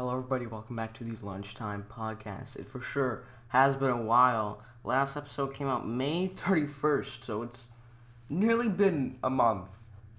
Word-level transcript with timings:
Hello, 0.00 0.12
everybody. 0.12 0.46
Welcome 0.46 0.76
back 0.76 0.94
to 0.94 1.04
the 1.04 1.14
lunchtime 1.22 1.84
Podcast. 1.94 2.56
It 2.56 2.66
for 2.66 2.80
sure 2.80 3.24
has 3.48 3.76
been 3.76 3.90
a 3.90 4.00
while. 4.00 4.62
Last 4.82 5.14
episode 5.14 5.52
came 5.52 5.68
out 5.68 5.86
May 5.86 6.26
31st, 6.26 7.22
so 7.22 7.42
it's 7.42 7.66
nearly 8.30 8.70
been 8.70 9.18
a 9.22 9.28
month. 9.28 9.76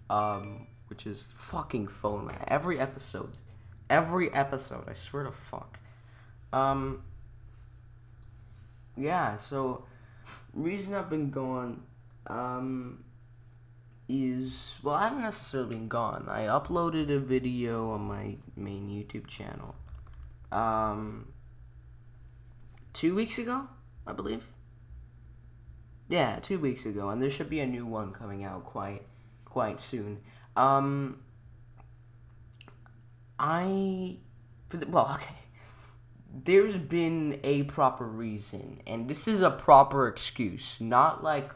Um, 0.07 0.67
which 0.85 1.07
is 1.07 1.25
fucking 1.33 1.87
phone, 1.87 2.27
man. 2.27 2.43
Every 2.47 2.79
episode. 2.79 3.37
Every 3.89 4.31
episode, 4.31 4.87
I 4.87 4.93
swear 4.93 5.23
to 5.23 5.31
fuck. 5.31 5.79
Um, 6.53 7.01
yeah, 8.95 9.35
so, 9.37 9.85
reason 10.53 10.93
I've 10.93 11.09
been 11.09 11.31
gone, 11.31 11.81
um, 12.27 13.03
is 14.11 14.75
well, 14.83 14.95
I 14.95 15.05
haven't 15.05 15.21
necessarily 15.21 15.75
been 15.75 15.87
gone. 15.87 16.27
I 16.27 16.41
uploaded 16.41 17.09
a 17.09 17.19
video 17.19 17.91
on 17.91 18.01
my 18.01 18.35
main 18.55 18.89
YouTube 18.89 19.27
channel, 19.27 19.75
um, 20.51 21.29
two 22.93 23.15
weeks 23.15 23.37
ago, 23.37 23.67
I 24.05 24.13
believe. 24.13 24.47
Yeah, 26.09 26.39
two 26.41 26.59
weeks 26.59 26.85
ago, 26.85 27.09
and 27.09 27.21
there 27.21 27.29
should 27.29 27.49
be 27.49 27.61
a 27.61 27.65
new 27.65 27.85
one 27.85 28.11
coming 28.11 28.43
out 28.43 28.65
quite, 28.65 29.03
quite 29.45 29.79
soon. 29.79 30.19
Um, 30.57 31.21
I, 33.39 34.17
for 34.67 34.77
the, 34.77 34.87
well, 34.87 35.11
okay. 35.15 35.35
There's 36.33 36.77
been 36.77 37.39
a 37.43 37.63
proper 37.63 38.05
reason, 38.05 38.81
and 38.87 39.09
this 39.09 39.27
is 39.27 39.41
a 39.41 39.51
proper 39.51 40.07
excuse, 40.07 40.77
not 40.79 41.23
like 41.23 41.51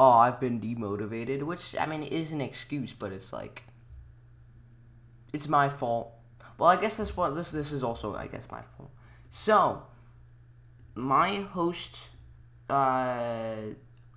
oh, 0.00 0.12
I've 0.12 0.40
been 0.40 0.62
demotivated, 0.62 1.42
which 1.42 1.76
I 1.78 1.84
mean 1.84 2.02
is 2.02 2.32
an 2.32 2.40
excuse, 2.40 2.94
but 2.94 3.12
it's 3.12 3.34
like 3.34 3.64
it's 5.34 5.46
my 5.46 5.68
fault. 5.68 6.12
Well, 6.56 6.70
I 6.70 6.80
guess 6.80 6.96
this 6.96 7.14
what 7.14 7.36
this 7.36 7.50
this 7.50 7.70
is 7.70 7.82
also 7.82 8.14
I 8.16 8.26
guess 8.26 8.44
my 8.50 8.62
fault. 8.62 8.90
So, 9.28 9.82
my 10.94 11.42
host 11.42 11.98
uh 12.70 13.74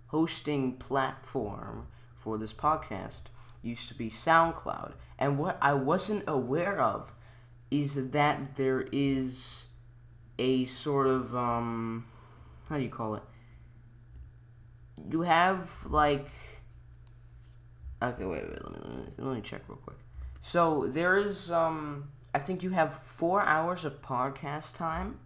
hosting 0.07 0.77
platform 0.77 1.87
for 2.15 2.37
this 2.37 2.53
podcast 2.53 3.23
used 3.61 3.89
to 3.89 3.93
be 3.93 4.09
SoundCloud. 4.09 4.93
And 5.19 5.37
what 5.37 5.57
I 5.61 5.73
wasn't 5.73 6.23
aware 6.27 6.79
of 6.79 7.11
is 7.69 8.11
that 8.11 8.55
there 8.55 8.87
is 8.93 9.65
a 10.39 10.63
sort 10.63 11.07
of 11.07 11.35
um 11.35 12.05
how 12.69 12.77
do 12.77 12.83
you 12.83 12.89
call 12.89 13.15
it? 13.15 13.23
You 15.09 15.21
have 15.21 15.69
like 15.89 16.27
okay 18.01 18.25
wait 18.25 18.43
wait 18.43 18.63
let 18.63 18.71
me, 18.71 18.79
let 18.83 18.95
me 18.97 19.03
let 19.17 19.35
me 19.35 19.41
check 19.41 19.61
real 19.67 19.77
quick. 19.77 19.97
So 20.41 20.87
there 20.87 21.17
is 21.17 21.51
um 21.51 22.09
i 22.33 22.39
think 22.39 22.63
you 22.63 22.71
have 22.71 22.93
four 23.03 23.41
hours 23.41 23.85
of 23.85 24.01
podcast 24.01 24.75
time. 24.75 25.19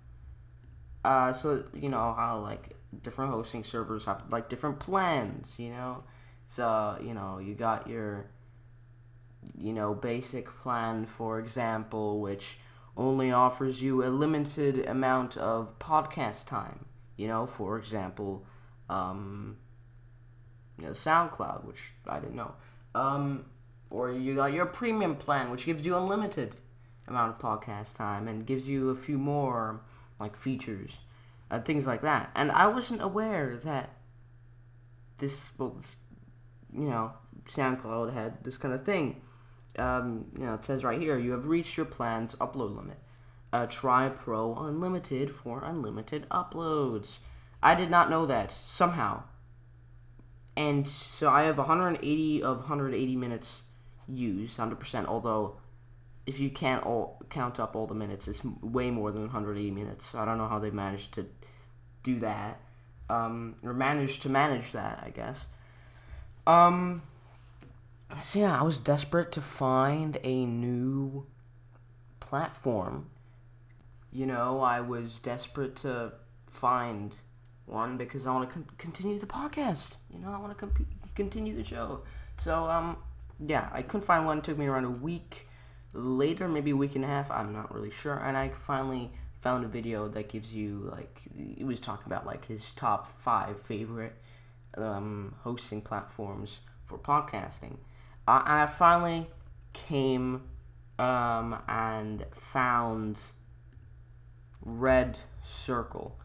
Uh 1.03 1.33
so 1.33 1.63
you 1.73 1.89
know 1.89 2.13
how 2.17 2.39
like 2.39 2.75
different 3.03 3.31
hosting 3.31 3.63
servers 3.63 4.05
have 4.05 4.23
like 4.29 4.49
different 4.49 4.79
plans 4.79 5.53
you 5.57 5.69
know? 5.69 6.03
So 6.47 6.97
you 7.01 7.13
know 7.13 7.39
you 7.39 7.53
got 7.55 7.87
your 7.87 8.27
you 9.57 9.73
know 9.73 9.93
basic 9.93 10.47
plan 10.61 11.05
for 11.05 11.39
example 11.39 12.19
which 12.19 12.59
only 12.95 13.31
offers 13.31 13.81
you 13.81 14.03
a 14.03 14.09
limited 14.09 14.85
amount 14.87 15.37
of 15.37 15.77
podcast 15.79 16.45
time 16.45 16.85
you 17.15 17.27
know? 17.27 17.45
For 17.47 17.77
example 17.77 18.45
um, 18.89 19.57
you 20.77 20.85
know, 20.85 20.91
SoundCloud, 20.91 21.65
which 21.65 21.91
I 22.07 22.19
didn't 22.19 22.35
know. 22.35 22.53
Um, 22.95 23.45
or 23.89 24.11
you 24.11 24.35
got 24.35 24.53
your 24.53 24.65
premium 24.65 25.15
plan, 25.15 25.49
which 25.51 25.65
gives 25.65 25.85
you 25.85 25.95
unlimited 25.95 26.55
amount 27.07 27.35
of 27.35 27.39
podcast 27.39 27.95
time 27.95 28.27
and 28.27 28.45
gives 28.45 28.67
you 28.67 28.89
a 28.89 28.95
few 28.95 29.17
more 29.17 29.81
like 30.19 30.35
features 30.35 30.97
and 31.49 31.63
things 31.63 31.87
like 31.87 32.01
that. 32.01 32.31
And 32.35 32.51
I 32.51 32.67
wasn't 32.67 33.01
aware 33.01 33.57
that 33.63 33.91
this, 35.17 35.39
well, 35.57 35.77
you 36.73 36.89
know, 36.89 37.13
SoundCloud 37.49 38.13
had 38.13 38.43
this 38.43 38.57
kind 38.57 38.73
of 38.73 38.83
thing. 38.83 39.21
Um, 39.79 40.25
you 40.37 40.45
know, 40.45 40.55
it 40.55 40.65
says 40.65 40.83
right 40.83 40.99
here, 40.99 41.17
you 41.17 41.31
have 41.31 41.45
reached 41.45 41.77
your 41.77 41.85
plan's 41.85 42.35
upload 42.35 42.75
limit. 42.75 42.97
Uh, 43.53 43.65
try 43.65 44.09
Pro 44.09 44.55
Unlimited 44.55 45.31
for 45.31 45.63
unlimited 45.63 46.27
uploads. 46.29 47.19
I 47.63 47.75
did 47.75 47.89
not 47.89 48.09
know 48.09 48.25
that 48.25 48.53
somehow. 48.65 49.23
And 50.57 50.87
so 50.87 51.29
I 51.29 51.43
have 51.43 51.59
180 51.59 52.41
of 52.41 52.57
180 52.57 53.15
minutes 53.15 53.61
used, 54.07 54.57
100%. 54.57 55.05
Although, 55.05 55.57
if 56.25 56.39
you 56.39 56.49
can't 56.49 56.83
all 56.83 57.21
count 57.29 57.59
up 57.59 57.75
all 57.75 57.85
the 57.85 57.93
minutes, 57.93 58.27
it's 58.27 58.43
way 58.43 58.89
more 58.89 59.11
than 59.11 59.21
180 59.21 59.69
minutes. 59.69 60.07
So 60.07 60.17
I 60.17 60.25
don't 60.25 60.39
know 60.39 60.47
how 60.47 60.57
they 60.57 60.71
managed 60.71 61.13
to 61.13 61.27
do 62.01 62.19
that, 62.21 62.59
um, 63.07 63.55
or 63.63 63.71
managed 63.71 64.23
to 64.23 64.29
manage 64.29 64.71
that. 64.71 65.03
I 65.05 65.11
guess. 65.11 65.45
Um. 66.47 67.03
So 68.19 68.39
yeah, 68.39 68.59
I 68.59 68.63
was 68.63 68.79
desperate 68.79 69.31
to 69.33 69.41
find 69.41 70.17
a 70.23 70.45
new 70.45 71.27
platform. 72.19 73.11
You 74.11 74.25
know, 74.25 74.61
I 74.61 74.79
was 74.81 75.19
desperate 75.19 75.75
to 75.77 76.13
find 76.47 77.15
one, 77.67 77.97
because 77.97 78.25
I 78.25 78.31
want 78.33 78.49
to 78.49 78.53
con- 78.53 78.69
continue 78.77 79.19
the 79.19 79.27
podcast. 79.27 79.97
You 80.11 80.19
know, 80.19 80.31
I 80.31 80.37
want 80.37 80.51
to 80.51 80.55
comp- 80.55 80.87
continue 81.15 81.55
the 81.55 81.63
show. 81.63 82.01
So, 82.39 82.69
um, 82.69 82.97
yeah, 83.45 83.69
I 83.71 83.81
couldn't 83.81 84.05
find 84.05 84.25
one. 84.25 84.39
It 84.39 84.43
took 84.43 84.57
me 84.57 84.67
around 84.67 84.85
a 84.85 84.89
week 84.89 85.47
later, 85.93 86.47
maybe 86.47 86.71
a 86.71 86.75
week 86.75 86.95
and 86.95 87.03
a 87.03 87.07
half. 87.07 87.29
I'm 87.29 87.53
not 87.53 87.73
really 87.73 87.91
sure. 87.91 88.15
And 88.15 88.37
I 88.37 88.49
finally 88.49 89.11
found 89.41 89.63
a 89.63 89.67
video 89.67 90.07
that 90.09 90.29
gives 90.29 90.53
you 90.53 90.89
like 90.91 91.21
he 91.57 91.63
was 91.63 91.79
talking 91.79 92.11
about 92.11 92.25
like 92.25 92.45
his 92.47 92.71
top 92.71 93.07
five 93.21 93.61
favorite 93.61 94.15
um, 94.77 95.35
hosting 95.41 95.81
platforms 95.81 96.59
for 96.85 96.97
podcasting. 96.97 97.77
Uh, 98.27 98.43
and 98.45 98.61
I 98.61 98.65
finally 98.65 99.27
came 99.73 100.43
um, 100.99 101.61
and 101.67 102.25
found 102.33 103.17
Red 104.63 105.17
Circle. 105.45 106.17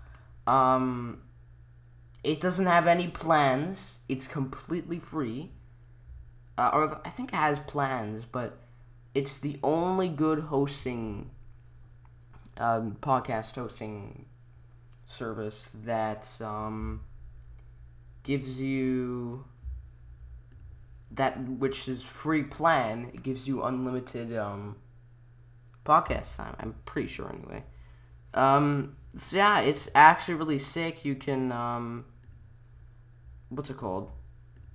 Um, 0.47 1.23
it 2.25 2.41
doesn't 2.41 2.67
have 2.67 2.87
any 2.87 3.09
plans. 3.09 3.97
It's 4.09 4.27
completely 4.27 4.99
free. 4.99 5.51
Uh, 6.57 6.71
or 6.73 7.01
I 7.05 7.09
think 7.09 7.33
it 7.33 7.37
has 7.37 7.59
plans, 7.61 8.25
but 8.31 8.59
it's 9.15 9.39
the 9.39 9.59
only 9.63 10.09
good 10.09 10.41
hosting 10.41 11.31
um, 12.59 12.97
podcast 13.01 13.55
hosting 13.55 14.27
service 15.07 15.71
that 15.85 16.29
um, 16.41 17.01
gives 18.23 18.61
you 18.61 19.45
that 21.11 21.39
which 21.39 21.89
is 21.89 22.03
free 22.03 22.43
plan. 22.43 23.11
It 23.13 23.23
gives 23.23 23.49
you 23.49 23.63
unlimited 23.63 24.37
um, 24.37 24.77
podcast 25.85 26.37
time. 26.37 26.57
I'm 26.59 26.75
pretty 26.85 27.09
sure 27.09 27.29
anyway. 27.29 27.65
Um, 28.35 28.97
so 29.19 29.37
yeah, 29.37 29.61
it's 29.61 29.91
actually 29.95 30.35
really 30.35 30.59
sick. 30.59 31.05
You 31.05 31.15
can 31.15 31.53
um, 31.53 32.07
what's 33.55 33.71
it 33.71 33.77
called? 33.77 34.11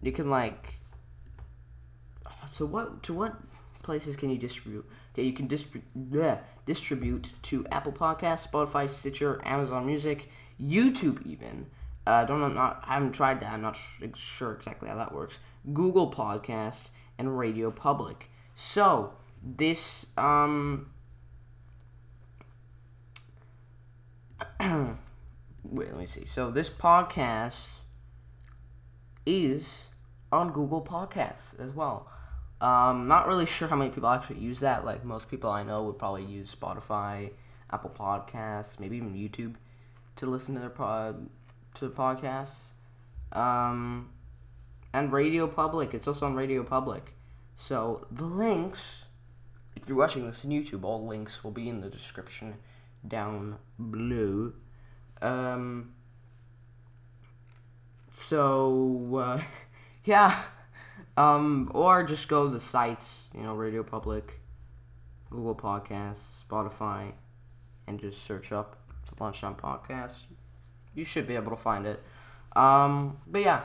You 0.01 0.11
can 0.11 0.29
like. 0.29 0.75
So 2.49 2.65
what 2.65 3.03
to 3.03 3.13
what 3.13 3.35
places 3.83 4.15
can 4.15 4.29
you 4.29 4.37
distribute? 4.37 4.85
Yeah, 5.15 5.23
you 5.23 5.33
can 5.33 5.47
distribute 5.47 6.39
distribute 6.65 7.33
to 7.43 7.65
Apple 7.71 7.91
Podcasts, 7.91 8.49
Spotify, 8.49 8.89
Stitcher, 8.89 9.41
Amazon 9.43 9.85
Music, 9.85 10.29
YouTube, 10.61 11.25
even. 11.25 11.67
Uh, 12.05 12.23
don't 12.23 12.39
know, 12.39 12.47
not 12.47 12.83
I 12.85 12.95
haven't 12.95 13.13
tried 13.13 13.41
that. 13.41 13.51
I'm 13.51 13.61
not 13.61 13.77
sure 14.15 14.53
exactly 14.53 14.89
how 14.89 14.95
that 14.95 15.13
works. 15.13 15.39
Google 15.73 16.11
Podcast 16.11 16.89
and 17.17 17.37
Radio 17.37 17.71
Public. 17.71 18.29
So 18.55 19.13
this 19.43 20.05
um. 20.17 20.91
wait, 24.59 24.97
let 25.63 25.97
me 25.97 26.05
see. 26.05 26.25
So 26.25 26.51
this 26.51 26.69
podcast 26.69 27.55
is 29.27 29.83
on 30.31 30.51
Google 30.51 30.81
Podcasts 30.81 31.59
as 31.59 31.73
well. 31.73 32.09
Um, 32.59 33.07
not 33.07 33.27
really 33.27 33.45
sure 33.45 33.67
how 33.67 33.75
many 33.75 33.91
people 33.91 34.09
actually 34.09 34.39
use 34.39 34.59
that. 34.61 34.85
Like 34.85 35.03
most 35.03 35.29
people 35.29 35.51
I 35.51 35.63
know 35.63 35.83
would 35.83 35.99
probably 35.99 36.23
use 36.23 36.55
Spotify, 36.55 37.31
Apple 37.69 37.91
Podcasts, 37.97 38.79
maybe 38.79 38.97
even 38.97 39.13
YouTube 39.13 39.55
to 40.15 40.25
listen 40.25 40.55
to 40.55 40.59
their 40.61 40.69
pod 40.69 41.29
to 41.75 41.87
the 41.87 41.93
podcasts. 41.93 42.71
Um, 43.31 44.09
and 44.93 45.11
Radio 45.11 45.47
Public. 45.47 45.93
It's 45.93 46.07
also 46.07 46.25
on 46.25 46.33
Radio 46.33 46.63
Public. 46.63 47.13
So 47.55 48.07
the 48.11 48.23
links, 48.23 49.03
if 49.75 49.87
you're 49.87 49.97
watching 49.97 50.25
this 50.25 50.43
on 50.45 50.51
YouTube, 50.51 50.83
all 50.83 51.05
links 51.05 51.43
will 51.43 51.51
be 51.51 51.69
in 51.69 51.81
the 51.81 51.89
description 51.89 52.55
down 53.07 53.57
below. 53.77 54.53
Um, 55.21 55.93
so 58.17 59.21
uh, 59.23 59.41
yeah, 60.05 60.43
um, 61.15 61.71
or 61.73 62.03
just 62.03 62.27
go 62.27 62.45
to 62.45 62.49
the 62.53 62.59
sites, 62.59 63.25
you 63.33 63.43
know, 63.43 63.53
Radio 63.53 63.83
Public, 63.83 64.39
Google 65.29 65.55
Podcasts, 65.55 66.43
Spotify, 66.49 67.11
and 67.85 67.99
just 67.99 68.25
search 68.25 68.51
up 68.51 68.77
the 69.07 69.23
Lunchtime 69.23 69.55
Podcast. 69.55 70.15
You 70.95 71.05
should 71.05 71.27
be 71.27 71.35
able 71.35 71.51
to 71.51 71.57
find 71.57 71.85
it. 71.85 72.01
Um, 72.55 73.17
but 73.27 73.41
yeah, 73.43 73.61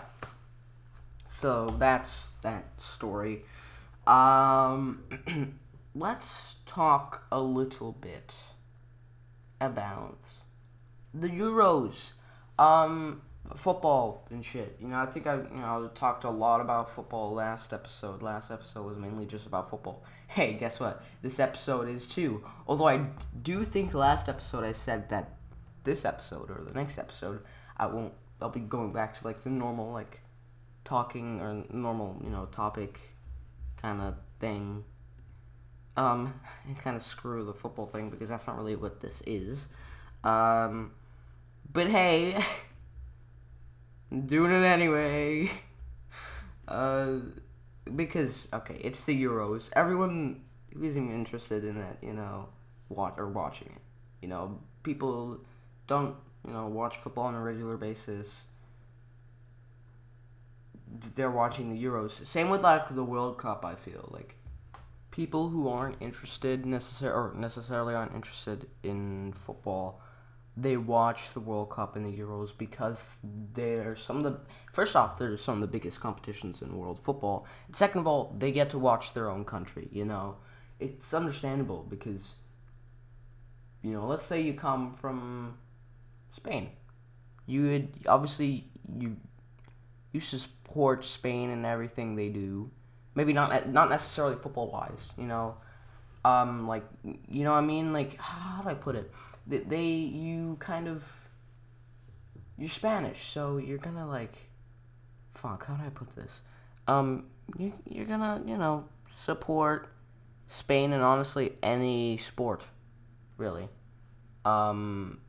so 1.30 1.74
that's 1.78 2.28
that 2.42 2.64
story. 2.80 3.44
Um, 4.06 5.58
let's 5.94 6.56
talk 6.66 7.24
a 7.32 7.40
little 7.40 7.92
bit 7.92 8.34
about 9.60 10.28
the 11.14 11.28
Euros. 11.28 12.12
Um, 12.58 13.22
football 13.56 14.26
and 14.30 14.44
shit. 14.44 14.76
You 14.80 14.88
know, 14.88 14.96
I 14.96 15.06
think 15.06 15.26
I 15.26 15.34
you 15.34 15.48
know 15.52 15.90
talked 15.94 16.24
a 16.24 16.30
lot 16.30 16.60
about 16.60 16.94
football 16.94 17.34
last 17.34 17.72
episode. 17.72 18.22
Last 18.22 18.50
episode 18.50 18.86
was 18.86 18.96
mainly 18.96 19.26
just 19.26 19.46
about 19.46 19.68
football. 19.68 20.04
Hey, 20.28 20.54
guess 20.54 20.80
what? 20.80 21.02
This 21.22 21.38
episode 21.38 21.88
is 21.88 22.06
too. 22.06 22.44
Although 22.66 22.88
I 22.88 23.06
do 23.42 23.64
think 23.64 23.94
last 23.94 24.28
episode 24.28 24.64
I 24.64 24.72
said 24.72 25.10
that 25.10 25.36
this 25.84 26.04
episode 26.04 26.50
or 26.50 26.62
the 26.64 26.72
next 26.72 26.98
episode 26.98 27.40
I 27.76 27.86
won't. 27.86 28.12
I'll 28.40 28.50
be 28.50 28.60
going 28.60 28.92
back 28.92 29.18
to 29.20 29.24
like 29.24 29.42
the 29.42 29.50
normal 29.50 29.92
like 29.92 30.20
talking 30.84 31.40
or 31.40 31.64
normal 31.70 32.20
you 32.24 32.30
know 32.30 32.46
topic 32.46 32.98
kind 33.80 34.00
of 34.00 34.14
thing. 34.40 34.84
Um, 35.94 36.40
and 36.66 36.78
kind 36.78 36.96
of 36.96 37.02
screw 37.02 37.44
the 37.44 37.52
football 37.52 37.84
thing 37.84 38.08
because 38.08 38.30
that's 38.30 38.46
not 38.46 38.56
really 38.56 38.76
what 38.76 39.00
this 39.02 39.22
is. 39.26 39.68
Um, 40.24 40.92
but 41.70 41.88
hey. 41.88 42.42
Doing 44.12 44.52
it 44.52 44.66
anyway. 44.66 45.50
Uh, 46.68 47.18
because 47.96 48.48
okay, 48.52 48.78
it's 48.80 49.02
the 49.04 49.24
Euros. 49.24 49.68
Everyone 49.74 50.42
who's 50.72 50.96
even 50.96 51.12
interested 51.12 51.64
in 51.64 51.76
it, 51.76 51.98
you 52.00 52.12
know, 52.12 52.48
watch 52.88 53.14
or 53.18 53.28
watching 53.28 53.68
it. 53.68 53.82
You 54.22 54.28
know, 54.28 54.60
people 54.82 55.40
don't 55.86 56.16
you 56.46 56.52
know 56.52 56.68
watch 56.68 56.96
football 56.96 57.24
on 57.24 57.34
a 57.34 57.42
regular 57.42 57.76
basis. 57.76 58.42
They're 61.14 61.30
watching 61.30 61.70
the 61.70 61.84
Euros. 61.84 62.24
Same 62.26 62.50
with 62.50 62.62
like 62.62 62.94
the 62.94 63.04
World 63.04 63.38
Cup. 63.38 63.64
I 63.64 63.74
feel 63.74 64.08
like 64.12 64.36
people 65.10 65.48
who 65.50 65.68
aren't 65.68 66.00
interested 66.00 66.66
necessarily 66.66 67.16
or 67.16 67.34
necessarily 67.34 67.94
aren't 67.94 68.14
interested 68.14 68.66
in 68.82 69.32
football 69.32 70.01
they 70.56 70.76
watch 70.76 71.32
the 71.32 71.40
World 71.40 71.70
Cup 71.70 71.96
and 71.96 72.04
the 72.04 72.16
Euros 72.16 72.50
because 72.56 72.98
they're 73.54 73.96
some 73.96 74.18
of 74.18 74.24
the 74.24 74.38
first 74.72 74.94
off 74.94 75.18
they're 75.18 75.36
some 75.38 75.54
of 75.56 75.60
the 75.62 75.66
biggest 75.66 76.00
competitions 76.00 76.60
in 76.60 76.76
world 76.76 77.00
football. 77.02 77.46
And 77.66 77.76
second 77.76 78.00
of 78.00 78.06
all, 78.06 78.34
they 78.38 78.52
get 78.52 78.70
to 78.70 78.78
watch 78.78 79.14
their 79.14 79.30
own 79.30 79.44
country. 79.44 79.88
You 79.90 80.04
know, 80.04 80.36
it's 80.78 81.14
understandable 81.14 81.86
because 81.88 82.34
you 83.82 83.92
know, 83.92 84.06
let's 84.06 84.26
say 84.26 84.40
you 84.40 84.54
come 84.54 84.92
from 84.92 85.58
Spain, 86.36 86.70
you 87.46 87.62
would 87.62 87.88
obviously 88.06 88.68
you 88.98 89.16
you 90.12 90.20
support 90.20 91.04
Spain 91.04 91.50
and 91.50 91.64
everything 91.64 92.14
they 92.14 92.28
do. 92.28 92.70
Maybe 93.14 93.32
not 93.32 93.68
not 93.70 93.88
necessarily 93.88 94.36
football 94.36 94.70
wise. 94.70 95.10
You 95.16 95.26
know, 95.26 95.56
um, 96.26 96.68
like 96.68 96.84
you 97.28 97.44
know 97.44 97.52
what 97.52 97.58
I 97.58 97.62
mean. 97.62 97.94
Like 97.94 98.16
how 98.18 98.62
do 98.62 98.68
I 98.68 98.74
put 98.74 98.96
it? 98.96 99.10
They, 99.46 99.58
they 99.58 99.86
you 99.86 100.56
kind 100.60 100.88
of 100.88 101.02
you're 102.58 102.68
Spanish, 102.68 103.30
so 103.30 103.56
you're 103.56 103.78
gonna 103.78 104.06
like 104.06 104.36
fuck, 105.30 105.66
how 105.66 105.74
do 105.74 105.84
I 105.84 105.90
put 105.90 106.14
this? 106.14 106.42
Um 106.86 107.26
you 107.56 107.72
you're 107.88 108.06
gonna, 108.06 108.42
you 108.46 108.56
know, 108.56 108.84
support 109.18 109.88
Spain 110.46 110.92
and 110.92 111.02
honestly 111.02 111.52
any 111.62 112.16
sport, 112.16 112.62
really. 113.36 113.68
Um 114.44 115.20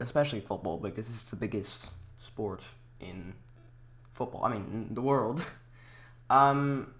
especially 0.00 0.40
football 0.40 0.78
because 0.78 1.08
it's 1.08 1.24
the 1.24 1.36
biggest 1.36 1.86
sport 2.20 2.62
in 3.00 3.34
football. 4.12 4.44
I 4.44 4.52
mean, 4.52 4.90
the 4.92 5.02
world. 5.02 5.42
um 6.30 6.94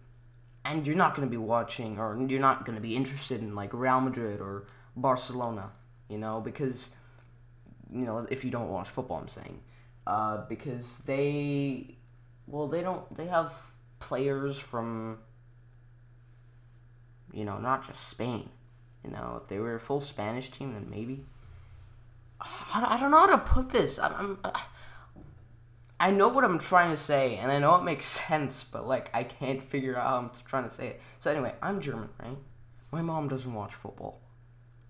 and 0.65 0.87
you're 0.87 0.97
not 0.97 1.15
going 1.15 1.26
to 1.26 1.31
be 1.31 1.38
watching 1.38 1.99
or 1.99 2.19
you're 2.29 2.41
not 2.41 2.67
going 2.67 2.76
to 2.76 2.82
be 2.82 2.94
interested 2.94 3.41
in 3.41 3.55
like 3.55 3.73
Real 3.73 4.00
Madrid 4.00 4.41
or 4.41 4.65
Barcelona, 5.00 5.71
you 6.09 6.19
know, 6.19 6.41
because 6.41 6.91
you 7.91 8.05
know 8.05 8.27
if 8.31 8.45
you 8.45 8.50
don't 8.50 8.69
watch 8.69 8.89
football, 8.89 9.19
I'm 9.19 9.29
saying, 9.29 9.61
uh, 10.06 10.45
because 10.49 10.99
they, 11.06 11.97
well, 12.47 12.69
they 12.69 12.83
don't. 12.83 13.15
They 13.17 13.27
have 13.27 13.53
players 14.00 14.59
from, 14.59 15.19
you 17.33 17.45
know, 17.45 17.59
not 17.59 17.87
just 17.87 18.09
Spain. 18.09 18.49
You 19.05 19.11
know, 19.11 19.41
if 19.43 19.49
they 19.49 19.59
were 19.59 19.77
a 19.77 19.81
full 19.81 20.00
Spanish 20.00 20.50
team, 20.50 20.75
then 20.75 20.89
maybe. 20.91 21.25
I, 22.41 22.94
I 22.94 23.01
don't 23.01 23.11
know 23.11 23.27
how 23.27 23.37
to 23.37 23.39
put 23.39 23.71
this. 23.71 23.99
I'm, 23.99 24.15
I'm 24.15 24.39
uh, 24.44 24.59
I 26.01 26.12
know 26.12 26.29
what 26.29 26.44
I'm 26.44 26.61
trying 26.61 26.91
to 26.91 26.97
say, 26.97 27.37
and 27.37 27.51
I 27.51 27.59
know 27.59 27.75
it 27.77 27.83
makes 27.85 28.06
sense, 28.29 28.65
but 28.65 28.87
like 28.87 29.11
I 29.15 29.25
can't 29.25 29.62
figure 29.62 29.97
out 29.97 30.06
how 30.06 30.17
I'm 30.17 30.31
trying 30.47 30.69
to 30.69 30.75
say 30.75 30.89
it. 30.89 31.01
So 31.21 31.31
anyway, 31.31 31.55
I'm 31.62 31.81
German, 31.81 32.09
right? 32.23 32.39
My 32.91 33.03
mom 33.03 33.29
doesn't 33.29 33.53
watch 33.53 33.75
football 33.75 34.21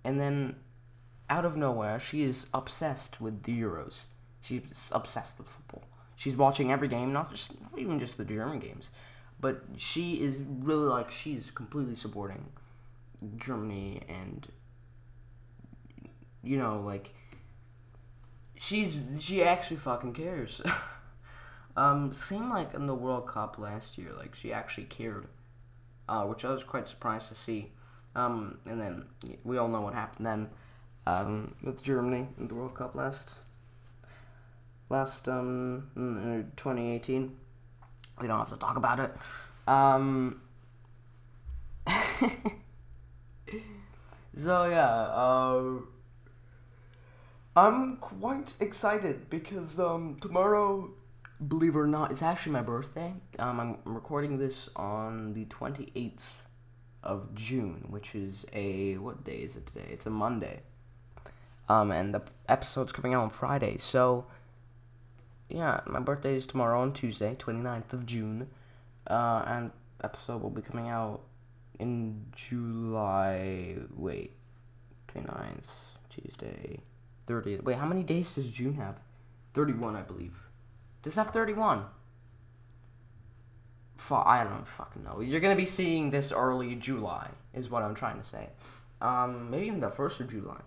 and 0.05 0.21
then 0.21 0.57
out 1.31 1.45
of 1.45 1.57
nowhere, 1.57 2.01
she 2.01 2.23
is 2.23 2.47
obsessed 2.55 3.21
with 3.21 3.43
the 3.43 3.61
Euros. 3.61 4.01
She's 4.41 4.63
obsessed 4.93 5.39
with 5.39 5.49
football. 5.49 5.83
She's 6.17 6.37
watching 6.37 6.73
every 6.73 6.89
game, 6.89 7.13
not 7.13 7.31
just 7.31 7.61
not 7.61 7.79
even 7.79 8.01
just 8.01 8.17
the 8.17 8.25
German 8.25 8.59
games, 8.59 8.91
but 9.41 9.63
she 9.77 10.15
is 10.15 10.43
really 10.47 10.89
like 10.89 11.11
she's 11.11 11.51
completely 11.51 11.95
supporting 11.95 12.47
Germany 13.37 14.03
and 14.09 14.47
you 16.43 16.57
know 16.57 16.81
like 16.81 17.13
she's 18.57 18.99
she 19.21 19.43
actually 19.43 19.77
fucking 19.77 20.15
cares. 20.15 20.61
um, 21.77 22.13
same 22.13 22.51
like 22.51 22.75
in 22.75 22.87
the 22.87 22.95
World 22.95 23.29
Cup 23.29 23.59
last 23.59 23.99
year, 23.99 24.13
like 24.17 24.35
she 24.35 24.53
actually 24.53 24.85
cared, 24.85 25.27
uh, 26.09 26.25
which 26.25 26.45
I 26.45 26.51
was 26.51 26.65
quite 26.65 26.89
surprised 26.89 27.29
to 27.29 27.35
see. 27.35 27.73
Um, 28.19 28.59
and 28.67 28.81
then 28.81 29.05
we 29.45 29.59
all 29.59 29.69
know 29.69 29.81
what 29.81 29.95
happened 29.95 30.27
then 30.27 30.49
um, 31.07 31.55
with 31.63 31.85
Germany 31.85 32.27
in 32.37 32.49
the 32.49 32.55
World 32.55 32.75
Cup 32.75 32.97
last 32.97 33.37
last 34.89 35.29
um, 35.29 35.91
in 35.95 36.51
2018. 36.57 37.37
We 38.21 38.27
don't 38.27 38.39
have 38.41 38.49
to 38.49 38.57
talk 38.57 38.77
about 38.77 38.99
it. 38.99 39.15
Um, 39.69 40.41
so 44.37 44.69
yeah, 44.69 44.91
uh, 44.91 45.79
I'm 47.55 47.99
quite 47.99 48.55
excited 48.59 49.31
because 49.31 49.79
um, 49.79 50.19
tomorrow, 50.21 50.91
believe 51.47 51.77
it 51.77 51.79
or 51.79 51.87
not, 51.87 52.11
it's 52.11 52.23
actually 52.23 52.51
my 52.51 52.63
birthday. 52.63 53.15
Um, 53.39 53.61
I'm 53.61 53.77
recording 53.85 54.39
this 54.39 54.69
on 54.75 55.35
the 55.35 55.45
28th 55.45 56.48
of 57.03 57.35
June, 57.35 57.87
which 57.89 58.15
is 58.15 58.45
a 58.53 58.97
what 58.99 59.25
day 59.25 59.39
is 59.39 59.57
it 59.57 59.67
today? 59.67 59.87
It's 59.91 60.07
a 60.07 60.11
Monday. 60.11 60.61
Um, 61.69 61.91
and 61.91 62.15
the 62.15 62.23
episode's 62.49 62.93
coming 62.93 63.15
out 63.15 63.23
on 63.23 63.31
Friday. 63.31 63.77
So, 63.79 64.27
yeah, 65.49 65.81
my 65.87 66.01
birthday 66.01 66.35
is 66.35 66.47
tomorrow 66.47 66.81
on 66.81 66.93
Tuesday, 66.93 67.37
29th 67.39 67.93
of 67.93 68.07
June. 68.07 68.49
Uh, 69.07 69.43
and 69.47 69.71
episode 70.03 70.43
will 70.43 70.51
be 70.51 70.63
coming 70.63 70.89
out 70.89 71.21
in 71.79 72.27
July. 72.35 73.77
Wait, 73.95 74.33
29th, 75.09 75.65
Tuesday, 76.11 76.81
30th. 77.27 77.63
Wait, 77.65 77.77
how 77.77 77.87
many 77.87 78.03
days 78.03 78.35
does 78.35 78.49
June 78.49 78.75
have? 78.75 78.97
31, 79.55 79.97
I 79.97 80.03
believe. 80.03 80.35
Does 81.03 81.15
it 81.15 81.17
have 81.17 81.31
31? 81.31 81.85
I 84.11 84.45
don't 84.45 84.67
fucking 84.67 85.05
know. 85.05 85.21
You're 85.21 85.41
gonna 85.41 85.57
be 85.57 85.65
seeing 85.65 86.11
this 86.11 86.33
early 86.33 86.75
July, 86.75 87.31
is 87.53 87.69
what 87.69 87.83
I'm 87.83 87.95
trying 87.95 88.19
to 88.19 88.27
say. 88.27 88.49
Um, 89.01 89.51
maybe 89.51 89.67
even 89.67 89.81
the 89.81 89.91
first 89.91 90.21
of 90.21 90.31
July. 90.31 90.61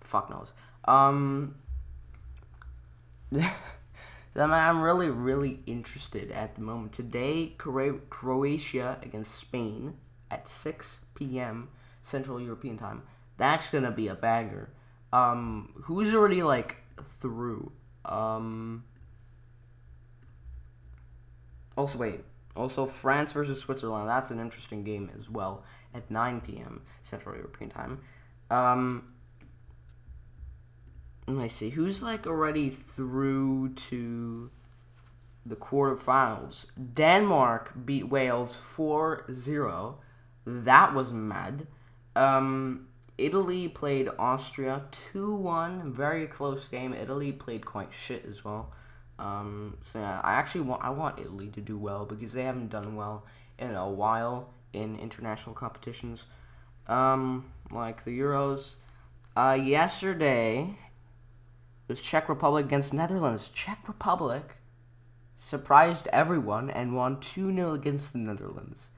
Fuck 0.00 0.30
knows. 0.30 0.52
Um, 0.84 1.54
I'm 4.36 4.82
really, 4.82 5.10
really 5.10 5.60
interested 5.66 6.30
at 6.30 6.54
the 6.54 6.60
moment. 6.60 6.92
Today, 6.92 7.54
Croatia 7.58 8.98
against 9.02 9.34
Spain 9.34 9.94
at 10.30 10.48
6 10.48 11.00
p.m. 11.14 11.68
Central 12.02 12.40
European 12.40 12.78
time. 12.78 13.02
That's 13.36 13.68
gonna 13.70 13.90
be 13.90 14.08
a 14.08 14.14
banger. 14.14 14.70
Um, 15.12 15.72
who's 15.84 16.14
already 16.14 16.42
like 16.42 16.76
through? 17.20 17.72
Um, 18.04 18.84
also, 21.76 21.98
wait. 21.98 22.20
Also, 22.54 22.86
France 22.86 23.32
versus 23.32 23.60
Switzerland. 23.60 24.08
That's 24.08 24.30
an 24.30 24.38
interesting 24.38 24.84
game 24.84 25.10
as 25.18 25.30
well 25.30 25.64
at 25.94 26.10
9 26.10 26.40
p.m. 26.42 26.82
Central 27.02 27.34
European 27.34 27.70
time. 27.70 28.00
Um, 28.50 29.12
let 31.26 31.36
me 31.36 31.48
see. 31.48 31.70
Who's 31.70 32.02
like 32.02 32.26
already 32.26 32.68
through 32.68 33.70
to 33.74 34.50
the 35.46 35.56
quarterfinals? 35.56 36.66
Denmark 36.94 37.72
beat 37.84 38.08
Wales 38.08 38.56
4 38.56 39.24
0. 39.32 39.98
That 40.44 40.94
was 40.94 41.12
mad. 41.12 41.66
Um, 42.14 42.88
Italy 43.16 43.68
played 43.68 44.08
Austria 44.18 44.82
2 45.12 45.34
1. 45.34 45.92
Very 45.92 46.26
close 46.26 46.68
game. 46.68 46.92
Italy 46.92 47.32
played 47.32 47.64
quite 47.64 47.92
shit 47.92 48.26
as 48.26 48.44
well. 48.44 48.72
Um, 49.18 49.76
so 49.84 49.98
yeah, 49.98 50.20
I 50.22 50.32
actually 50.32 50.62
want 50.62 50.82
I 50.82 50.90
want 50.90 51.18
Italy 51.18 51.48
to 51.48 51.60
do 51.60 51.78
well 51.78 52.04
because 52.04 52.32
they 52.32 52.44
haven't 52.44 52.70
done 52.70 52.96
well 52.96 53.24
in 53.58 53.74
a 53.74 53.88
while 53.88 54.48
in 54.72 54.98
international 54.98 55.54
competitions, 55.54 56.24
um, 56.88 57.50
like 57.70 58.04
the 58.04 58.18
Euros. 58.18 58.72
Uh, 59.36 59.58
yesterday 59.62 60.76
it 61.88 61.92
was 61.92 62.00
Czech 62.00 62.28
Republic 62.28 62.66
against 62.66 62.92
Netherlands. 62.92 63.50
Czech 63.50 63.86
Republic 63.86 64.56
surprised 65.38 66.08
everyone 66.12 66.70
and 66.70 66.94
won 66.94 67.20
2 67.20 67.54
0 67.54 67.74
against 67.74 68.12
the 68.12 68.18
Netherlands. 68.18 68.88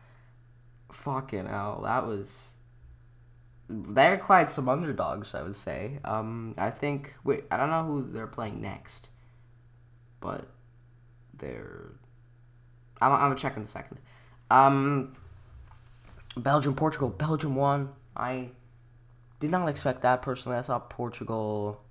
Fucking 0.92 1.46
hell, 1.46 1.80
that 1.84 2.06
was. 2.06 2.50
They're 3.68 4.18
quite 4.18 4.50
some 4.50 4.68
underdogs, 4.68 5.34
I 5.34 5.42
would 5.42 5.56
say. 5.56 5.98
Um, 6.04 6.54
I 6.58 6.70
think. 6.70 7.14
Wait, 7.24 7.44
I 7.50 7.56
don't 7.56 7.70
know 7.70 7.84
who 7.84 8.10
they're 8.10 8.26
playing 8.26 8.60
next. 8.60 9.08
But 10.24 10.46
they're. 11.38 11.92
I'm, 13.00 13.12
I'm 13.12 13.20
gonna 13.20 13.34
check 13.36 13.56
in 13.58 13.64
a 13.64 13.68
second. 13.68 13.98
Um, 14.50 15.14
Belgium, 16.36 16.74
Portugal. 16.74 17.10
Belgium 17.10 17.54
won. 17.54 17.90
I 18.16 18.48
did 19.38 19.50
not 19.50 19.68
expect 19.68 20.00
that 20.02 20.22
personally. 20.22 20.56
I 20.56 20.62
thought 20.62 20.88
Portugal. 20.88 21.82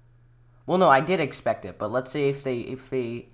Well, 0.65 0.79
no, 0.79 0.89
I 0.89 0.99
did 0.99 1.19
expect 1.19 1.63
it, 1.63 1.77
but 1.77 1.91
let's 1.91 2.11
say 2.11 2.27
if 2.27 2.43
they 2.43 2.61
if 2.61 2.89
they 2.89 3.27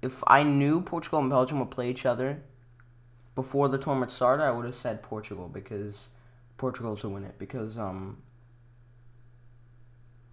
if 0.00 0.24
I 0.26 0.42
knew 0.42 0.80
Portugal 0.80 1.18
and 1.18 1.28
Belgium 1.28 1.58
would 1.58 1.70
play 1.70 1.90
each 1.90 2.06
other 2.06 2.42
before 3.34 3.68
the 3.68 3.76
tournament 3.76 4.10
started, 4.10 4.44
I 4.44 4.52
would 4.52 4.64
have 4.64 4.74
said 4.74 5.02
Portugal 5.02 5.50
because 5.52 6.08
Portugal 6.56 6.96
to 6.96 7.08
win 7.10 7.24
it 7.24 7.38
because 7.38 7.76
um 7.76 8.18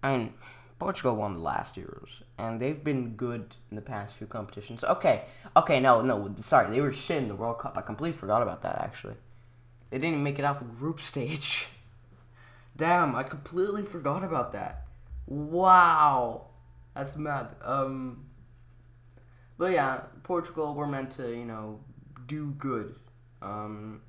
I 0.02 0.30
Portugal 0.78 1.16
won 1.16 1.34
the 1.34 1.40
last 1.40 1.76
Euros 1.76 2.22
and 2.38 2.60
they've 2.60 2.84
been 2.84 3.10
good 3.16 3.54
in 3.70 3.76
the 3.76 3.82
past 3.82 4.14
few 4.14 4.26
competitions. 4.26 4.84
Okay, 4.84 5.24
okay, 5.56 5.80
no, 5.80 6.02
no, 6.02 6.34
sorry, 6.44 6.70
they 6.70 6.80
were 6.80 6.92
shit 6.92 7.22
in 7.22 7.28
the 7.28 7.34
World 7.34 7.58
Cup. 7.58 7.78
I 7.78 7.82
completely 7.82 8.18
forgot 8.18 8.42
about 8.42 8.62
that 8.62 8.80
actually. 8.80 9.14
They 9.90 9.98
didn't 9.98 10.22
make 10.22 10.38
it 10.38 10.44
out 10.44 10.58
the 10.58 10.64
group 10.64 11.00
stage. 11.00 11.68
Damn, 12.76 13.14
I 13.14 13.22
completely 13.22 13.82
forgot 13.82 14.22
about 14.22 14.52
that. 14.52 14.84
Wow, 15.26 16.48
that's 16.94 17.16
mad. 17.16 17.48
Um, 17.62 18.26
but 19.56 19.72
yeah, 19.72 20.02
Portugal 20.22 20.74
were 20.74 20.86
meant 20.86 21.10
to, 21.12 21.30
you 21.30 21.46
know, 21.46 21.80
do 22.26 22.50
good. 22.58 22.94
Um, 23.40 24.02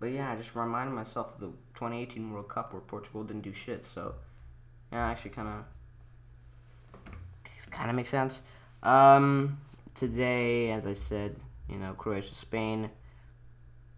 but 0.00 0.06
yeah, 0.06 0.32
I 0.32 0.36
just 0.36 0.54
reminded 0.54 0.94
myself 0.94 1.34
of 1.34 1.40
the 1.40 1.46
2018 1.74 2.30
World 2.30 2.48
Cup 2.48 2.72
where 2.72 2.80
Portugal 2.80 3.24
didn't 3.24 3.42
do 3.42 3.52
shit. 3.52 3.86
So 3.86 4.14
yeah, 4.94 5.08
actually, 5.08 5.32
kind 5.32 5.48
of 5.48 5.64
kind 7.72 7.90
of 7.90 7.96
makes 7.96 8.10
sense. 8.10 8.40
Um, 8.84 9.58
today, 9.96 10.70
as 10.70 10.86
I 10.86 10.94
said, 10.94 11.34
you 11.68 11.76
know, 11.76 11.94
Croatia, 11.94 12.34
Spain. 12.34 12.90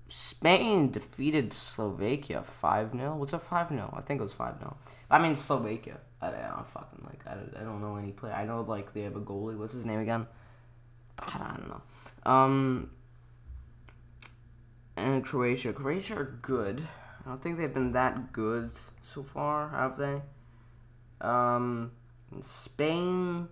Spain 0.09 0.91
defeated 0.93 1.53
Slovakia 1.53 2.43
5 2.43 2.93
0. 2.93 3.17
What's 3.17 3.35
a 3.35 3.39
5 3.39 3.69
0? 3.69 3.95
I 3.95 4.01
think 4.01 4.21
it 4.21 4.25
was 4.25 4.33
5 4.33 4.59
0. 4.59 4.77
I 5.11 5.19
mean, 5.19 5.35
Slovakia. 5.35 5.99
I, 6.23 6.31
don't 6.31 6.67
fucking 6.67 7.05
like. 7.05 7.21
I, 7.27 7.61
I 7.61 7.65
don't 7.65 7.83
know 7.83 7.97
any 7.97 8.13
player. 8.13 8.33
I 8.33 8.47
know 8.47 8.63
like 8.63 8.95
they 8.95 9.03
have 9.03 9.17
a 9.17 9.21
goalie. 9.21 9.59
What's 9.59 9.75
his 9.75 9.85
name 9.85 10.01
again? 10.01 10.27
I 11.19 11.39
don't 11.39 11.69
know. 11.69 11.83
Um, 12.25 12.91
and 14.97 15.23
Croatia. 15.23 15.75
Croatia 15.75 16.17
are 16.17 16.39
good. 16.41 16.89
I 17.25 17.29
don't 17.29 17.43
think 17.43 17.59
they've 17.59 17.75
been 17.75 17.93
that 17.93 18.33
good 18.33 18.73
so 19.03 19.23
far, 19.23 19.69
have 19.71 19.99
they? 19.99 20.23
Um, 21.21 21.93
Spain. 22.41 23.49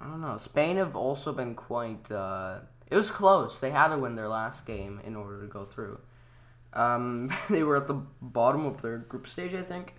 I 0.00 0.04
don't 0.06 0.20
know. 0.20 0.38
Spain 0.42 0.76
have 0.76 0.96
also 0.96 1.32
been 1.32 1.54
quite. 1.54 2.10
Uh, 2.10 2.60
it 2.90 2.96
was 2.96 3.10
close. 3.10 3.60
They 3.60 3.70
had 3.70 3.88
to 3.88 3.98
win 3.98 4.16
their 4.16 4.28
last 4.28 4.66
game 4.66 5.00
in 5.04 5.16
order 5.16 5.40
to 5.40 5.46
go 5.46 5.64
through. 5.64 6.00
Um, 6.72 7.32
they 7.50 7.62
were 7.62 7.76
at 7.76 7.86
the 7.86 8.02
bottom 8.20 8.66
of 8.66 8.82
their 8.82 8.98
group 8.98 9.26
stage, 9.26 9.54
I 9.54 9.62
think. 9.62 9.94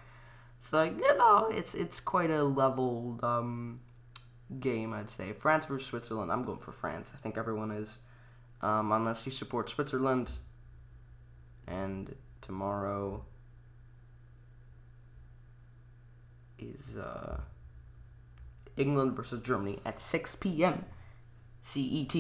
So 0.62 0.78
like, 0.78 0.98
you 0.98 1.18
know, 1.18 1.50
it's 1.52 1.74
it's 1.74 2.00
quite 2.00 2.30
a 2.30 2.44
leveled 2.44 3.24
um, 3.24 3.82
game, 4.60 4.94
I'd 4.94 5.10
say. 5.10 5.34
France 5.34 5.66
versus 5.66 5.88
Switzerland. 5.88 6.32
I'm 6.32 6.44
going 6.44 6.60
for 6.60 6.72
France. 6.72 7.12
I 7.16 7.18
think 7.18 7.38
everyone 7.38 7.72
is, 7.72 8.00
um, 8.62 8.92
unless 8.92 9.26
you 9.26 9.32
support 9.32 9.70
Switzerland. 9.70 10.32
And 11.68 12.16
tomorrow 12.42 13.26
is 16.62 16.98
uh, 16.98 17.42
England 18.78 19.16
versus 19.16 19.42
Germany 19.42 19.80
at 19.86 20.00
6 20.00 20.38
p.m. 20.40 20.86
CET. 21.62 22.16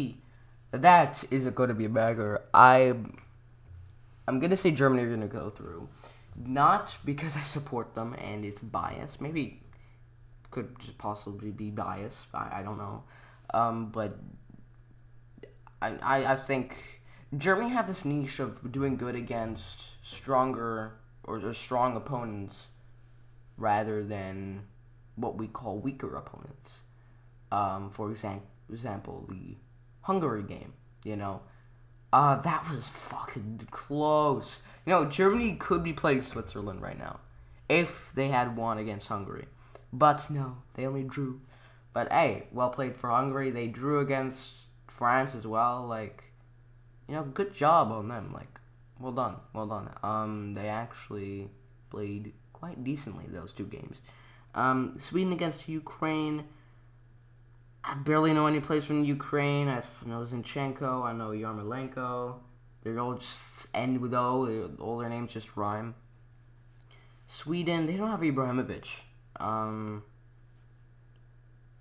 That 0.72 1.24
is 1.32 1.48
going 1.48 1.70
to 1.70 1.76
be 1.76 1.86
a 1.86 1.90
bagger. 1.90 2.42
I 2.54 2.96
I'm 4.28 4.40
gonna 4.40 4.56
say 4.56 4.72
Germany 4.72 5.04
are 5.04 5.10
gonna 5.10 5.28
go 5.28 5.50
through, 5.50 5.90
not 6.38 6.98
because 7.04 7.36
I 7.36 7.42
support 7.42 7.96
them 7.96 8.14
and 8.14 8.46
it's 8.46 8.62
bias. 8.62 9.20
Maybe 9.20 9.62
could 10.52 10.80
just 10.80 10.98
possibly 10.98 11.52
be 11.52 11.70
bias. 11.70 12.28
I, 12.34 12.60
I 12.60 12.64
don't 12.64 12.78
know, 12.78 13.04
um, 13.54 13.90
but 13.90 14.18
I, 15.82 15.96
I 16.02 16.34
I 16.34 16.36
think 16.36 17.02
Germany 17.38 17.72
have 17.72 17.88
this 17.88 18.06
niche 18.06 18.40
of 18.40 18.72
doing 18.72 18.96
good 18.96 19.16
against 19.16 19.80
stronger 20.04 20.94
or 21.24 21.54
strong 21.54 21.98
opponents 21.98 22.68
rather 23.62 24.04
than 24.04 24.64
what 25.16 25.38
we 25.38 25.48
call 25.48 25.78
weaker 25.78 26.16
opponents. 26.16 26.80
Um, 27.52 27.90
for 27.92 28.12
example, 28.12 28.48
example, 28.72 29.26
the 29.30 29.58
Hungary 30.02 30.44
game. 30.44 30.74
You 31.06 31.16
know, 31.16 31.42
uh, 32.14 32.36
that 32.42 32.70
was 32.70 32.88
fucking 32.88 33.68
close. 33.72 34.60
You 34.86 34.92
know, 34.94 35.06
Germany 35.06 35.54
could 35.54 35.84
be 35.84 35.94
playing 35.94 36.24
Switzerland 36.24 36.82
right 36.82 36.98
now 36.98 37.20
if 37.70 38.12
they 38.16 38.28
had 38.28 38.58
won 38.58 38.78
against 38.78 39.08
Hungary, 39.08 39.48
but 39.94 40.30
no, 40.30 40.58
they 40.74 40.86
only 40.86 41.04
drew. 41.04 41.42
But 41.94 42.12
hey, 42.12 42.48
well 42.52 42.70
played 42.70 42.96
for 42.96 43.10
Hungary. 43.10 43.50
They 43.50 43.68
drew 43.68 44.00
against 44.00 44.42
France 44.88 45.34
as 45.36 45.48
well. 45.48 45.86
Like, 45.88 46.24
you 47.08 47.16
know, 47.16 47.24
good 47.24 47.54
job 47.54 47.92
on 47.92 48.08
them. 48.10 48.32
Like, 48.34 48.60
well 49.00 49.12
done, 49.12 49.38
well 49.54 49.68
done. 49.68 49.90
Um, 50.04 50.54
they 50.54 50.68
actually 50.68 51.50
played 51.90 52.34
quite 52.62 52.84
decently 52.84 53.26
those 53.28 53.52
two 53.52 53.66
games. 53.66 53.98
Um, 54.54 54.96
Sweden 55.00 55.34
against 55.34 55.68
Ukraine. 55.68 56.46
I 57.84 57.96
barely 57.96 58.34
know 58.34 58.46
any 58.46 58.60
players 58.60 58.86
from 58.86 59.04
Ukraine. 59.04 59.68
I 59.68 59.82
know 60.06 60.24
Zinchenko. 60.24 61.04
I 61.04 61.12
know 61.14 61.32
Yarmolenko. 61.32 62.36
They 62.84 62.96
all 62.96 63.16
just 63.16 63.40
end 63.74 64.00
with 64.00 64.14
O. 64.14 64.70
All 64.80 65.00
their 65.00 65.10
names 65.10 65.34
just 65.34 65.58
rhyme. 65.58 65.96
Sweden, 67.26 67.88
they 67.88 67.98
don't 67.98 68.12
have 68.12 68.20
Ibrahimovic. 68.20 68.88
Um, 69.40 70.04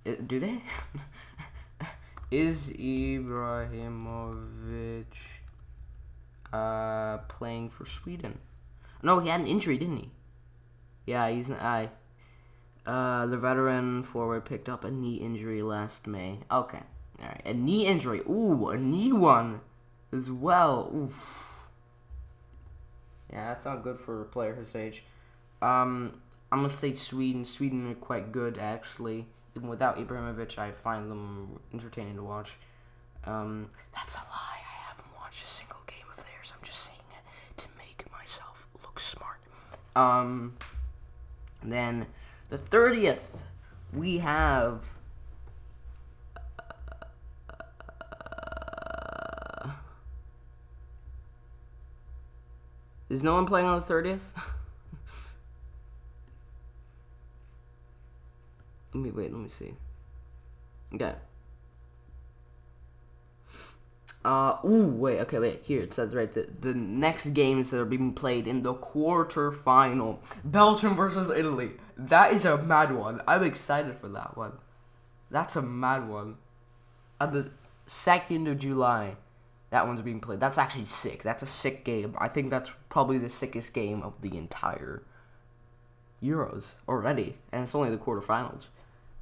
do 0.04 0.40
they? 0.40 0.62
Is 2.30 2.68
Ibrahimovic 2.70 3.84
uh, 6.54 7.18
playing 7.28 7.68
for 7.68 7.84
Sweden? 7.84 8.38
No, 9.02 9.18
he 9.18 9.28
had 9.28 9.40
an 9.40 9.46
injury, 9.46 9.76
didn't 9.76 9.96
he? 9.96 10.10
Yeah, 11.10 11.28
he's 11.28 11.48
an 11.48 11.56
I. 11.56 11.90
Uh, 12.86 13.26
the 13.26 13.36
veteran 13.36 14.04
forward 14.04 14.44
picked 14.44 14.68
up 14.68 14.84
a 14.84 14.92
knee 14.92 15.16
injury 15.16 15.60
last 15.60 16.06
May. 16.06 16.38
Okay, 16.52 16.82
all 17.20 17.26
right, 17.26 17.42
a 17.44 17.52
knee 17.52 17.84
injury. 17.84 18.20
Ooh, 18.20 18.68
a 18.68 18.78
knee 18.78 19.12
one 19.12 19.60
as 20.12 20.30
well. 20.30 20.88
Oof. 20.94 21.66
Yeah, 23.32 23.48
that's 23.48 23.64
not 23.64 23.82
good 23.82 23.98
for 23.98 24.22
a 24.22 24.24
player 24.24 24.54
his 24.54 24.76
age. 24.76 25.02
Um, 25.60 26.20
I'm 26.52 26.60
gonna 26.60 26.70
say 26.70 26.92
Sweden. 26.92 27.44
Sweden 27.44 27.90
are 27.90 27.94
quite 27.96 28.30
good 28.30 28.56
actually. 28.56 29.26
Even 29.56 29.68
without 29.68 29.98
Ibrahimovic, 29.98 30.58
I 30.58 30.70
find 30.70 31.10
them 31.10 31.58
entertaining 31.74 32.14
to 32.14 32.22
watch. 32.22 32.52
Um, 33.24 33.70
that's 33.92 34.14
a 34.14 34.18
lie. 34.18 34.60
I 34.62 34.88
haven't 34.88 35.12
watched 35.20 35.42
a 35.44 35.48
single 35.48 35.80
game 35.88 36.06
of 36.08 36.18
theirs. 36.18 36.52
I'm 36.56 36.64
just 36.64 36.84
saying 36.84 37.00
it 37.10 37.58
to 37.58 37.66
make 37.76 38.04
myself 38.12 38.68
look 38.84 39.00
smart. 39.00 39.40
Um. 39.96 40.54
Then 41.62 42.06
the 42.48 42.58
30th, 42.58 43.42
we 43.92 44.18
have. 44.18 44.84
Uh, 49.62 49.70
is 53.08 53.22
no 53.22 53.34
one 53.34 53.46
playing 53.46 53.66
on 53.66 53.80
the 53.80 53.86
30th? 53.86 54.20
let 58.94 59.02
me 59.02 59.10
wait, 59.10 59.32
let 59.32 59.40
me 59.40 59.48
see. 59.48 59.74
Okay. 60.94 61.14
Uh, 64.22 64.58
ooh, 64.66 64.90
wait, 64.90 65.18
okay, 65.20 65.38
wait. 65.38 65.62
Here 65.64 65.80
it 65.80 65.94
says 65.94 66.14
right 66.14 66.30
the 66.30 66.46
the 66.60 66.74
next 66.74 67.28
games 67.28 67.70
that 67.70 67.80
are 67.80 67.86
being 67.86 68.12
played 68.12 68.46
in 68.46 68.62
the 68.62 68.74
quarter 68.74 69.50
final: 69.50 70.22
Belgium 70.44 70.94
versus 70.94 71.30
Italy. 71.30 71.72
That 71.96 72.32
is 72.32 72.44
a 72.44 72.58
mad 72.58 72.94
one. 72.94 73.22
I'm 73.26 73.42
excited 73.42 73.96
for 73.98 74.08
that 74.08 74.36
one. 74.36 74.52
That's 75.30 75.56
a 75.56 75.62
mad 75.62 76.08
one. 76.08 76.36
On 77.20 77.32
the 77.32 77.50
second 77.86 78.46
of 78.48 78.58
July, 78.58 79.16
that 79.70 79.86
one's 79.86 80.02
being 80.02 80.20
played. 80.20 80.40
That's 80.40 80.58
actually 80.58 80.86
sick. 80.86 81.22
That's 81.22 81.42
a 81.42 81.46
sick 81.46 81.84
game. 81.84 82.14
I 82.18 82.28
think 82.28 82.50
that's 82.50 82.72
probably 82.88 83.18
the 83.18 83.30
sickest 83.30 83.72
game 83.72 84.02
of 84.02 84.20
the 84.20 84.36
entire 84.36 85.02
Euros 86.22 86.74
already, 86.88 87.36
and 87.52 87.64
it's 87.64 87.74
only 87.74 87.90
the 87.90 87.96
quarterfinals. 87.96 88.66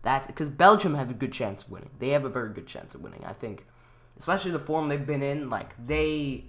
That's 0.03 0.27
because 0.27 0.49
Belgium 0.49 0.95
have 0.95 1.11
a 1.11 1.15
good 1.15 1.33
chance 1.33 1.65
of 1.65 1.71
winning. 1.71 1.91
They 1.99 2.11
have 2.11 2.25
a 2.25 2.29
very 2.31 2.53
good 2.53 2.67
chance 2.67 2.95
of 2.95 3.03
winning. 3.03 3.25
I 3.25 3.33
think, 3.33 3.67
especially 4.19 4.51
the 4.51 4.59
form 4.59 4.89
they've 4.89 5.07
been 5.07 5.23
in. 5.23 5.51
Like 5.51 5.75
they, 5.85 6.45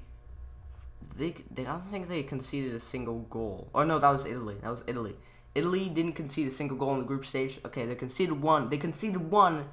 they, 1.18 1.36
they 1.52 1.64
don't 1.64 1.86
think 1.86 2.10
they 2.10 2.24
conceded 2.24 2.74
a 2.74 2.80
single 2.80 3.20
goal. 3.30 3.70
Oh 3.74 3.84
no, 3.84 4.00
that 4.00 4.10
was 4.10 4.26
Italy. 4.26 4.56
That 4.62 4.72
was 4.72 4.84
Italy. 4.88 5.16
Italy 5.56 5.90
didn't 5.90 6.14
concede 6.14 6.48
a 6.48 6.52
single 6.52 6.78
goal 6.78 6.94
in 6.94 7.00
the 7.00 7.06
group 7.06 7.26
stage. 7.26 7.60
Okay, 7.66 7.86
they 7.86 7.96
conceded 7.96 8.42
one. 8.42 8.70
They 8.70 8.78
conceded 8.78 9.32
one 9.32 9.66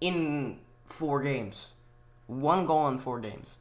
in 0.00 0.58
four 0.86 1.22
games. 1.22 1.68
One 2.26 2.66
goal 2.66 2.88
in 2.88 2.98
four 2.98 3.20
games. 3.20 3.56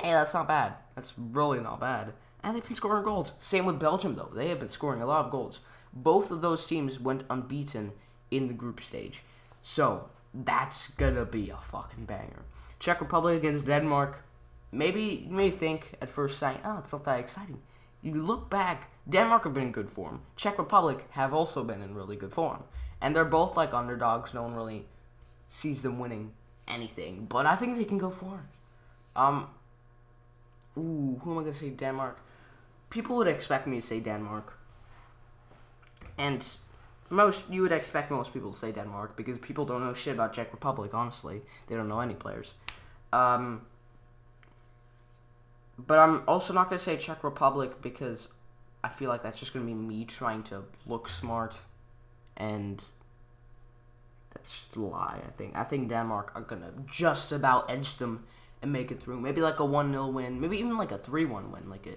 Hey, 0.00 0.12
that's 0.12 0.34
not 0.34 0.48
bad. 0.48 0.74
That's 0.94 1.14
really 1.16 1.60
not 1.60 1.80
bad. 1.80 2.12
And 2.42 2.56
they've 2.56 2.66
been 2.66 2.74
scoring 2.74 3.04
goals. 3.04 3.32
Same 3.38 3.66
with 3.66 3.78
Belgium, 3.78 4.16
though. 4.16 4.30
They 4.34 4.48
have 4.48 4.58
been 4.58 4.68
scoring 4.68 5.00
a 5.00 5.06
lot 5.06 5.24
of 5.24 5.30
goals. 5.30 5.60
Both 5.92 6.30
of 6.30 6.40
those 6.40 6.66
teams 6.66 6.98
went 6.98 7.24
unbeaten 7.30 7.92
in 8.30 8.48
the 8.48 8.54
group 8.54 8.80
stage. 8.80 9.22
So, 9.62 10.08
that's 10.34 10.88
gonna 10.88 11.24
be 11.24 11.50
a 11.50 11.58
fucking 11.58 12.06
banger. 12.06 12.42
Czech 12.82 13.00
Republic 13.00 13.36
against 13.36 13.64
Denmark. 13.64 14.24
Maybe 14.72 15.24
you 15.28 15.30
may 15.30 15.50
think 15.50 15.94
at 16.02 16.10
first 16.10 16.36
sight, 16.36 16.58
oh, 16.64 16.78
it's 16.78 16.90
not 16.90 17.04
that 17.04 17.20
exciting. 17.20 17.62
You 18.02 18.14
look 18.14 18.50
back, 18.50 18.90
Denmark 19.08 19.44
have 19.44 19.54
been 19.54 19.66
in 19.66 19.72
good 19.72 19.88
form. 19.88 20.22
Czech 20.34 20.58
Republic 20.58 21.06
have 21.10 21.32
also 21.32 21.62
been 21.62 21.80
in 21.80 21.94
really 21.94 22.16
good 22.16 22.32
form. 22.32 22.64
And 23.00 23.14
they're 23.14 23.24
both 23.24 23.56
like 23.56 23.72
underdogs. 23.72 24.34
No 24.34 24.42
one 24.42 24.56
really 24.56 24.86
sees 25.46 25.82
them 25.82 26.00
winning 26.00 26.32
anything. 26.66 27.26
But 27.26 27.46
I 27.46 27.54
think 27.54 27.76
they 27.76 27.84
can 27.84 27.98
go 27.98 28.10
far. 28.10 28.46
Um, 29.14 29.46
ooh, 30.76 31.20
who 31.22 31.30
am 31.30 31.38
I 31.38 31.42
gonna 31.42 31.54
say? 31.54 31.70
Denmark. 31.70 32.18
People 32.90 33.16
would 33.16 33.28
expect 33.28 33.68
me 33.68 33.80
to 33.80 33.86
say 33.86 34.00
Denmark. 34.00 34.58
And 36.18 36.44
most 37.10 37.44
you 37.48 37.62
would 37.62 37.70
expect 37.70 38.10
most 38.10 38.34
people 38.34 38.52
to 38.52 38.58
say 38.58 38.72
Denmark 38.72 39.16
because 39.16 39.38
people 39.38 39.64
don't 39.64 39.84
know 39.84 39.94
shit 39.94 40.14
about 40.14 40.32
Czech 40.32 40.52
Republic. 40.52 40.92
Honestly, 40.94 41.42
they 41.68 41.76
don't 41.76 41.88
know 41.88 42.00
any 42.00 42.14
players. 42.14 42.54
Um, 43.12 43.62
but 45.78 45.98
I'm 45.98 46.22
also 46.26 46.52
not 46.52 46.68
gonna 46.68 46.78
say 46.78 46.96
Czech 46.96 47.22
Republic 47.24 47.82
because 47.82 48.28
I 48.84 48.88
feel 48.88 49.08
like 49.08 49.22
that's 49.22 49.38
just 49.38 49.52
gonna 49.52 49.66
be 49.66 49.74
me 49.74 50.04
trying 50.04 50.42
to 50.44 50.64
look 50.86 51.08
smart, 51.08 51.56
and 52.36 52.82
that's 54.34 54.50
just 54.50 54.76
a 54.76 54.80
lie. 54.80 55.20
I 55.26 55.30
think 55.36 55.56
I 55.56 55.64
think 55.64 55.88
Denmark 55.88 56.32
are 56.34 56.42
gonna 56.42 56.72
just 56.86 57.32
about 57.32 57.70
edge 57.70 57.96
them 57.96 58.24
and 58.62 58.72
make 58.72 58.90
it 58.90 59.02
through. 59.02 59.20
Maybe 59.20 59.40
like 59.40 59.60
a 59.60 59.64
one 59.64 59.92
0 59.92 60.08
win, 60.08 60.40
maybe 60.40 60.58
even 60.58 60.76
like 60.76 60.92
a 60.92 60.98
three 60.98 61.24
one 61.24 61.52
win, 61.52 61.68
like 61.68 61.86
a 61.86 61.96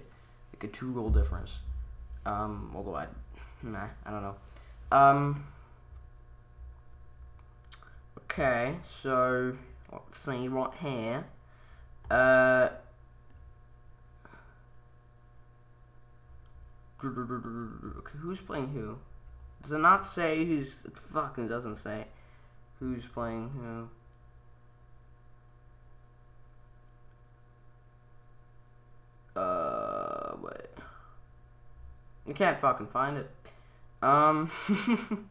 like 0.52 0.64
a 0.64 0.68
two 0.68 0.92
goal 0.92 1.10
difference. 1.10 1.58
Um, 2.24 2.72
although 2.74 2.96
I, 2.96 3.06
nah, 3.62 3.88
I 4.04 4.10
don't 4.10 4.22
know. 4.22 4.36
Um. 4.92 5.46
Okay, 8.24 8.76
so 9.02 9.56
let's 9.92 10.18
see 10.18 10.48
right 10.48 10.74
here. 10.80 11.24
Uh. 12.10 12.68
Who's 16.98 18.40
playing 18.40 18.68
who? 18.68 18.98
Does 19.62 19.72
it 19.72 19.78
not 19.78 20.06
say 20.06 20.44
who's? 20.44 20.76
It 20.84 20.96
fucking 20.96 21.48
doesn't 21.48 21.76
say 21.76 22.06
who's 22.78 23.06
playing 23.06 23.50
who. 23.50 23.88
Uh, 29.38 30.36
wait. 30.40 30.66
You 32.26 32.34
can't 32.34 32.58
fucking 32.58 32.86
find 32.88 33.18
it. 33.18 33.30
Um. 34.02 34.50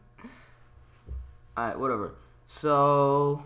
Alright, 1.58 1.78
whatever. 1.78 2.14
So. 2.48 3.42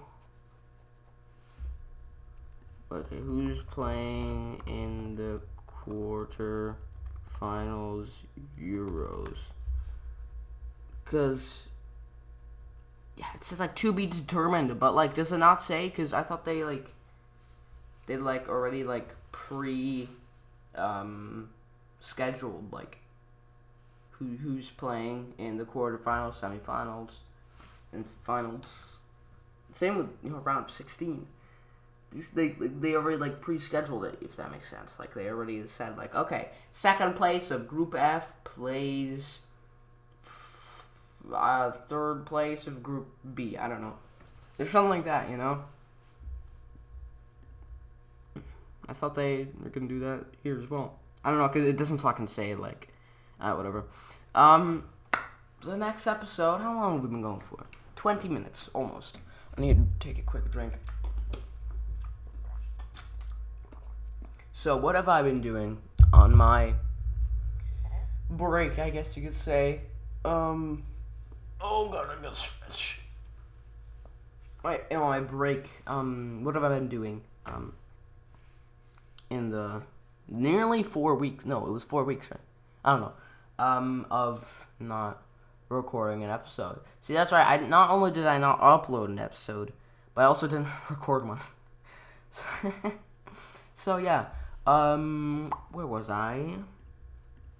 Okay, 2.92 3.16
who's 3.16 3.59
playing 3.70 4.60
in 4.66 5.14
the 5.14 5.40
quarter 5.66 6.76
finals 7.38 8.08
Euros? 8.60 9.36
Because. 11.04 11.66
Yeah, 13.16 13.26
it 13.34 13.44
says 13.44 13.60
like 13.60 13.76
to 13.76 13.92
be 13.92 14.06
determined, 14.06 14.78
but 14.80 14.94
like, 14.94 15.14
does 15.14 15.30
it 15.30 15.38
not 15.38 15.62
say? 15.62 15.88
Because 15.88 16.12
I 16.12 16.22
thought 16.22 16.44
they 16.44 16.64
like. 16.64 16.90
They 18.06 18.16
like 18.16 18.48
already 18.48 18.84
like 18.84 19.14
pre. 19.32 20.08
Um. 20.74 21.50
Scheduled 22.02 22.72
like 22.72 22.96
who 24.12 24.36
who's 24.42 24.70
playing 24.70 25.34
in 25.36 25.58
the 25.58 25.64
quarterfinals, 25.64 26.40
semifinals, 26.40 27.12
and 27.92 28.06
finals. 28.22 28.74
Same 29.74 29.96
with 29.98 30.08
you 30.22 30.30
know 30.30 30.38
round 30.38 30.70
sixteen. 30.70 31.26
They 32.34 32.48
they 32.58 32.94
already 32.94 33.18
like 33.18 33.40
pre-scheduled 33.40 34.04
it 34.04 34.18
if 34.20 34.36
that 34.36 34.50
makes 34.50 34.68
sense. 34.68 34.98
Like 34.98 35.14
they 35.14 35.28
already 35.28 35.66
said 35.66 35.96
like 35.96 36.14
okay, 36.14 36.48
second 36.72 37.14
place 37.14 37.50
of 37.50 37.68
Group 37.68 37.94
F 37.96 38.32
plays 38.42 39.40
uh, 41.32 41.70
third 41.70 42.26
place 42.26 42.66
of 42.66 42.82
Group 42.82 43.08
B. 43.34 43.56
I 43.56 43.68
don't 43.68 43.80
know. 43.80 43.94
There's 44.56 44.70
something 44.70 44.90
like 44.90 45.04
that, 45.04 45.30
you 45.30 45.36
know. 45.36 45.64
I 48.88 48.92
thought 48.92 49.14
they 49.14 49.46
were 49.62 49.70
gonna 49.70 49.86
do 49.86 50.00
that 50.00 50.24
here 50.42 50.60
as 50.60 50.68
well. 50.68 50.98
I 51.24 51.30
don't 51.30 51.38
know 51.38 51.48
because 51.48 51.68
it 51.68 51.76
doesn't 51.76 51.98
fucking 51.98 52.28
say 52.28 52.54
like, 52.54 52.88
uh, 53.40 53.52
whatever. 53.52 53.84
Um, 54.34 54.84
the 55.62 55.76
next 55.76 56.06
episode, 56.06 56.58
how 56.58 56.74
long 56.74 56.94
have 56.94 57.02
we 57.02 57.08
been 57.08 57.22
going 57.22 57.40
for? 57.40 57.66
20 57.96 58.28
minutes, 58.28 58.70
almost. 58.72 59.18
I 59.56 59.60
need 59.60 59.76
to 59.76 60.06
take 60.06 60.18
a 60.18 60.22
quick 60.22 60.50
drink. 60.50 60.72
So, 64.60 64.76
what 64.76 64.94
have 64.94 65.08
I 65.08 65.22
been 65.22 65.40
doing 65.40 65.78
on 66.12 66.36
my 66.36 66.74
break, 68.28 68.78
I 68.78 68.90
guess 68.90 69.16
you 69.16 69.22
could 69.22 69.38
say? 69.38 69.80
Um, 70.22 70.82
oh 71.62 71.88
god, 71.88 72.10
I 72.10 72.22
gotta 72.22 72.34
stretch. 72.34 73.00
My, 74.62 74.78
on 74.90 74.98
my 75.00 75.20
break, 75.20 75.70
um, 75.86 76.44
what 76.44 76.56
have 76.56 76.64
I 76.64 76.68
been 76.68 76.88
doing? 76.88 77.22
Um, 77.46 77.72
in 79.30 79.48
the 79.48 79.80
nearly 80.28 80.82
four 80.82 81.14
weeks, 81.14 81.46
no, 81.46 81.66
it 81.66 81.72
was 81.72 81.82
four 81.82 82.04
weeks, 82.04 82.30
right? 82.30 82.40
I 82.84 82.92
don't 82.92 83.00
know 83.00 83.12
um, 83.58 84.06
of 84.10 84.66
not 84.78 85.22
recording 85.70 86.22
an 86.22 86.28
episode. 86.28 86.80
See, 87.00 87.14
that's 87.14 87.32
right. 87.32 87.46
I 87.46 87.66
not 87.66 87.88
only 87.88 88.10
did 88.10 88.26
I 88.26 88.36
not 88.36 88.60
upload 88.60 89.06
an 89.06 89.20
episode, 89.20 89.72
but 90.14 90.20
I 90.20 90.24
also 90.26 90.46
didn't 90.46 90.68
record 90.90 91.26
one. 91.26 91.40
so 93.74 93.96
yeah, 93.96 94.26
um, 94.66 95.52
where 95.72 95.86
was 95.86 96.10
I? 96.10 96.56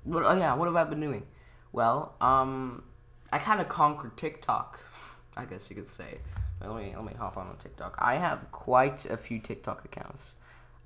What, 0.04 0.24
oh 0.24 0.36
yeah, 0.36 0.54
what 0.54 0.66
have 0.66 0.76
I 0.76 0.84
been 0.84 1.00
doing? 1.00 1.26
Well, 1.72 2.14
um, 2.20 2.84
I 3.32 3.38
kind 3.38 3.60
of 3.60 3.68
conquered 3.68 4.16
TikTok, 4.16 4.80
I 5.36 5.44
guess 5.44 5.68
you 5.70 5.76
could 5.76 5.90
say. 5.90 6.18
Let 6.60 6.76
me 6.76 6.92
let 6.94 7.04
me 7.04 7.14
hop 7.18 7.36
on 7.38 7.46
on 7.46 7.56
TikTok. 7.56 7.96
I 7.98 8.16
have 8.16 8.50
quite 8.52 9.06
a 9.06 9.16
few 9.16 9.38
TikTok 9.38 9.84
accounts. 9.84 10.34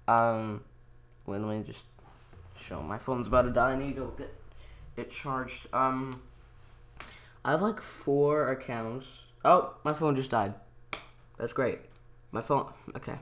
Um, 0.06 0.62
wait, 1.26 1.40
let 1.40 1.58
me 1.58 1.64
just 1.64 1.84
show 2.56 2.80
my 2.80 2.98
phone's 2.98 3.26
about 3.26 3.42
to 3.42 3.50
die. 3.50 3.72
I 3.72 3.76
need 3.76 3.96
to 3.96 4.14
get 4.16 4.32
it 4.96 5.10
charged. 5.10 5.66
Um, 5.72 6.22
I 7.44 7.52
have 7.52 7.62
like 7.62 7.80
four 7.80 8.50
accounts. 8.50 9.06
Oh, 9.44 9.74
my 9.84 9.92
phone 9.92 10.14
just 10.14 10.30
died. 10.30 10.54
That's 11.38 11.52
great. 11.52 11.80
My 12.30 12.40
phone. 12.40 12.72
Okay. 12.96 13.18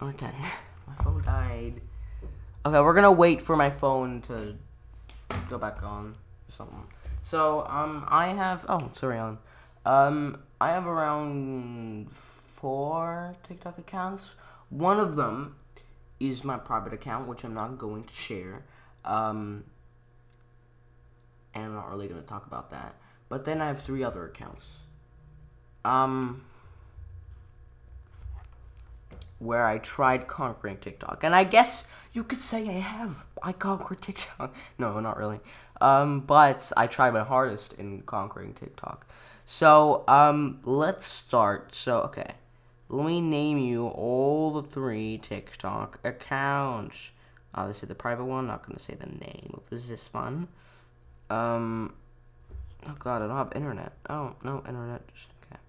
I'm 0.00 0.12
ten. 0.12 0.34
My 0.88 1.04
phone 1.04 1.22
died. 1.22 1.80
Okay, 2.64 2.80
we're 2.80 2.94
gonna 2.94 3.12
wait 3.12 3.40
for 3.40 3.56
my 3.56 3.70
phone 3.70 4.20
to 4.22 4.56
go 5.48 5.58
back 5.58 5.82
on 5.82 6.16
or 6.48 6.52
something. 6.52 6.86
So, 7.22 7.66
um, 7.68 8.06
I 8.08 8.28
have. 8.28 8.64
Oh, 8.68 8.90
sorry, 8.94 9.18
on. 9.18 9.38
Um, 9.84 10.42
I 10.60 10.70
have 10.72 10.86
around 10.86 12.10
four 12.10 13.36
TikTok 13.46 13.78
accounts. 13.78 14.34
One 14.70 14.98
of 14.98 15.16
them 15.16 15.56
is 16.20 16.42
my 16.42 16.56
private 16.56 16.92
account, 16.92 17.28
which 17.28 17.44
I'm 17.44 17.54
not 17.54 17.78
going 17.78 18.04
to 18.04 18.14
share. 18.14 18.64
Um, 19.04 19.64
and 21.54 21.64
I'm 21.64 21.74
not 21.74 21.90
really 21.90 22.08
going 22.08 22.20
to 22.20 22.26
talk 22.26 22.46
about 22.46 22.70
that. 22.70 22.96
But 23.28 23.44
then 23.44 23.60
I 23.60 23.66
have 23.68 23.82
three 23.82 24.02
other 24.02 24.26
accounts. 24.26 24.78
Um, 25.84 26.44
where 29.38 29.66
I 29.66 29.78
tried 29.78 30.26
conquering 30.26 30.78
TikTok, 30.78 31.24
and 31.24 31.34
I 31.34 31.44
guess 31.44 31.86
you 32.12 32.24
could 32.24 32.40
say 32.40 32.68
I 32.68 32.80
have. 32.80 33.26
I 33.42 33.52
conquered 33.52 34.00
TikTok. 34.00 34.54
No, 34.78 35.00
not 35.00 35.16
really. 35.16 35.40
Um, 35.80 36.20
but 36.20 36.72
I 36.76 36.86
tried 36.86 37.12
my 37.12 37.22
hardest 37.22 37.72
in 37.74 38.02
conquering 38.02 38.54
TikTok. 38.54 39.06
So, 39.44 40.04
um, 40.08 40.60
let's 40.64 41.06
start. 41.06 41.74
So, 41.74 41.98
okay. 42.00 42.32
Let 42.90 43.06
me 43.06 43.20
name 43.20 43.58
you 43.58 43.86
all 43.88 44.50
the 44.50 44.62
three 44.62 45.18
TikTok 45.18 46.00
accounts. 46.04 47.10
Obviously, 47.54 47.86
the 47.86 47.94
private 47.94 48.24
one. 48.24 48.46
Not 48.46 48.66
gonna 48.66 48.78
say 48.78 48.94
the 48.94 49.06
name 49.06 49.60
this 49.70 49.90
is 49.90 50.08
fun. 50.08 50.48
Um, 51.30 51.94
oh 52.86 52.94
god, 52.98 53.22
I 53.22 53.26
don't 53.26 53.36
have 53.36 53.52
internet. 53.54 53.92
Oh 54.08 54.34
no, 54.42 54.62
internet. 54.66 55.02
Just 55.14 55.28
okay. 55.44 55.60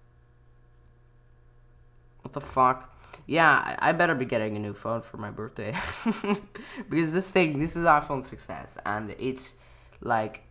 What 2.22 2.32
the 2.32 2.40
fuck? 2.40 2.94
Yeah, 3.26 3.76
I 3.78 3.92
better 3.92 4.14
be 4.14 4.24
getting 4.24 4.56
a 4.56 4.58
new 4.58 4.74
phone 4.74 5.02
for 5.02 5.16
my 5.16 5.30
birthday 5.30 5.76
because 6.88 7.12
this 7.12 7.28
thing, 7.28 7.58
this 7.58 7.76
is 7.76 7.84
iPhone 7.84 8.26
6s, 8.28 8.76
and 8.84 9.14
it's 9.18 9.54
like 10.00 10.44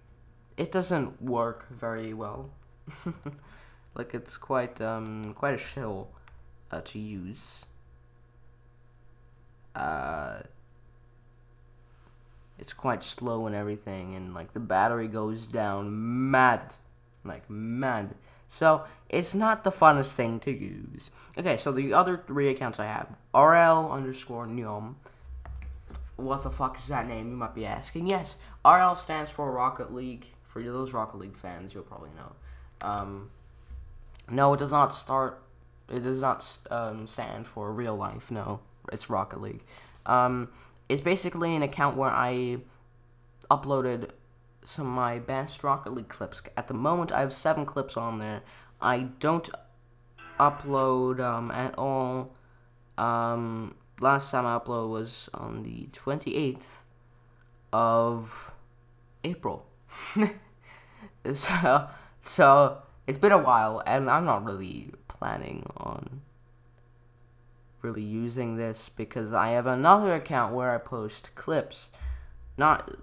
it 0.57 0.71
doesn't 0.71 1.21
work 1.21 1.67
very 1.69 2.13
well. 2.13 2.51
like 3.95 4.13
it's 4.13 4.37
quite 4.37 4.79
um 4.81 5.33
quite 5.33 5.53
a 5.53 5.57
shell 5.57 6.09
uh, 6.71 6.81
to 6.81 6.99
use. 6.99 7.65
Uh, 9.75 10.39
it's 12.57 12.73
quite 12.73 13.03
slow 13.03 13.47
and 13.47 13.55
everything, 13.55 14.15
and 14.15 14.33
like 14.33 14.53
the 14.53 14.59
battery 14.59 15.07
goes 15.07 15.45
down 15.45 16.31
mad, 16.31 16.75
like 17.23 17.49
mad. 17.49 18.15
So 18.49 18.83
it's 19.07 19.35
not 19.35 19.63
the 19.63 19.69
funnest 19.69 20.13
thing 20.13 20.39
to 20.41 20.51
use. 20.51 21.11
Okay, 21.37 21.55
so 21.55 21.71
the 21.71 21.93
other 21.93 22.21
three 22.27 22.49
accounts 22.49 22.79
I 22.79 22.85
have 22.85 23.07
RL 23.33 23.91
underscore 23.91 24.47
Neom. 24.47 24.95
What 26.15 26.41
the 26.41 26.49
fuck 26.49 26.77
is 26.79 26.87
that 26.87 27.07
name? 27.07 27.29
You 27.29 27.37
might 27.37 27.53
be 27.53 27.65
asking. 27.65 28.07
Yes, 28.07 28.35
RL 28.65 28.95
stands 28.95 29.31
for 29.31 29.51
Rocket 29.51 29.93
League. 29.93 30.25
For 30.43 30.63
those 30.63 30.91
Rocket 30.93 31.17
League 31.17 31.37
fans, 31.37 31.75
you'll 31.75 31.83
probably 31.83 32.09
know. 32.17 32.31
Um, 32.81 33.29
no, 34.29 34.55
it 34.55 34.57
does 34.57 34.71
not 34.71 34.95
start. 34.95 35.41
It 35.87 35.99
does 35.99 36.19
not 36.19 36.43
um, 36.71 37.05
stand 37.05 37.45
for 37.45 37.71
real 37.71 37.95
life. 37.95 38.31
No, 38.31 38.61
it's 38.91 39.11
Rocket 39.11 39.41
League. 39.41 39.63
Um, 40.07 40.49
it's 40.89 41.01
basically 41.01 41.55
an 41.55 41.61
account 41.61 41.95
where 41.95 42.09
I 42.09 42.57
uploaded 43.51 44.09
some 44.69 44.87
of 44.87 44.93
my 44.93 45.17
best 45.17 45.63
Rocket 45.63 45.93
League 45.93 46.09
clips. 46.09 46.41
At 46.55 46.67
the 46.67 46.73
moment, 46.73 47.11
I 47.11 47.21
have 47.21 47.33
seven 47.33 47.65
clips 47.65 47.97
on 47.97 48.19
there. 48.19 48.41
I 48.79 49.09
don't 49.19 49.49
upload 50.39 51.19
um, 51.19 51.49
at 51.51 51.77
all. 51.77 52.35
Um, 52.97 53.75
last 53.99 54.29
time 54.31 54.45
I 54.45 54.59
uploaded 54.59 54.91
was 54.91 55.29
on 55.33 55.63
the 55.63 55.87
28th 55.93 56.83
of 57.73 58.51
April. 59.23 59.65
so, 61.33 61.87
so 62.21 62.81
it's 63.07 63.17
been 63.17 63.31
a 63.31 63.37
while, 63.37 63.81
and 63.87 64.09
I'm 64.09 64.25
not 64.25 64.45
really 64.45 64.91
planning 65.07 65.65
on 65.77 66.21
really 67.81 68.03
using 68.03 68.57
this 68.57 68.89
because 68.89 69.33
I 69.33 69.49
have 69.49 69.65
another 69.65 70.13
account 70.13 70.53
where 70.53 70.75
I 70.75 70.77
post 70.77 71.31
clips, 71.33 71.89
not 72.57 72.97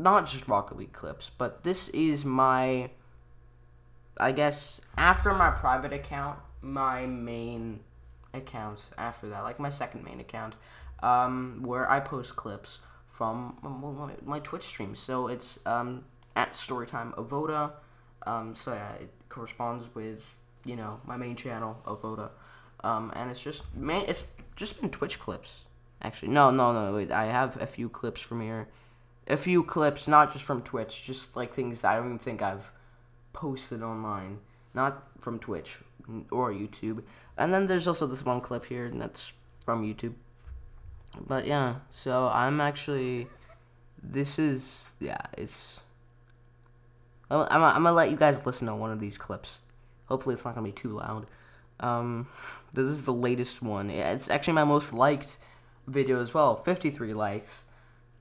not 0.00 0.26
just 0.26 0.48
Rocket 0.48 0.78
League 0.78 0.92
clips, 0.92 1.30
but 1.36 1.62
this 1.62 1.88
is 1.90 2.24
my 2.24 2.90
I 4.18 4.32
guess 4.32 4.80
after 4.96 5.32
my 5.32 5.50
private 5.50 5.92
account, 5.92 6.38
my 6.60 7.06
main 7.06 7.80
accounts 8.34 8.90
after 8.98 9.28
that, 9.30 9.42
like 9.42 9.58
my 9.58 9.70
second 9.70 10.04
main 10.04 10.20
account, 10.20 10.56
um, 11.02 11.62
where 11.62 11.90
I 11.90 12.00
post 12.00 12.36
clips 12.36 12.80
from 13.06 13.58
my, 13.62 14.12
my 14.24 14.38
Twitch 14.40 14.64
streams. 14.64 14.98
So 14.98 15.28
it's 15.28 15.58
um, 15.66 16.04
at 16.36 16.52
Storytime 16.52 17.14
Avoda. 17.14 17.72
Um, 18.26 18.54
so 18.54 18.74
yeah, 18.74 18.92
it 18.94 19.10
corresponds 19.28 19.86
with 19.94 20.24
you 20.64 20.76
know 20.76 21.00
my 21.06 21.16
main 21.16 21.36
channel 21.36 21.78
Avoda. 21.86 22.30
Um, 22.82 23.12
and 23.14 23.30
it's 23.30 23.42
just 23.42 23.62
man, 23.74 24.04
it's 24.06 24.24
just 24.56 24.80
been 24.80 24.90
Twitch 24.90 25.18
clips. 25.18 25.64
Actually, 26.02 26.28
no, 26.28 26.50
no, 26.50 26.72
no. 26.72 26.94
Wait, 26.94 27.10
I 27.10 27.26
have 27.26 27.60
a 27.60 27.66
few 27.66 27.90
clips 27.90 28.22
from 28.22 28.40
here, 28.40 28.68
a 29.26 29.36
few 29.36 29.62
clips, 29.62 30.08
not 30.08 30.32
just 30.32 30.44
from 30.44 30.62
Twitch, 30.62 31.04
just 31.04 31.36
like 31.36 31.54
things 31.54 31.84
I 31.84 31.96
don't 31.96 32.06
even 32.06 32.18
think 32.18 32.42
I've 32.42 32.72
posted 33.32 33.82
online, 33.82 34.38
not 34.74 35.06
from 35.20 35.38
Twitch 35.38 35.78
or 36.30 36.52
YouTube. 36.52 37.02
And 37.36 37.52
then 37.54 37.66
there's 37.66 37.86
also 37.86 38.06
this 38.06 38.24
one 38.24 38.40
clip 38.40 38.66
here, 38.66 38.86
and 38.86 39.00
that's 39.00 39.32
from 39.64 39.84
YouTube. 39.84 40.14
But 41.26 41.46
yeah, 41.46 41.76
so 41.90 42.30
I'm 42.32 42.60
actually, 42.60 43.28
this 44.02 44.38
is 44.38 44.88
yeah, 44.98 45.20
it's. 45.36 45.80
I'm, 47.30 47.46
I'm, 47.50 47.62
I'm 47.62 47.82
gonna 47.82 47.92
let 47.92 48.10
you 48.10 48.16
guys 48.16 48.44
listen 48.44 48.66
to 48.66 48.74
one 48.74 48.90
of 48.90 49.00
these 49.00 49.18
clips. 49.18 49.58
Hopefully, 50.06 50.34
it's 50.34 50.44
not 50.44 50.54
gonna 50.54 50.66
be 50.66 50.72
too 50.72 50.96
loud. 50.96 51.26
Um, 51.78 52.28
this 52.72 52.88
is 52.88 53.04
the 53.04 53.12
latest 53.12 53.62
one. 53.62 53.90
It's 53.90 54.30
actually 54.30 54.54
my 54.54 54.64
most 54.64 54.92
liked 54.92 55.38
video 55.86 56.22
as 56.22 56.34
well. 56.34 56.56
53 56.56 57.14
likes. 57.14 57.64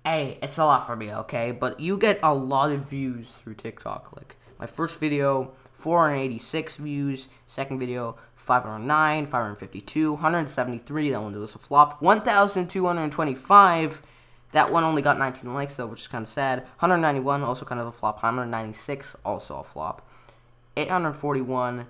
Hey, 0.05 0.39
it's 0.41 0.57
a 0.57 0.65
lot 0.65 0.85
for 0.85 0.95
me, 0.95 1.13
okay? 1.13 1.51
But 1.51 1.79
you 1.79 1.97
get 1.97 2.19
a 2.23 2.33
lot 2.33 2.71
of 2.71 2.89
views 2.89 3.29
through 3.29 3.55
TikTok. 3.55 4.15
Like, 4.15 4.37
my 4.59 4.65
first 4.65 4.99
video, 4.99 5.51
486 5.73 6.77
views. 6.77 7.29
Second 7.45 7.79
video, 7.79 8.17
509, 8.35 9.25
552, 9.25 10.13
173. 10.13 11.09
That 11.09 11.21
one 11.21 11.39
was 11.39 11.53
a 11.53 11.59
flop. 11.59 12.01
1,225. 12.01 14.01
That 14.51 14.71
one 14.71 14.83
only 14.83 15.01
got 15.01 15.19
19 15.19 15.53
likes, 15.53 15.75
though, 15.75 15.87
which 15.87 16.01
is 16.01 16.07
kind 16.07 16.23
of 16.23 16.29
sad. 16.29 16.59
191, 16.79 17.43
also 17.43 17.65
kind 17.65 17.81
of 17.81 17.87
a 17.87 17.91
flop. 17.91 18.15
196, 18.15 19.15
also 19.23 19.59
a 19.59 19.63
flop. 19.63 20.07
841 20.75 21.85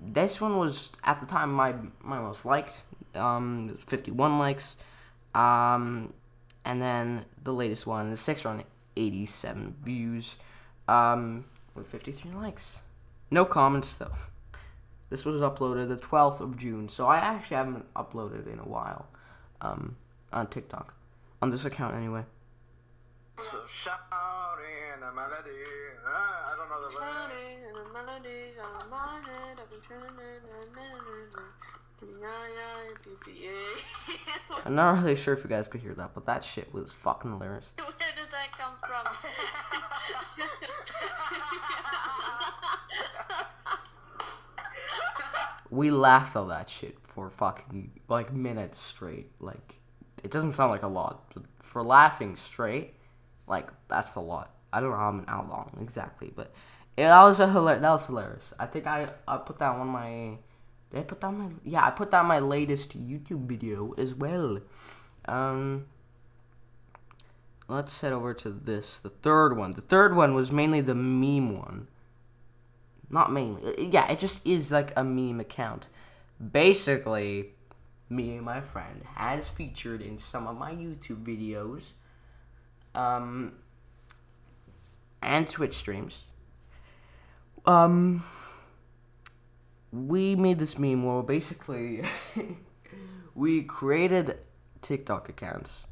this 0.00 0.40
one 0.40 0.56
was 0.56 0.92
at 1.04 1.20
the 1.20 1.26
time 1.26 1.52
my 1.52 1.74
my 2.02 2.18
most 2.18 2.44
liked. 2.44 2.82
Um, 3.14 3.78
51 3.86 4.38
likes. 4.38 4.76
Um, 5.34 6.12
and 6.64 6.80
then 6.80 7.24
the 7.42 7.52
latest 7.52 7.86
one 7.86 8.10
is 8.12 8.20
687 8.20 9.76
views. 9.82 10.36
Um, 10.88 11.44
with 11.74 11.86
53 11.86 12.32
likes. 12.32 12.80
No 13.30 13.44
comments 13.44 13.94
though. 13.94 14.16
This 15.08 15.24
was 15.24 15.40
uploaded 15.40 15.88
the 15.88 15.96
12th 15.96 16.40
of 16.40 16.56
June, 16.56 16.88
so 16.88 17.06
I 17.06 17.18
actually 17.18 17.56
haven't 17.56 17.92
uploaded 17.94 18.46
in 18.52 18.58
a 18.58 18.68
while. 18.68 19.06
Um, 19.60 19.96
on 20.32 20.46
TikTok, 20.46 20.94
on 21.42 21.50
this 21.50 21.64
account 21.64 21.96
anyway. 21.96 22.24
So 32.00 32.06
shouting 32.06 32.16
a 32.16 32.22
melody. 32.22 33.48
I 33.48 33.52
don't 33.52 33.60
know 33.60 33.60
the 33.60 33.60
Shouting 33.60 33.60
and 33.60 33.60
the 33.60 33.76
melodies 33.76 33.76
on 33.76 33.76
my 33.76 33.82
head. 34.32 34.40
I've 34.40 34.48
been 34.48 34.56
turning. 34.56 34.66
I'm 34.66 34.74
not 34.74 35.02
really 35.02 35.16
sure 35.16 35.34
if 35.34 35.44
you 35.44 35.50
guys 35.50 35.68
could 35.68 35.82
hear 35.82 35.94
that, 35.94 36.14
but 36.14 36.24
that 36.24 36.44
shit 36.44 36.72
was 36.72 36.92
fucking 36.92 37.30
hilarious. 37.30 37.72
Where 37.76 37.88
did 38.16 38.30
that 38.30 38.52
come 38.56 38.72
from? 38.80 39.04
we 45.70 45.90
laughed 45.90 46.36
all 46.36 46.46
that 46.46 46.70
shit 46.70 46.96
for 47.02 47.28
fucking 47.28 47.90
like 48.08 48.32
minutes 48.32 48.80
straight. 48.80 49.32
Like, 49.38 49.80
it 50.24 50.30
doesn't 50.30 50.52
sound 50.52 50.70
like 50.70 50.82
a 50.82 50.88
lot, 50.88 51.30
but 51.34 51.42
for 51.58 51.82
laughing 51.82 52.34
straight, 52.34 52.94
like 53.46 53.68
that's 53.88 54.14
a 54.14 54.20
lot. 54.20 54.54
I 54.72 54.80
don't 54.80 54.90
know 54.90 54.96
how, 54.96 55.22
how 55.26 55.42
long 55.50 55.76
exactly, 55.82 56.32
but 56.34 56.50
yeah, 56.96 57.08
that 57.08 57.22
was 57.24 57.40
a 57.40 57.46
hilar- 57.46 57.80
That 57.80 57.90
was 57.90 58.06
hilarious. 58.06 58.54
I 58.58 58.64
think 58.64 58.86
I 58.86 59.10
I 59.28 59.36
put 59.36 59.58
that 59.58 59.72
on 59.72 59.88
my. 59.88 60.38
Did 60.90 61.00
I 61.00 61.02
put 61.02 61.20
that 61.20 61.32
my? 61.32 61.48
Yeah, 61.64 61.86
I 61.86 61.90
put 61.90 62.10
that 62.10 62.24
my 62.24 62.38
latest 62.38 62.98
YouTube 62.98 63.46
video 63.46 63.92
as 63.98 64.14
well. 64.14 64.60
Um. 65.26 65.86
Let's 67.68 68.00
head 68.00 68.12
over 68.12 68.34
to 68.34 68.50
this, 68.50 68.98
the 68.98 69.10
third 69.10 69.56
one. 69.56 69.74
The 69.74 69.80
third 69.80 70.16
one 70.16 70.34
was 70.34 70.50
mainly 70.50 70.80
the 70.80 70.96
meme 70.96 71.56
one. 71.56 71.86
Not 73.08 73.30
mainly. 73.30 73.88
Yeah, 73.92 74.10
it 74.10 74.18
just 74.18 74.44
is 74.44 74.72
like 74.72 74.92
a 74.96 75.04
meme 75.04 75.38
account. 75.38 75.86
Basically, 76.40 77.50
me 78.08 78.34
and 78.34 78.42
my 78.44 78.60
friend 78.60 79.04
has 79.14 79.48
featured 79.48 80.02
in 80.02 80.18
some 80.18 80.48
of 80.48 80.58
my 80.58 80.72
YouTube 80.72 81.24
videos 81.24 81.82
um, 82.92 83.52
and 85.22 85.48
Twitch 85.48 85.74
streams. 85.74 86.24
Um, 87.66 88.24
we 89.92 90.36
made 90.36 90.58
this 90.58 90.78
meme 90.78 91.04
where 91.04 91.22
basically 91.22 92.02
we 93.34 93.62
created 93.62 94.38
TikTok 94.82 95.28
accounts 95.28 95.84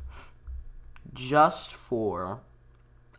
just 1.12 1.72
for 1.72 2.40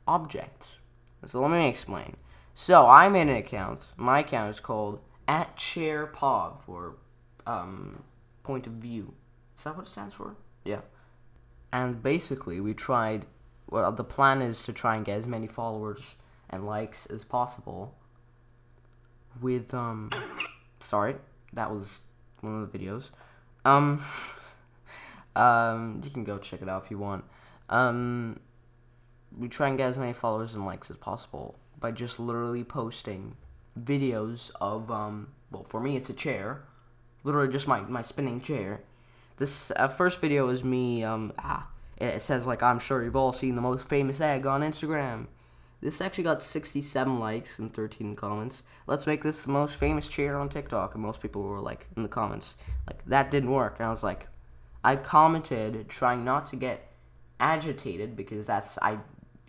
objects. 0.07 0.79
So 1.25 1.41
let 1.41 1.51
me 1.51 1.67
explain. 1.67 2.15
So 2.53 2.87
I 2.87 3.09
made 3.09 3.27
an 3.27 3.35
account. 3.35 3.87
My 3.97 4.19
account 4.19 4.51
is 4.51 4.59
called 4.59 5.01
at 5.27 5.55
chair 5.57 6.07
pov 6.07 6.57
or 6.67 6.95
um 7.45 8.03
point 8.43 8.67
of 8.67 8.73
view. 8.73 9.13
Is 9.57 9.63
that 9.63 9.75
what 9.75 9.85
it 9.85 9.89
stands 9.89 10.15
for? 10.15 10.35
Yeah. 10.63 10.81
And 11.71 12.01
basically, 12.01 12.59
we 12.59 12.73
tried. 12.73 13.25
Well, 13.69 13.91
the 13.91 14.03
plan 14.03 14.41
is 14.41 14.63
to 14.63 14.73
try 14.73 14.95
and 14.95 15.05
get 15.05 15.19
as 15.19 15.27
many 15.27 15.45
followers 15.45 16.15
and 16.49 16.65
likes 16.65 17.05
as 17.05 17.23
possible. 17.23 17.95
With 19.39 19.73
um, 19.73 20.09
sorry, 20.89 21.15
that 21.53 21.71
was 21.71 21.99
one 22.41 22.63
of 22.63 22.71
the 22.71 22.77
videos. 22.77 23.11
Um, 23.63 24.03
um, 25.35 26.01
you 26.03 26.09
can 26.09 26.23
go 26.23 26.37
check 26.39 26.61
it 26.61 26.69
out 26.69 26.83
if 26.83 26.91
you 26.91 26.97
want. 26.97 27.25
Um, 27.69 28.39
we 29.37 29.47
try 29.47 29.67
and 29.67 29.77
get 29.77 29.89
as 29.89 29.97
many 29.97 30.13
followers 30.13 30.55
and 30.55 30.65
likes 30.65 30.89
as 30.89 30.97
possible 30.97 31.59
by 31.79 31.91
just 31.91 32.19
literally 32.19 32.63
posting 32.63 33.37
videos 33.79 34.49
of 34.59 34.89
um, 34.89 35.29
well, 35.51 35.63
for 35.63 35.79
me 35.79 35.95
it's 35.95 36.09
a 36.09 36.13
chair, 36.13 36.63
literally 37.23 37.51
just 37.51 37.67
my 37.67 37.81
my 37.81 38.01
spinning 38.01 38.41
chair. 38.41 38.81
This 39.37 39.71
uh, 39.75 39.87
first 39.87 40.19
video 40.19 40.49
is 40.49 40.63
me 40.63 41.03
um 41.03 41.31
ah 41.37 41.67
it 41.97 42.21
says 42.21 42.45
like 42.45 42.63
I'm 42.63 42.79
sure 42.79 43.03
you've 43.03 43.15
all 43.15 43.33
seen 43.33 43.55
the 43.55 43.61
most 43.61 43.87
famous 43.87 44.19
egg 44.21 44.45
on 44.45 44.61
Instagram. 44.61 45.27
This 45.81 46.01
actually 46.01 46.25
got 46.25 46.43
67 46.43 47.19
likes 47.19 47.57
and 47.57 47.73
13 47.73 48.15
comments. 48.15 48.63
Let's 48.85 49.07
make 49.07 49.23
this 49.23 49.43
the 49.43 49.51
most 49.51 49.75
famous 49.75 50.07
chair 50.07 50.37
on 50.37 50.49
TikTok. 50.49 50.93
And 50.93 51.03
most 51.03 51.21
people 51.21 51.41
were 51.43 51.59
like 51.59 51.87
in 51.95 52.03
the 52.03 52.09
comments, 52.09 52.55
like 52.85 53.05
that 53.05 53.31
didn't 53.31 53.51
work. 53.51 53.79
And 53.79 53.87
I 53.87 53.91
was 53.91 54.03
like, 54.03 54.27
I 54.83 54.95
commented 54.95 55.87
trying 55.87 56.25
not 56.25 56.45
to 56.47 56.55
get 56.55 56.91
agitated 57.39 58.15
because 58.15 58.45
that's 58.45 58.77
I 58.81 58.99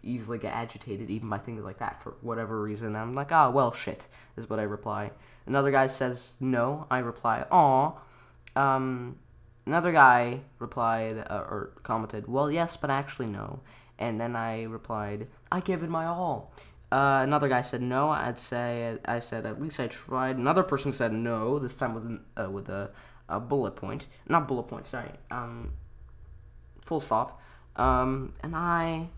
easily 0.02 0.38
get 0.38 0.54
agitated 0.54 1.10
even 1.10 1.28
by 1.28 1.38
things 1.38 1.62
like 1.62 1.78
that 1.78 2.02
for 2.02 2.14
whatever 2.20 2.62
reason. 2.62 2.96
I'm 2.96 3.14
like, 3.14 3.32
ah, 3.32 3.48
oh, 3.48 3.50
well, 3.50 3.72
shit 3.72 4.06
is 4.36 4.48
what 4.48 4.58
I 4.58 4.64
reply. 4.64 5.10
Another 5.46 5.70
guy 5.70 5.86
says 5.88 6.32
no. 6.40 6.86
I 6.90 6.98
reply, 6.98 7.44
aw. 7.50 7.92
Um, 8.56 9.18
another 9.66 9.92
guy 9.92 10.40
replied 10.58 11.18
uh, 11.28 11.34
or 11.34 11.72
commented, 11.82 12.28
well, 12.28 12.50
yes, 12.50 12.76
but 12.76 12.90
actually 12.90 13.26
no. 13.26 13.60
And 14.00 14.20
then 14.20 14.34
I 14.34 14.64
replied, 14.64 15.28
I 15.52 15.60
gave 15.60 15.82
it 15.82 15.90
my 15.90 16.06
all. 16.06 16.52
Uh, 16.90 17.20
another 17.22 17.48
guy 17.48 17.60
said 17.60 17.82
no. 17.82 18.08
I'd 18.08 18.38
say 18.38 18.98
I 19.04 19.20
said 19.20 19.46
at 19.46 19.62
least 19.62 19.78
I 19.78 19.86
tried. 19.86 20.38
Another 20.38 20.64
person 20.64 20.92
said 20.92 21.12
no. 21.12 21.58
This 21.58 21.74
time 21.74 21.94
with 21.94 22.20
uh, 22.36 22.50
with 22.50 22.68
a, 22.68 22.90
a 23.28 23.38
bullet 23.38 23.76
point, 23.76 24.08
not 24.28 24.48
bullet 24.48 24.64
point. 24.64 24.86
Sorry. 24.86 25.10
Um, 25.30 25.74
full 26.80 27.00
stop. 27.00 27.40
Um, 27.76 28.34
and 28.42 28.56
I 28.56 29.08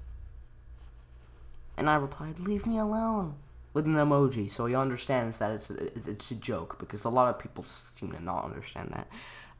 and 1.78 1.88
I 1.88 1.94
replied, 1.94 2.40
"Leave 2.40 2.66
me 2.66 2.78
alone." 2.78 3.36
With 3.72 3.86
an 3.86 3.94
emoji, 3.94 4.50
so 4.50 4.66
he 4.66 4.74
understands 4.74 5.38
that 5.38 5.52
it's 5.52 5.70
a, 5.70 5.86
it's 6.10 6.30
a 6.30 6.34
joke 6.34 6.78
because 6.78 7.04
a 7.04 7.08
lot 7.08 7.34
of 7.34 7.38
people 7.38 7.64
seem 7.98 8.12
to 8.12 8.22
not 8.22 8.44
understand 8.44 8.90
that. 8.92 9.08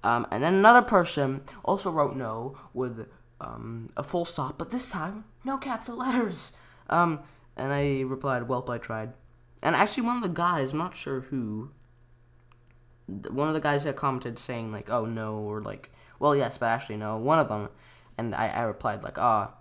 Um, 0.05 0.27
and 0.31 0.43
then 0.43 0.53
another 0.53 0.83
person 0.83 1.41
also 1.65 1.91
wrote 1.91 2.15
no 2.15 2.59
with 2.75 3.09
um, 3.43 3.91
a 3.97 4.03
full 4.03 4.25
stop, 4.25 4.57
but 4.57 4.71
this 4.71 4.89
time 4.89 5.25
no 5.45 5.59
capital 5.59 5.97
letters. 5.97 6.53
Um, 6.89 7.21
and 7.57 7.73
I 7.73 8.03
replied, 8.03 8.45
"Welp, 8.45 8.71
I 8.71 8.79
tried." 8.79 9.13
And 9.63 9.77
actually, 9.77 10.05
one 10.05 10.17
of 10.17 10.23
the 10.23 10.29
guys, 10.29 10.73
I'm 10.73 10.79
not 10.79 10.95
sure 10.95 11.21
who, 11.23 11.71
one 13.07 13.49
of 13.49 13.55
the 13.55 13.61
guys 13.61 13.85
that 13.85 13.97
commented 13.97 14.39
saying 14.39 14.73
like, 14.73 14.89
"Oh 14.91 15.05
no," 15.05 15.35
or 15.35 15.61
like, 15.61 15.91
"Well, 16.19 16.37
yes, 16.37 16.59
but 16.59 16.67
actually 16.67 16.97
no." 16.97 17.17
One 17.19 17.39
of 17.39 17.49
them, 17.49 17.69
and 18.17 18.35
I, 18.35 18.49
I 18.49 18.63
replied 18.63 19.03
like, 19.03 19.19
"Ah, 19.19 19.51
oh, 19.53 19.59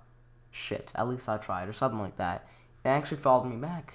shit, 0.51 0.91
at 0.95 1.07
least 1.07 1.27
I 1.27 1.37
tried," 1.37 1.67
or 1.67 1.73
something 1.73 1.99
like 1.99 2.17
that. 2.17 2.47
They 2.83 2.91
actually 2.91 3.17
followed 3.17 3.45
me 3.45 3.57
back 3.57 3.93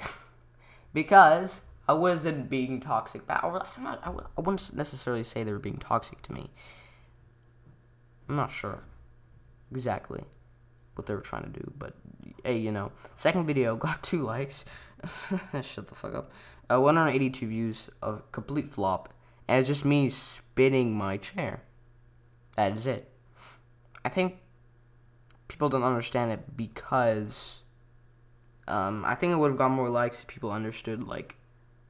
because 0.93 1.63
I 1.89 1.93
wasn't 1.95 2.51
being 2.51 2.81
toxic 2.81 3.27
back. 3.27 3.45
I'm 3.45 3.53
not. 3.85 4.01
I, 4.05 4.11
I 4.37 4.41
wouldn't 4.41 4.75
necessarily 4.75 5.25
say 5.25 5.45
they 5.45 5.53
were 5.53 5.59
being 5.59 5.79
toxic 5.79 6.23
to 6.23 6.33
me. 6.33 6.51
I'm 8.29 8.37
not 8.37 8.51
sure 8.51 8.83
exactly 9.71 10.25
what 10.95 11.07
they 11.07 11.15
were 11.15 11.21
trying 11.21 11.45
to 11.45 11.61
do, 11.61 11.73
but 11.79 11.95
hey, 12.45 12.57
you 12.57 12.73
know, 12.73 12.93
second 13.15 13.47
video 13.47 13.77
got 13.87 14.03
two 14.03 14.23
likes. 14.23 14.65
Shut 15.63 15.87
the 15.89 15.95
fuck 15.95 16.15
up. 16.15 16.33
Uh, 16.71 16.81
182 16.81 17.47
views 17.47 17.91
of 18.03 18.31
complete 18.33 18.69
flop, 18.69 19.13
and 19.47 19.61
it's 19.61 19.69
just 19.69 19.85
me 19.85 20.09
spinning 20.09 20.95
my 20.95 21.17
chair. 21.17 21.63
That 22.57 22.77
is 22.77 22.87
it. 22.87 23.11
I 24.05 24.09
think 24.09 24.39
people 25.49 25.69
don't 25.69 25.83
understand 25.83 26.33
it 26.33 26.57
because 26.57 27.63
um, 28.67 29.05
I 29.05 29.15
think 29.15 29.33
it 29.33 29.37
would 29.37 29.51
have 29.51 29.59
got 29.59 29.71
more 29.71 29.91
likes 29.91 30.21
if 30.21 30.27
people 30.27 30.51
understood 30.51 31.05
like 31.05 31.37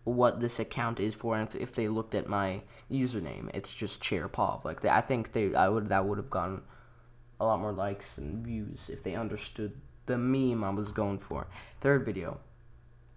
what 0.05 0.41
this 0.41 0.59
account 0.59 1.01
is 1.01 1.15
for, 1.15 1.37
and 1.37 1.49
if, 1.49 1.55
if 1.55 1.73
they 1.73 1.89
looked 1.89 2.15
at 2.15 2.29
my 2.29 2.63
username, 2.91 3.51
it's 3.55 3.75
just 3.75 4.03
chairpov. 4.03 4.65
Like 4.65 4.81
they, 4.81 4.91
I 4.91 5.01
think 5.01 5.33
they, 5.33 5.55
I 5.55 5.69
would 5.69 5.89
that 5.89 6.07
would 6.07 6.19
have 6.19 6.31
gotten 6.31 6.63
a 7.39 7.45
lot 7.45 7.61
more 7.61 7.73
likes 7.73 8.19
and 8.19 8.45
views 8.45 8.89
if 8.89 9.03
they 9.03 9.15
understood 9.15 9.73
the 10.07 10.17
meme 10.17 10.65
I 10.65 10.71
was 10.71 10.93
going 10.93 11.19
for. 11.19 11.47
Third 11.81 12.05
video, 12.05 12.41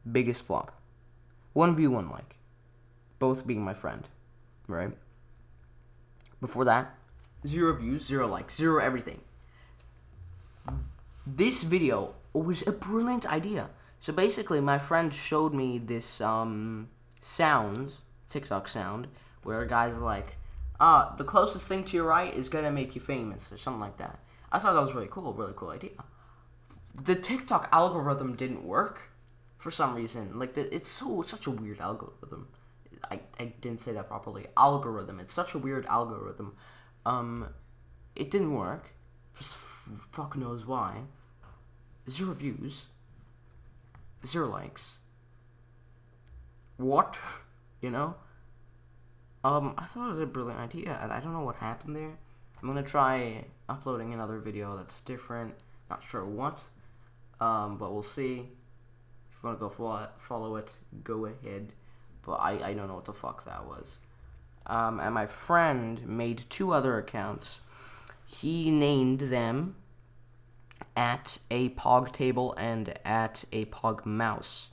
biggest 0.10 0.44
flop, 0.44 0.72
one 1.54 1.76
view, 1.76 1.92
one 1.92 2.10
like, 2.10 2.36
both 3.20 3.46
being 3.46 3.64
my 3.64 3.74
friend, 3.74 4.08
right? 4.68 4.92
Before 6.42 6.66
that, 6.66 6.96
zero 7.46 7.74
views, 7.76 8.06
zero 8.06 8.28
likes, 8.28 8.56
zero 8.56 8.80
everything. 8.80 9.22
This 11.26 11.64
video 11.64 12.16
was 12.34 12.66
a 12.66 12.72
brilliant 12.72 13.32
idea. 13.32 13.70
So 14.00 14.14
basically, 14.14 14.62
my 14.62 14.78
friend 14.78 15.14
showed 15.14 15.54
me 15.54 15.78
this 15.78 16.22
um, 16.22 16.90
sound, 17.22 17.94
TikTok 18.30 18.68
sound, 18.68 19.08
where 19.44 19.66
guy's 19.66 19.98
like, 19.98 20.38
ah, 20.80 21.16
the 21.18 21.24
closest 21.24 21.66
thing 21.66 21.84
to 21.86 21.98
your 21.98 22.06
right 22.06 22.34
is 22.34 22.50
gonna 22.50 22.72
make 22.72 22.96
you 22.96 23.02
famous, 23.02 23.52
or 23.52 23.58
something 23.58 23.82
like 23.82 23.98
that. 23.98 24.20
I 24.52 24.60
thought 24.60 24.74
that 24.74 24.82
was 24.82 24.94
really 24.94 25.08
cool, 25.10 25.34
really 25.34 25.54
cool 25.56 25.70
idea. 25.70 25.92
The 26.96 27.16
TikTok 27.16 27.70
algorithm 27.72 28.36
didn't 28.36 28.64
work 28.64 29.12
for 29.58 29.72
some 29.72 29.96
reason. 29.96 30.40
Like, 30.40 30.56
the, 30.56 30.74
it's 30.74 30.90
so 30.90 31.22
such 31.24 31.46
a 31.48 31.52
weird 31.52 31.80
algorithm. 31.80 32.48
I, 33.10 33.22
I 33.40 33.54
didn't 33.62 33.84
say 33.84 33.94
that 33.94 34.08
properly. 34.08 34.48
Algorithm. 34.58 35.20
It's 35.20 35.34
such 35.34 35.54
a 35.54 35.58
weird 35.58 35.86
algorithm. 35.86 36.56
Um, 37.06 37.54
it 38.16 38.32
didn't 38.32 38.54
work. 38.54 38.94
Just 39.38 39.56
fuck 40.12 40.36
knows 40.36 40.66
why 40.66 41.04
zero 42.10 42.34
views, 42.34 42.86
zero 44.26 44.50
likes. 44.50 44.98
What? 46.78 47.18
You 47.82 47.90
know? 47.92 48.16
Um, 49.44 49.74
I 49.78 49.86
thought 49.86 50.08
it 50.08 50.12
was 50.12 50.20
a 50.20 50.26
brilliant 50.26 50.60
idea, 50.60 51.00
and 51.02 51.12
I 51.12 51.20
don't 51.20 51.34
know 51.34 51.44
what 51.44 51.56
happened 51.58 51.96
there. 51.96 52.18
I'm 52.62 52.68
gonna 52.68 52.84
try 52.84 53.46
uploading 53.70 54.14
another 54.14 54.40
video 54.40 54.76
that's 54.76 55.00
different. 55.02 55.54
Not 55.90 56.04
sure 56.04 56.26
what, 56.26 56.64
um, 57.40 57.78
but 57.78 57.94
we'll 57.94 58.04
see. 58.04 58.50
If 59.32 59.44
you 59.44 59.48
wanna 59.48 59.58
go 59.58 59.70
follow 59.70 60.10
follow 60.18 60.56
it 60.58 60.74
go 61.04 61.26
ahead. 61.26 61.74
But 62.26 62.34
I, 62.34 62.70
I 62.70 62.74
don't 62.74 62.88
know 62.88 62.96
what 62.96 63.06
the 63.06 63.14
fuck 63.14 63.46
that 63.46 63.66
was. 63.66 63.98
Um, 64.68 65.00
and 65.00 65.14
my 65.14 65.26
friend 65.26 66.06
made 66.06 66.44
two 66.50 66.74
other 66.74 66.98
accounts. 66.98 67.62
He 68.26 68.70
named 68.70 69.22
them 69.22 69.76
at 70.96 71.38
a 71.50 71.70
pog 71.70 72.12
table 72.12 72.54
and 72.58 72.94
at 73.06 73.46
a 73.52 73.66
pog 73.66 74.06
mouse. 74.06 74.70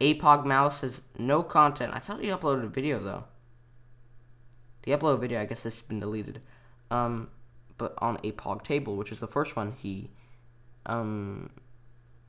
A 0.00 0.18
pog 0.18 0.46
mouse 0.46 0.80
has 0.80 1.02
no 1.18 1.42
content. 1.42 1.92
I 1.94 1.98
thought 1.98 2.20
he 2.20 2.28
uploaded 2.28 2.64
a 2.64 2.68
video 2.68 2.98
though. 2.98 3.24
The 4.82 4.92
upload 4.92 5.20
video, 5.20 5.40
I 5.40 5.44
guess 5.44 5.62
this 5.62 5.78
has 5.78 5.82
been 5.82 6.00
deleted. 6.00 6.40
Um, 6.90 7.28
but 7.76 7.94
on 7.98 8.18
a 8.22 8.32
pog 8.32 8.62
table, 8.62 8.96
which 8.96 9.12
is 9.12 9.20
the 9.20 9.26
first 9.26 9.56
one 9.56 9.72
he 9.72 10.10
um 10.86 11.50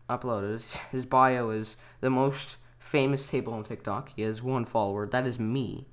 uploaded, 0.09 0.63
his 0.91 1.05
bio 1.05 1.49
is 1.49 1.75
the 2.01 2.09
most 2.09 2.57
famous 2.79 3.25
table 3.25 3.53
on 3.53 3.63
TikTok. 3.63 4.11
He 4.15 4.23
has 4.23 4.41
one 4.41 4.65
follower. 4.65 5.07
That 5.07 5.25
is 5.25 5.39
me. 5.39 5.87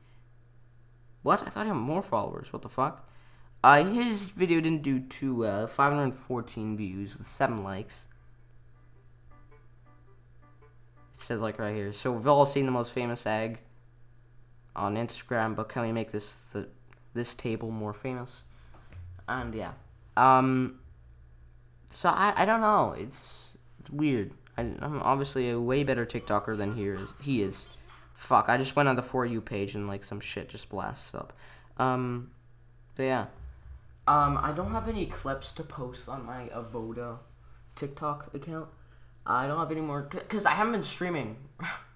What? 1.23 1.43
I 1.47 1.51
thought 1.51 1.65
he 1.65 1.69
had 1.69 1.77
more 1.77 2.03
followers. 2.03 2.53
What 2.53 2.63
the 2.63 2.69
fuck? 2.69 3.09
Uh, 3.63 3.85
his 3.85 4.29
video 4.31 4.61
didn't 4.61 4.83
do 4.83 5.01
too 5.01 5.35
well. 5.35 5.67
514 5.67 6.77
views 6.77 7.19
with 7.19 7.27
7 7.27 7.65
likes. 7.65 8.07
It 11.17 11.23
says 11.25 11.41
like 11.41 11.59
right 11.59 11.75
here. 11.75 11.93
So 11.93 12.13
we've 12.13 12.27
all 12.27 12.47
seen 12.47 12.67
the 12.67 12.73
most 12.73 12.93
famous 12.93 13.27
egg 13.27 13.59
on 14.79 14.97
Instagram, 14.97 15.55
but 15.55 15.69
can 15.69 15.83
we 15.83 15.93
make 15.93 16.13
this 16.13 16.37
the, 16.53 16.69
this 17.15 17.35
table 17.35 17.71
more 17.71 17.93
famous? 17.93 18.45
And 19.29 19.55
yeah. 19.55 19.73
Um 20.17 20.81
so 21.91 22.09
I 22.09 22.33
I 22.37 22.45
don't 22.45 22.61
know. 22.61 22.95
It's, 22.97 23.57
it's 23.81 23.91
weird. 23.91 24.33
I, 24.57 24.63
am 24.63 25.01
obviously 25.03 25.51
a 25.51 25.61
way 25.61 25.85
better 25.85 26.05
TikToker 26.05 26.57
than 26.57 26.75
he 26.75 26.87
is. 26.87 27.09
He 27.21 27.43
is. 27.43 27.67
Fuck, 28.15 28.49
I 28.49 28.57
just 28.57 28.75
went 28.75 28.89
on 28.89 28.97
the 28.97 29.03
For 29.03 29.25
You 29.25 29.41
page 29.41 29.77
and 29.77 29.87
like 29.87 30.03
some 30.03 30.19
shit 30.19 30.49
just 30.49 30.69
blasts 30.69 31.15
up. 31.15 31.33
Um, 31.79 32.33
so 32.97 33.05
yeah. 33.05 33.27
Um, 34.09 34.39
I 34.43 34.53
don't 34.53 34.73
have 34.73 34.89
any 34.89 35.07
clips 35.07 35.53
to 35.53 35.63
post 35.63 36.09
on 36.09 36.27
my 36.27 36.47
Avoda 36.47 37.19
TikTok 37.77 38.35
account. 38.35 38.69
I 39.25 39.47
don't 39.47 39.59
have 39.59 39.71
any 39.71 39.83
more 39.83 40.09
because 40.11 40.47
I 40.47 40.53
haven't 40.53 40.73
been 40.73 40.83
streaming. 40.83 41.37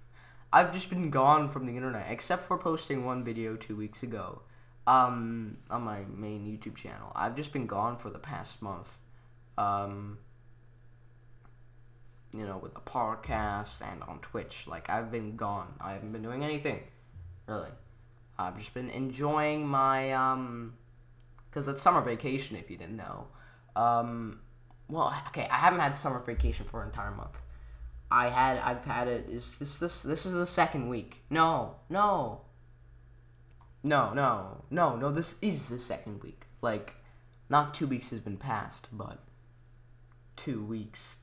I've 0.52 0.72
just 0.72 0.90
been 0.90 1.10
gone 1.10 1.48
from 1.48 1.66
the 1.66 1.76
internet, 1.76 2.06
except 2.10 2.44
for 2.46 2.58
posting 2.58 3.04
one 3.04 3.24
video 3.24 3.56
two 3.56 3.74
weeks 3.76 4.02
ago. 4.02 4.42
um, 4.86 5.58
on 5.70 5.82
my 5.82 6.00
main 6.14 6.44
YouTube 6.46 6.76
channel. 6.76 7.12
I've 7.14 7.36
just 7.36 7.52
been 7.52 7.66
gone 7.66 7.98
for 7.98 8.10
the 8.10 8.18
past 8.18 8.60
month. 8.62 8.88
Um, 9.56 10.18
you 12.34 12.46
know, 12.46 12.58
with 12.58 12.74
the 12.74 12.80
podcast 12.80 13.80
and 13.82 14.02
on 14.04 14.18
Twitch. 14.20 14.66
Like, 14.66 14.88
I've 14.90 15.12
been 15.12 15.36
gone. 15.36 15.74
I 15.80 15.92
haven't 15.92 16.12
been 16.12 16.22
doing 16.22 16.42
anything, 16.42 16.80
really. 17.46 17.68
I've 18.38 18.58
just 18.58 18.72
been 18.74 18.90
enjoying 18.90 19.66
my, 19.68 20.12
um, 20.12 20.74
because 21.50 21.68
it's 21.68 21.82
summer 21.82 22.00
vacation, 22.00 22.56
if 22.56 22.70
you 22.70 22.78
didn't 22.78 22.96
know. 22.96 23.26
Um, 23.76 24.40
well, 24.88 25.14
okay, 25.28 25.46
I 25.50 25.56
haven't 25.56 25.80
had 25.80 25.98
summer 25.98 26.18
vacation 26.20 26.66
for 26.68 26.80
an 26.82 26.88
entire 26.88 27.10
month. 27.10 27.38
I 28.12 28.28
had, 28.28 28.58
I've 28.58 28.84
had 28.84 29.08
it, 29.08 29.28
is 29.28 29.52
this, 29.58 29.76
this, 29.76 30.02
this 30.02 30.26
is 30.26 30.34
the 30.34 30.46
second 30.46 30.90
week. 30.90 31.22
No, 31.30 31.76
no. 31.88 32.42
No, 33.82 34.12
no, 34.12 34.64
no, 34.70 34.96
no, 34.96 35.10
this 35.10 35.38
is 35.40 35.68
the 35.68 35.78
second 35.78 36.22
week. 36.22 36.42
Like, 36.60 36.94
not 37.48 37.74
two 37.74 37.86
weeks 37.86 38.10
has 38.10 38.20
been 38.20 38.36
passed, 38.36 38.88
but 38.92 39.18
two 40.36 40.62
weeks 40.62 41.16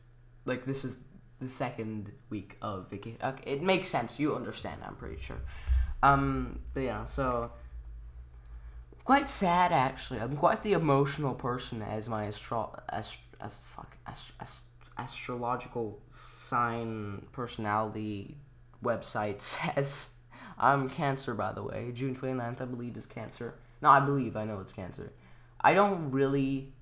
like 0.45 0.65
this 0.65 0.83
is 0.83 0.97
the 1.39 1.49
second 1.49 2.11
week 2.29 2.57
of 2.61 2.89
vacation. 2.89 3.19
Okay, 3.23 3.51
it 3.51 3.61
makes 3.61 3.87
sense. 3.87 4.19
You 4.19 4.35
understand. 4.35 4.81
I'm 4.85 4.95
pretty 4.95 5.21
sure. 5.21 5.41
Um, 6.03 6.59
but 6.73 6.81
yeah, 6.81 7.05
so 7.05 7.51
quite 9.05 9.29
sad 9.29 9.71
actually. 9.71 10.19
I'm 10.19 10.35
quite 10.35 10.63
the 10.63 10.73
emotional 10.73 11.33
person 11.33 11.81
as 11.81 12.07
my 12.07 12.25
astro 12.25 12.77
as 12.89 13.15
as 13.39 13.53
fuck 13.61 13.95
as, 14.05 14.31
as 14.39 14.57
astrological 14.97 16.01
sign 16.49 17.25
personality 17.31 18.35
website 18.83 19.41
says. 19.75 20.11
I'm 20.57 20.89
Cancer, 20.89 21.33
by 21.33 21.53
the 21.53 21.63
way. 21.63 21.91
June 21.93 22.15
29th, 22.15 22.61
I 22.61 22.65
believe, 22.65 22.97
is 22.97 23.05
Cancer. 23.05 23.55
No, 23.81 23.89
I 23.89 24.01
believe. 24.01 24.35
I 24.35 24.43
know 24.43 24.59
it's 24.59 24.73
Cancer. 24.73 25.13
I 25.61 25.73
don't 25.73 26.11
really 26.11 26.73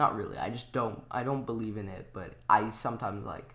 not 0.00 0.16
really. 0.16 0.38
I 0.38 0.48
just 0.48 0.72
don't. 0.72 1.02
I 1.10 1.24
don't 1.24 1.44
believe 1.44 1.76
in 1.76 1.86
it, 1.86 2.08
but 2.14 2.32
I 2.48 2.70
sometimes 2.70 3.26
like. 3.26 3.54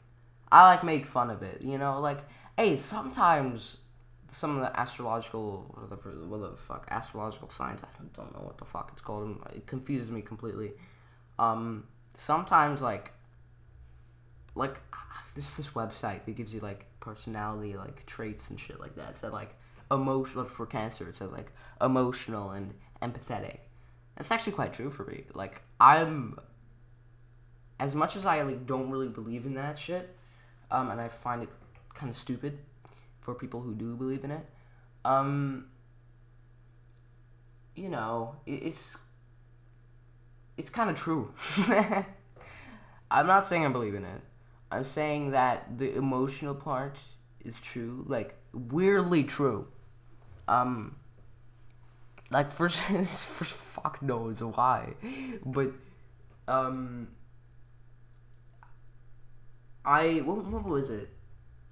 I 0.52 0.68
like 0.68 0.84
make 0.84 1.08
fun 1.08 1.32
of 1.32 1.42
it. 1.42 1.62
You 1.62 1.80
know, 1.80 2.00
like 2.00 2.20
hey, 2.56 2.78
sometimes 2.78 3.78
some 4.30 4.58
of 4.58 4.62
the 4.62 4.80
astrological 4.80 5.66
what 5.76 5.90
the, 5.90 6.10
what 6.28 6.52
the 6.52 6.56
fuck 6.56 6.88
astrological 6.92 7.50
signs. 7.50 7.82
I 7.84 7.88
don't 8.14 8.32
know 8.34 8.46
what 8.46 8.60
the 8.60 8.66
fuck 8.66 8.92
it's 8.94 9.02
called. 9.02 9.38
It 9.56 9.66
confuses 9.66 10.12
me 10.12 10.22
completely. 10.22 10.74
Um, 11.40 11.86
sometimes 12.16 12.80
like 12.80 13.12
like 14.54 14.80
this 15.36 15.54
this 15.54 15.70
website 15.70 16.26
that 16.26 16.36
gives 16.36 16.54
you 16.54 16.60
like 16.60 16.86
personality 17.00 17.76
like 17.76 18.06
traits 18.06 18.50
and 18.50 18.60
shit 18.60 18.80
like 18.80 18.96
that. 18.96 19.12
It 19.12 19.18
said 19.18 19.32
like 19.32 19.56
emotional 19.92 20.46
for 20.46 20.66
cancer. 20.66 21.08
It 21.10 21.18
says 21.18 21.32
like 21.32 21.52
emotional 21.82 22.52
and 22.52 22.74
empathetic. 23.02 23.58
That's 24.16 24.32
actually 24.32 24.54
quite 24.54 24.74
true 24.74 24.90
for 24.90 25.04
me. 25.06 25.26
Like 25.34 25.62
I'm 25.80 26.40
as 27.80 27.94
much 27.94 28.16
as 28.16 28.26
I 28.26 28.42
like 28.44 28.66
don't 28.66 28.90
really 28.90 29.10
believe 29.10 29.46
in 29.46 29.56
that 29.56 29.78
shit, 29.78 30.16
um, 30.72 30.90
and 30.90 31.00
I 31.02 31.10
find 31.10 31.44
it 31.44 31.50
kind 31.94 32.10
of 32.10 32.18
stupid 32.18 32.58
for 33.20 33.34
people 33.34 33.62
who 33.62 33.74
do 33.74 33.96
believe 33.96 34.24
in 34.24 34.32
it. 34.32 34.46
Um, 35.04 35.68
you 37.76 37.90
know, 37.90 38.36
it, 38.46 38.64
it's 38.64 38.98
it's 40.58 40.70
kind 40.70 40.90
of 40.90 40.96
true. 40.96 41.34
I'm 43.12 43.28
not 43.28 43.48
saying 43.48 43.66
I 43.66 43.70
believe 43.70 43.96
in 43.96 44.06
it. 44.06 44.22
I'm 44.72 44.84
saying 44.84 45.32
that 45.32 45.78
the 45.78 45.96
emotional 45.96 46.56
part 46.56 46.98
is 47.44 47.56
true, 47.62 48.04
like 48.08 48.36
weirdly 48.54 49.24
true. 49.24 49.68
Um, 50.48 50.96
like 52.32 52.52
for 52.52 52.70
for 52.70 53.46
fuck 53.46 54.02
knows 54.02 54.42
why, 54.42 54.94
but 55.46 55.72
um, 56.48 57.10
I 59.84 60.22
what, 60.26 60.46
what 60.46 60.66
was 60.66 60.90
it? 60.90 61.10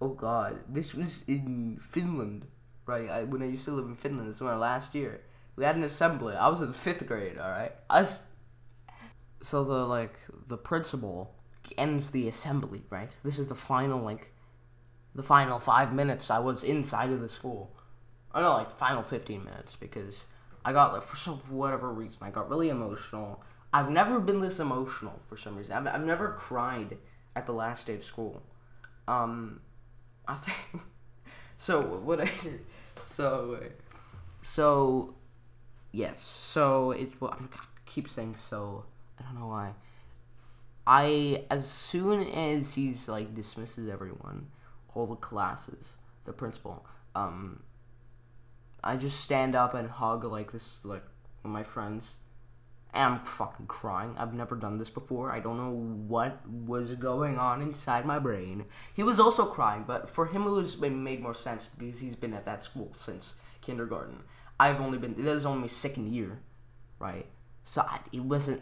Oh 0.01 0.09
God, 0.09 0.59
this 0.69 0.93
was 0.93 1.23
in 1.27 1.79
Finland, 1.81 2.45
right? 2.85 3.09
I, 3.09 3.23
when 3.23 3.41
I 3.41 3.47
used 3.47 3.65
to 3.65 3.71
live 3.71 3.85
in 3.85 3.95
Finland, 3.95 4.29
this 4.29 4.39
was 4.39 4.47
my 4.47 4.55
last 4.55 4.93
year. 4.93 5.21
We 5.55 5.63
had 5.63 5.75
an 5.75 5.83
assembly. 5.83 6.35
I 6.35 6.47
was 6.47 6.61
in 6.61 6.73
fifth 6.73 7.05
grade. 7.07 7.37
All 7.37 7.49
right, 7.49 7.71
us. 7.89 8.23
So 9.41 9.63
the 9.63 9.85
like 9.85 10.15
the 10.47 10.57
principal 10.57 11.35
ends 11.77 12.11
the 12.11 12.27
assembly, 12.27 12.83
right? 12.89 13.11
This 13.23 13.39
is 13.39 13.47
the 13.47 13.55
final 13.55 13.99
like, 13.99 14.31
the 15.15 15.23
final 15.23 15.59
five 15.59 15.93
minutes 15.93 16.29
I 16.29 16.39
was 16.39 16.63
inside 16.63 17.11
of 17.11 17.21
the 17.21 17.29
school. 17.29 17.75
I 18.33 18.41
know 18.41 18.53
like 18.53 18.71
final 18.71 19.03
fifteen 19.03 19.43
minutes 19.43 19.75
because 19.75 20.25
I 20.65 20.73
got 20.73 20.93
like 20.93 21.03
for 21.03 21.17
some 21.17 21.35
whatever 21.49 21.91
reason 21.91 22.19
I 22.21 22.31
got 22.31 22.49
really 22.49 22.69
emotional. 22.69 23.43
I've 23.73 23.89
never 23.89 24.19
been 24.19 24.39
this 24.39 24.59
emotional 24.59 25.19
for 25.27 25.35
some 25.35 25.55
reason. 25.55 25.73
I've, 25.73 25.87
I've 25.87 26.05
never 26.05 26.29
cried 26.33 26.97
at 27.35 27.45
the 27.45 27.53
last 27.53 27.87
day 27.87 27.95
of 27.95 28.03
school. 28.03 28.43
Um, 29.07 29.61
I 30.27 30.35
think 30.35 30.83
so. 31.57 31.81
What 31.81 32.21
I 32.21 32.29
so 33.07 33.59
so 34.41 35.15
yes. 35.91 36.17
So 36.23 36.91
it 36.91 37.11
well, 37.19 37.35
I 37.39 37.57
keep 37.85 38.09
saying 38.09 38.35
so. 38.35 38.85
I 39.19 39.23
don't 39.23 39.39
know 39.39 39.47
why. 39.47 39.73
I 40.85 41.45
as 41.49 41.69
soon 41.69 42.27
as 42.29 42.73
he's 42.73 43.07
like 43.07 43.33
dismisses 43.33 43.89
everyone, 43.89 44.47
all 44.93 45.07
the 45.07 45.15
classes, 45.15 45.97
the 46.25 46.33
principal, 46.33 46.85
um, 47.15 47.63
I 48.83 48.97
just 48.97 49.19
stand 49.21 49.55
up 49.55 49.73
and 49.73 49.89
hug 49.89 50.23
like 50.23 50.51
this 50.51 50.79
like 50.83 51.03
my 51.43 51.63
friends. 51.63 52.15
And 52.95 53.15
I'm 53.15 53.25
fucking 53.25 53.65
crying. 53.65 54.13
I've 54.19 54.35
never 54.35 54.55
done 54.55 54.77
this 54.77 54.91
before. 54.91 55.31
I 55.31 55.39
don't 55.39 55.57
know 55.57 55.71
what 55.71 56.47
was 56.47 56.93
going 56.93 57.39
on 57.39 57.59
inside 57.59 58.05
my 58.05 58.19
brain. 58.19 58.65
He 58.93 59.01
was 59.01 59.19
also 59.19 59.47
crying, 59.47 59.83
but 59.87 60.07
for 60.07 60.27
him 60.27 60.45
it 60.45 60.51
was 60.51 60.75
it 60.75 60.89
made 60.91 61.19
more 61.19 61.33
sense 61.33 61.69
because 61.75 62.01
he's 62.01 62.15
been 62.15 62.35
at 62.35 62.45
that 62.45 62.61
school 62.61 62.93
since 62.99 63.33
kindergarten. 63.61 64.19
I've 64.59 64.79
only 64.79 64.99
been 64.99 65.15
this 65.15 65.25
is 65.25 65.45
only 65.45 65.69
second 65.69 66.13
year, 66.13 66.39
right? 66.99 67.25
So 67.63 67.81
I, 67.81 67.99
it 68.11 68.21
wasn't. 68.21 68.61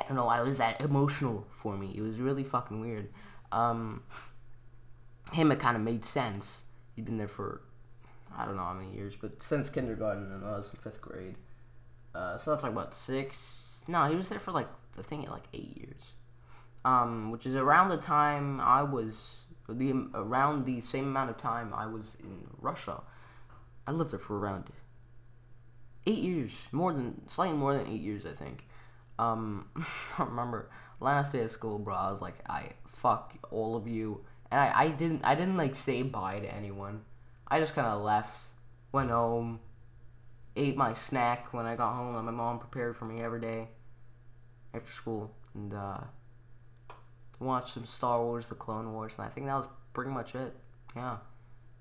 I 0.00 0.04
don't 0.04 0.16
know. 0.16 0.28
I 0.28 0.42
was 0.42 0.58
that 0.58 0.80
emotional 0.80 1.46
for 1.50 1.76
me. 1.76 1.92
It 1.96 2.02
was 2.02 2.18
really 2.18 2.44
fucking 2.44 2.80
weird. 2.80 3.08
Um, 3.50 4.02
him 5.32 5.50
it 5.52 5.58
kind 5.58 5.76
of 5.76 5.82
made 5.82 6.04
sense. 6.04 6.62
He'd 6.94 7.04
been 7.04 7.18
there 7.18 7.28
for 7.28 7.62
I 8.36 8.44
don't 8.44 8.56
know 8.56 8.62
how 8.62 8.74
many 8.74 8.94
years, 8.94 9.14
but 9.20 9.42
since 9.42 9.68
kindergarten 9.68 10.30
and 10.30 10.44
I 10.44 10.52
was 10.52 10.72
in 10.72 10.78
fifth 10.80 11.00
grade. 11.00 11.36
Uh, 12.14 12.36
so 12.36 12.50
that's 12.50 12.62
like 12.62 12.74
what 12.74 12.94
six? 12.94 13.80
No, 13.88 14.04
he 14.04 14.16
was 14.16 14.28
there 14.28 14.38
for 14.38 14.52
like 14.52 14.68
the 14.96 15.02
thing 15.02 15.24
at 15.24 15.30
like 15.30 15.44
eight 15.52 15.76
years, 15.76 16.12
um, 16.84 17.30
which 17.30 17.46
is 17.46 17.56
around 17.56 17.88
the 17.88 17.96
time 17.96 18.60
I 18.60 18.82
was 18.82 19.38
the 19.68 20.08
around 20.14 20.64
the 20.64 20.80
same 20.80 21.04
amount 21.04 21.30
of 21.30 21.36
time 21.36 21.74
I 21.74 21.86
was 21.86 22.16
in 22.20 22.48
Russia. 22.60 23.02
I 23.86 23.92
lived 23.92 24.12
there 24.12 24.18
for 24.18 24.38
around 24.38 24.70
eight 26.06 26.18
years, 26.18 26.52
more 26.72 26.92
than 26.92 27.28
slightly 27.28 27.56
more 27.56 27.74
than 27.76 27.86
eight 27.86 28.00
years, 28.00 28.24
I 28.26 28.32
think. 28.32 28.66
Um, 29.18 29.68
I 30.18 30.24
remember 30.24 30.70
last 31.00 31.32
day 31.32 31.42
of 31.42 31.50
school, 31.50 31.78
bro. 31.78 31.94
I 31.94 32.10
was 32.10 32.20
like, 32.20 32.38
I 32.48 32.70
fuck 32.86 33.34
all 33.50 33.76
of 33.76 33.86
you, 33.86 34.24
and 34.50 34.60
I, 34.60 34.72
I 34.74 34.88
didn't 34.88 35.24
I 35.24 35.34
didn't 35.34 35.56
like 35.56 35.76
say 35.76 36.02
bye 36.02 36.40
to 36.40 36.54
anyone. 36.54 37.02
I 37.46 37.60
just 37.60 37.74
kind 37.74 37.86
of 37.86 38.02
left, 38.02 38.48
went 38.92 39.10
home, 39.10 39.60
ate 40.56 40.76
my 40.76 40.92
snack 40.92 41.52
when 41.52 41.66
I 41.66 41.76
got 41.76 41.94
home 41.94 42.14
that 42.14 42.22
my 42.22 42.30
mom 42.30 42.58
prepared 42.58 42.96
for 42.96 43.04
me 43.06 43.22
every 43.22 43.40
day 43.40 43.68
after 44.74 44.92
school, 44.92 45.32
and 45.54 45.72
uh, 45.72 45.98
watched 47.40 47.74
some 47.74 47.86
Star 47.86 48.22
Wars: 48.22 48.48
The 48.48 48.54
Clone 48.54 48.92
Wars, 48.92 49.12
and 49.16 49.26
I 49.26 49.30
think 49.30 49.46
that 49.46 49.54
was 49.54 49.66
pretty 49.92 50.10
much 50.10 50.34
it. 50.34 50.54
Yeah. 50.94 51.18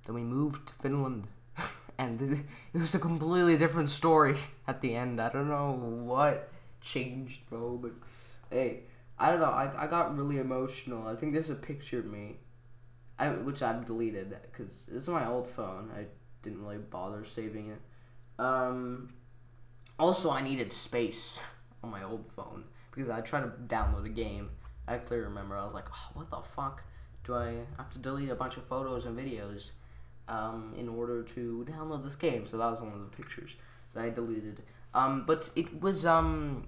Then 0.05 0.15
we 0.15 0.21
moved 0.21 0.67
to 0.69 0.73
Finland, 0.73 1.27
and 1.97 2.21
it 2.73 2.79
was 2.79 2.95
a 2.95 2.99
completely 2.99 3.57
different 3.57 3.89
story 3.89 4.37
at 4.67 4.81
the 4.81 4.95
end. 4.95 5.19
I 5.19 5.29
don't 5.29 5.49
know 5.49 5.71
what 5.71 6.49
changed, 6.81 7.47
bro, 7.49 7.77
but 7.77 7.91
hey, 8.49 8.81
I 9.19 9.31
don't 9.31 9.39
know. 9.39 9.45
I, 9.45 9.71
I 9.83 9.87
got 9.87 10.15
really 10.15 10.37
emotional. 10.37 11.07
I 11.07 11.15
think 11.15 11.33
there's 11.33 11.49
a 11.49 11.55
picture 11.55 11.99
of 11.99 12.05
me 12.05 12.37
I, 13.19 13.29
which 13.29 13.61
I've 13.61 13.85
deleted 13.85 14.35
because 14.51 14.87
it's 14.91 15.07
my 15.07 15.27
old 15.27 15.47
phone. 15.47 15.89
I 15.95 16.05
didn't 16.43 16.61
really 16.61 16.77
bother 16.77 17.25
saving 17.25 17.69
it. 17.69 17.81
Um, 18.39 19.09
also, 19.97 20.29
I 20.29 20.41
needed 20.41 20.71
space 20.71 21.39
on 21.83 21.91
my 21.91 22.03
old 22.03 22.31
phone 22.31 22.65
because 22.91 23.09
I 23.09 23.21
tried 23.21 23.41
to 23.41 23.51
download 23.67 24.05
a 24.05 24.09
game. 24.09 24.49
I 24.87 24.97
clearly 24.97 25.27
remember 25.27 25.57
I 25.57 25.65
was 25.65 25.73
like, 25.73 25.87
oh, 25.91 26.09
what 26.13 26.29
the 26.29 26.37
fuck? 26.37 26.83
Do 27.23 27.35
I 27.35 27.55
have 27.75 27.91
to 27.91 27.99
delete 27.99 28.29
a 28.29 28.35
bunch 28.35 28.55
of 28.55 28.63
photos 28.63 29.05
and 29.05 29.17
videos 29.17 29.71
um, 30.29 30.73
in 30.77 30.87
order 30.87 31.23
to 31.23 31.65
download 31.69 32.03
this 32.03 32.15
game? 32.15 32.47
So 32.47 32.57
that 32.57 32.67
was 32.67 32.79
one 32.79 32.93
of 32.93 32.99
the 32.99 33.17
pictures 33.17 33.55
that 33.93 34.03
I 34.03 34.09
deleted. 34.09 34.61
Um, 34.93 35.25
but 35.25 35.51
it 35.55 35.81
was 35.81 36.05
um 36.05 36.67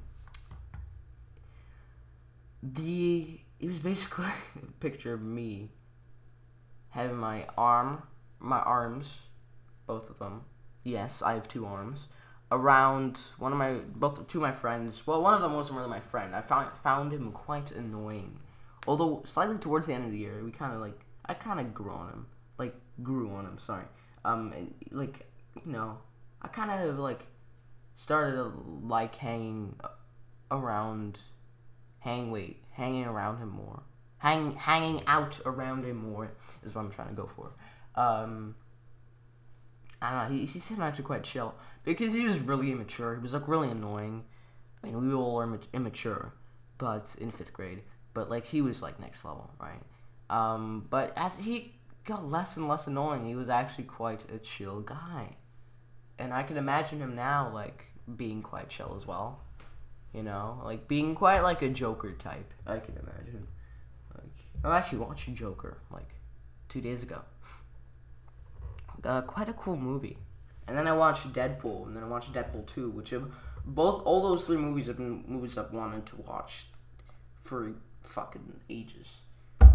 the 2.62 3.40
it 3.60 3.68
was 3.68 3.80
basically 3.80 4.26
a 4.56 4.72
picture 4.80 5.14
of 5.14 5.22
me 5.22 5.70
having 6.90 7.18
my 7.18 7.46
arm, 7.58 8.04
my 8.40 8.60
arms, 8.60 9.20
both 9.88 10.10
of 10.10 10.20
them. 10.20 10.44
Yes, 10.84 11.22
I 11.22 11.34
have 11.34 11.48
two 11.48 11.66
arms. 11.66 12.08
around 12.52 13.20
one 13.38 13.52
of 13.52 13.58
my 13.58 13.76
both 13.96 14.28
two 14.28 14.40
of 14.40 14.42
my 14.42 14.52
friends. 14.52 15.06
Well, 15.06 15.22
one 15.22 15.34
of 15.34 15.42
them 15.42 15.54
wasn't 15.54 15.78
really 15.78 15.90
my 15.90 16.00
friend. 16.00 16.36
I 16.36 16.42
found 16.42 16.70
found 16.84 17.14
him 17.14 17.32
quite 17.32 17.72
annoying. 17.72 18.40
Although 18.88 19.24
slightly 19.26 19.58
towards 19.58 19.88
the 19.88 19.94
end 19.94 20.06
of 20.06 20.12
the 20.12 20.18
year, 20.18 20.42
we 20.44 20.52
kind 20.52 20.74
of 20.74 20.82
like 20.82 21.00
I 21.26 21.34
kind 21.34 21.60
of 21.60 21.74
grew 21.74 21.92
on 21.92 22.10
him, 22.10 22.26
like 22.58 22.76
grew 23.04 23.30
on 23.32 23.46
him. 23.46 23.58
Sorry, 23.60 23.86
um, 24.26 24.54
and 24.56 24.74
like 24.92 25.28
you 25.66 25.72
know, 25.72 25.98
I 26.42 26.48
kind 26.48 26.72
of 26.72 26.98
like 26.98 27.28
started 28.00 28.36
to 28.38 28.54
like 28.84 29.16
hanging 29.16 29.76
around, 30.50 31.20
hang 32.00 32.32
wait, 32.32 32.64
hanging 32.72 33.06
around 33.06 33.38
him 33.38 33.50
more, 33.50 33.84
hang 34.18 34.56
hanging 34.56 35.04
out 35.06 35.40
around 35.46 35.84
him 35.86 35.98
more 35.98 36.32
is 36.64 36.74
what 36.74 36.82
I'm 36.82 36.92
trying 36.92 37.10
to 37.10 37.14
go 37.14 37.30
for. 37.36 37.52
Um, 37.96 38.56
I 40.02 40.12
don't 40.12 40.32
know. 40.32 40.38
He, 40.38 40.46
he 40.46 40.60
seemed 40.60 40.82
actually 40.82 41.04
quite 41.04 41.24
chill 41.24 41.54
because 41.84 42.14
he 42.14 42.26
was 42.26 42.40
really 42.40 42.72
immature. 42.72 43.16
He 43.16 43.22
was 43.22 43.34
like 43.34 43.48
really 43.48 43.70
annoying. 43.70 44.24
I 44.82 44.88
mean, 44.88 45.08
we 45.08 45.14
all 45.14 45.42
are 45.42 45.60
immature, 45.74 46.34
but 46.78 47.16
in 47.20 47.32
fifth 47.32 47.52
grade. 47.52 47.84
But 48.14 48.30
like 48.30 48.46
he 48.46 48.62
was 48.62 48.82
like 48.82 49.00
next 49.00 49.26
level, 49.26 49.52
right? 49.60 49.82
Um, 50.30 50.88
but 50.90 51.12
as 51.18 51.34
he 51.36 51.76
got 52.06 52.30
less 52.30 52.56
and 52.56 52.68
less 52.68 52.88
annoying, 52.88 53.26
he 53.26 53.36
was 53.36 53.50
actually 53.50 53.84
quite 53.84 54.24
a 54.34 54.38
chill 54.38 54.80
guy, 54.80 55.36
and 56.18 56.34
I 56.34 56.44
can 56.44 56.56
imagine 56.56 57.00
him 57.00 57.16
now 57.16 57.52
like 57.54 57.89
being 58.16 58.42
quite 58.42 58.70
chill 58.70 58.96
as 59.00 59.06
well. 59.08 59.40
You 60.14 60.24
know, 60.24 60.62
like 60.64 60.88
being 60.88 61.14
quite 61.16 61.42
like 61.42 61.62
a 61.62 61.70
Joker 61.70 62.12
type. 62.14 62.54
I 62.66 62.80
can 62.80 62.96
imagine. 62.96 63.48
Like 64.16 64.34
I 64.64 64.78
actually 64.78 65.00
watched 65.00 65.34
Joker 65.34 65.78
like 65.92 66.10
two 66.68 66.82
days 66.82 67.04
ago. 67.04 67.22
Uh, 69.04 69.22
quite 69.22 69.48
a 69.48 69.54
cool 69.54 69.78
movie. 69.78 70.18
And 70.68 70.78
then 70.78 70.88
I 70.88 70.94
watched 70.94 71.32
Deadpool, 71.34 71.88
and 71.88 71.96
then 71.96 72.04
I 72.04 72.08
watched 72.08 72.34
Deadpool 72.34 72.68
two, 72.68 72.90
which 72.90 73.10
have 73.10 73.32
both 73.66 74.04
all 74.06 74.22
those 74.22 74.44
three 74.44 74.58
movies 74.58 74.88
have 74.88 74.98
been 74.98 75.24
movies 75.28 75.58
I've 75.58 75.72
wanted 75.72 76.06
to 76.08 76.16
watch 76.18 76.68
for 77.44 77.74
fucking 78.04 78.60
ages. 78.70 79.22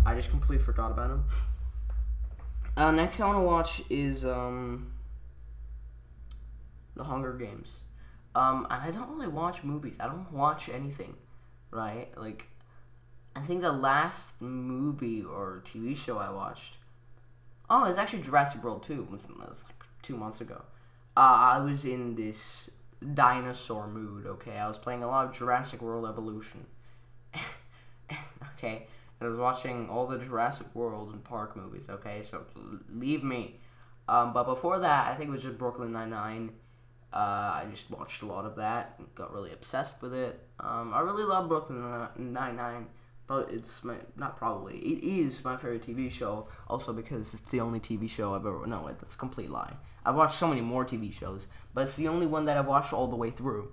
I 0.07 0.14
just 0.14 0.30
completely 0.30 0.64
forgot 0.64 0.91
about 0.91 1.09
them. 1.09 1.24
Uh, 2.76 2.91
next 2.91 3.20
I 3.20 3.26
want 3.26 3.41
to 3.41 3.47
watch 3.47 3.82
is 3.89 4.24
um, 4.24 4.93
The 6.97 7.05
Hunger 7.05 7.32
Games. 7.32 7.80
Um, 8.35 8.66
and 8.70 8.82
I 8.82 8.91
don't 8.91 9.11
really 9.11 9.28
watch 9.28 9.62
movies. 9.62 9.97
I 10.01 10.07
don't 10.07 10.30
watch 10.32 10.68
anything, 10.68 11.14
right? 11.70 12.09
Like, 12.16 12.49
I 13.37 13.41
think 13.41 13.62
the 13.62 13.72
last 13.72 14.41
movie 14.41 15.22
or 15.22 15.62
TV 15.64 15.97
show 15.97 16.18
I 16.18 16.30
watched. 16.30 16.76
Oh, 17.70 17.85
it's 17.85 17.99
actually 17.99 18.22
Jurassic 18.22 18.62
World 18.62 18.82
2. 18.82 18.93
It 18.93 19.11
was, 19.11 19.24
like 19.39 19.85
two 20.03 20.16
months 20.16 20.41
ago. 20.41 20.62
Uh, 21.16 21.20
I 21.20 21.59
was 21.61 21.85
in 21.85 22.16
this 22.16 22.68
dinosaur 23.14 23.87
mood, 23.87 24.26
okay? 24.26 24.59
I 24.59 24.66
was 24.66 24.78
playing 24.78 25.03
a 25.03 25.07
lot 25.07 25.26
of 25.26 25.32
Jurassic 25.32 25.80
World 25.80 26.07
Evolution. 26.07 26.66
okay? 28.59 28.87
I 29.20 29.26
was 29.26 29.39
watching 29.39 29.89
all 29.89 30.07
the 30.07 30.18
Jurassic 30.18 30.66
World 30.74 31.12
and 31.12 31.22
Park 31.22 31.57
movies, 31.57 31.87
okay? 31.89 32.22
So 32.28 32.43
leave 32.89 33.22
me. 33.22 33.61
Um, 34.09 34.32
but 34.32 34.45
before 34.45 34.80
that, 34.80 35.11
I 35.11 35.14
think 35.14 35.30
it 35.30 35.32
was 35.32 35.43
just 35.43 35.57
Brooklyn 35.57 35.93
Nine-Nine. 35.93 36.53
Uh, 37.14 37.62
I 37.62 37.66
just 37.70 37.88
watched 37.92 38.22
a 38.22 38.26
lot 38.26 38.44
of 38.44 38.56
that 38.56 38.96
and 38.98 39.06
got 39.14 39.32
really 39.32 39.52
obsessed 39.52 40.02
with 40.02 40.12
it. 40.12 40.40
Um, 40.58 40.92
I 40.92 41.00
really 41.00 41.22
love 41.22 41.48
Brooklyn 41.48 42.08
Nine-Nine. 42.18 42.88
But 43.26 43.50
it's 43.50 43.82
my 43.82 43.94
not 44.16 44.36
probably 44.36 44.76
it 44.76 45.02
is 45.02 45.42
my 45.44 45.56
favorite 45.56 45.86
TV 45.86 46.10
show. 46.10 46.48
Also 46.68 46.92
because 46.92 47.32
it's 47.32 47.50
the 47.50 47.60
only 47.60 47.80
TV 47.80 48.10
show 48.10 48.34
I've 48.34 48.44
ever 48.44 48.66
no, 48.66 48.86
that's 48.86 49.14
a 49.14 49.18
complete 49.18 49.48
lie. 49.48 49.76
I've 50.04 50.14
watched 50.14 50.38
so 50.38 50.46
many 50.46 50.60
more 50.60 50.84
TV 50.84 51.10
shows, 51.10 51.46
but 51.72 51.86
it's 51.86 51.96
the 51.96 52.08
only 52.08 52.26
one 52.26 52.44
that 52.44 52.58
I've 52.58 52.66
watched 52.66 52.92
all 52.92 53.06
the 53.06 53.16
way 53.16 53.30
through. 53.30 53.72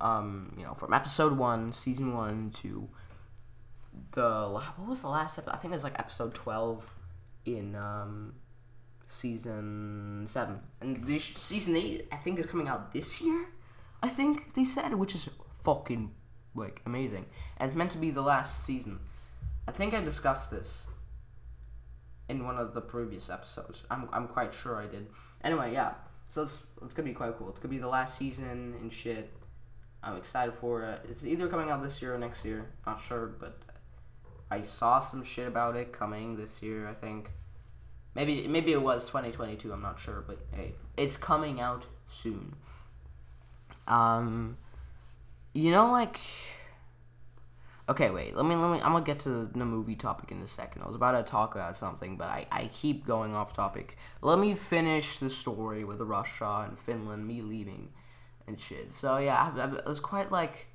Um, 0.00 0.54
you 0.56 0.64
know, 0.64 0.74
from 0.74 0.92
episode 0.92 1.36
one, 1.36 1.72
season 1.72 2.14
one 2.14 2.50
to 2.62 2.88
the 4.12 4.46
what 4.76 4.88
was 4.88 5.00
the 5.00 5.08
last 5.08 5.36
episode? 5.36 5.56
I 5.56 5.58
think 5.58 5.72
it 5.72 5.76
was 5.76 5.84
like 5.84 5.98
episode 5.98 6.34
twelve 6.34 6.94
in 7.44 7.74
um, 7.74 8.34
season 9.12 10.26
seven, 10.28 10.60
and 10.80 11.06
this 11.06 11.24
season 11.24 11.76
eight 11.76 12.08
I 12.10 12.16
think 12.16 12.38
is 12.38 12.46
coming 12.46 12.68
out 12.68 12.92
this 12.92 13.20
year. 13.20 13.46
I 14.02 14.08
think 14.08 14.54
they 14.54 14.64
said, 14.64 14.94
which 14.94 15.14
is 15.14 15.28
fucking 15.62 16.14
like 16.54 16.82
amazing, 16.86 17.26
and 17.58 17.68
it's 17.68 17.76
meant 17.76 17.90
to 17.92 17.98
be 17.98 18.10
the 18.10 18.22
last 18.22 18.64
season. 18.64 19.00
I 19.68 19.72
think 19.72 19.94
I 19.94 20.00
discussed 20.00 20.50
this 20.50 20.86
in 22.28 22.44
one 22.44 22.58
of 22.58 22.74
the 22.74 22.80
previous 22.80 23.30
episodes. 23.30 23.82
I'm 23.90 24.08
I'm 24.12 24.26
quite 24.26 24.54
sure 24.54 24.76
I 24.76 24.86
did. 24.86 25.06
Anyway, 25.44 25.72
yeah. 25.72 25.94
So 26.28 26.42
it's 26.44 26.58
it's 26.82 26.94
gonna 26.94 27.08
be 27.08 27.14
quite 27.14 27.36
cool. 27.38 27.50
It's 27.50 27.60
gonna 27.60 27.70
be 27.70 27.78
the 27.78 27.88
last 27.88 28.18
season 28.18 28.74
and 28.80 28.92
shit. 28.92 29.32
I'm 30.02 30.16
excited 30.16 30.54
for 30.54 30.82
it. 30.82 31.06
It's 31.08 31.22
either 31.22 31.46
coming 31.48 31.70
out 31.70 31.82
this 31.82 32.02
year 32.02 32.14
or 32.14 32.18
next 32.18 32.44
year. 32.44 32.70
Not 32.86 33.00
sure, 33.00 33.26
but 33.38 33.62
I 34.50 34.62
saw 34.62 35.00
some 35.00 35.22
shit 35.22 35.46
about 35.46 35.76
it 35.76 35.92
coming 35.92 36.36
this 36.36 36.60
year. 36.62 36.88
I 36.88 36.94
think 36.94 37.30
maybe 38.14 38.46
maybe 38.48 38.72
it 38.72 38.82
was 38.82 39.04
2022. 39.04 39.72
I'm 39.72 39.82
not 39.82 39.98
sure, 39.98 40.24
but 40.26 40.38
hey, 40.52 40.74
it's 40.96 41.16
coming 41.16 41.60
out 41.60 41.86
soon. 42.08 42.54
Um, 43.86 44.56
you 45.52 45.70
know, 45.70 45.90
like. 45.90 46.20
Okay, 47.88 48.10
wait. 48.10 48.36
Let 48.36 48.46
me 48.46 48.54
let 48.54 48.70
me. 48.70 48.80
I'm 48.80 48.92
gonna 48.92 49.04
get 49.04 49.18
to 49.20 49.46
the 49.46 49.64
movie 49.64 49.96
topic 49.96 50.30
in 50.30 50.40
a 50.40 50.46
second. 50.46 50.82
I 50.82 50.86
was 50.86 50.94
about 50.94 51.12
to 51.12 51.30
talk 51.30 51.54
about 51.54 51.76
something, 51.76 52.16
but 52.16 52.28
I 52.28 52.46
I 52.50 52.66
keep 52.72 53.04
going 53.04 53.34
off 53.34 53.52
topic. 53.52 53.98
Let 54.22 54.38
me 54.38 54.54
finish 54.54 55.18
the 55.18 55.28
story 55.28 55.84
with 55.84 56.00
Russia 56.00 56.64
and 56.68 56.78
Finland, 56.78 57.26
me 57.26 57.42
leaving, 57.42 57.90
and 58.46 58.58
shit. 58.58 58.94
So 58.94 59.18
yeah, 59.18 59.52
I, 59.56 59.84
I 59.84 59.88
was 59.88 59.98
quite 59.98 60.30
like 60.30 60.68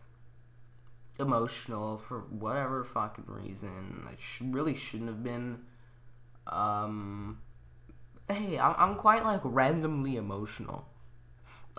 emotional 1.19 1.97
for 1.97 2.19
whatever 2.19 2.83
fucking 2.83 3.25
reason. 3.27 4.05
I 4.07 4.15
sh- 4.19 4.41
really 4.41 4.75
shouldn't 4.75 5.09
have 5.09 5.23
been. 5.23 5.59
Um, 6.51 7.39
hey, 8.29 8.57
I'm, 8.57 8.75
I'm 8.77 8.95
quite 8.95 9.23
like 9.23 9.41
randomly 9.43 10.15
emotional. 10.15 10.87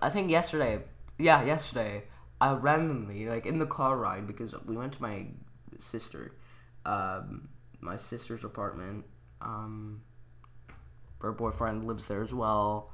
I 0.01 0.11
think 0.11 0.31
yesterday, 0.31 0.83
yeah, 1.19 1.43
yesterday, 1.43 2.05
I 2.41 2.53
randomly, 2.53 3.27
like 3.27 3.47
in 3.47 3.59
the 3.59 3.67
car 3.67 3.97
ride, 3.97 4.27
because 4.27 4.55
we 4.65 4.77
went 4.77 4.93
to 4.95 5.03
my 5.03 5.27
sister, 5.79 6.33
um, 6.87 7.49
my 7.81 7.97
sister's 7.97 8.45
apartment. 8.45 9.05
Um, 9.41 10.03
her 11.21 11.33
boyfriend 11.33 11.87
lives 11.87 12.07
there 12.07 12.23
as 12.23 12.33
well. 12.33 12.93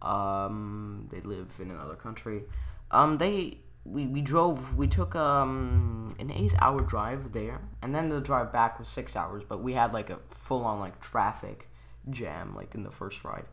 Um, 0.00 1.08
they 1.10 1.20
live 1.20 1.52
in 1.60 1.70
another 1.70 1.96
country. 1.96 2.44
Um, 2.90 3.18
they 3.18 3.58
we, 3.90 4.06
we 4.06 4.20
drove 4.20 4.76
we 4.76 4.86
took 4.86 5.14
um 5.14 6.14
an 6.18 6.30
eight 6.30 6.54
hour 6.60 6.80
drive 6.80 7.32
there 7.32 7.60
and 7.82 7.94
then 7.94 8.08
the 8.08 8.20
drive 8.20 8.52
back 8.52 8.78
was 8.78 8.88
six 8.88 9.16
hours 9.16 9.42
but 9.48 9.62
we 9.62 9.72
had 9.72 9.92
like 9.92 10.10
a 10.10 10.18
full 10.28 10.64
on 10.64 10.78
like 10.78 11.00
traffic 11.00 11.68
jam 12.10 12.54
like 12.54 12.74
in 12.74 12.82
the 12.82 12.90
first 12.90 13.24
ride. 13.24 13.46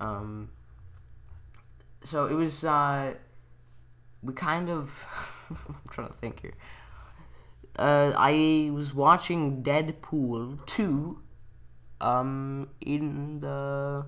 Um 0.00 0.50
so 2.04 2.26
it 2.26 2.34
was 2.34 2.64
uh 2.64 3.14
we 4.22 4.32
kind 4.32 4.70
of 4.70 5.06
i'm 5.68 5.76
trying 5.90 6.08
to 6.08 6.14
think 6.14 6.40
here. 6.40 6.54
Uh 7.76 8.12
i 8.16 8.70
was 8.72 8.94
watching 8.94 9.62
deadpool 9.62 10.64
2 10.66 11.18
um 12.00 12.68
in 12.80 13.40
the 13.40 14.06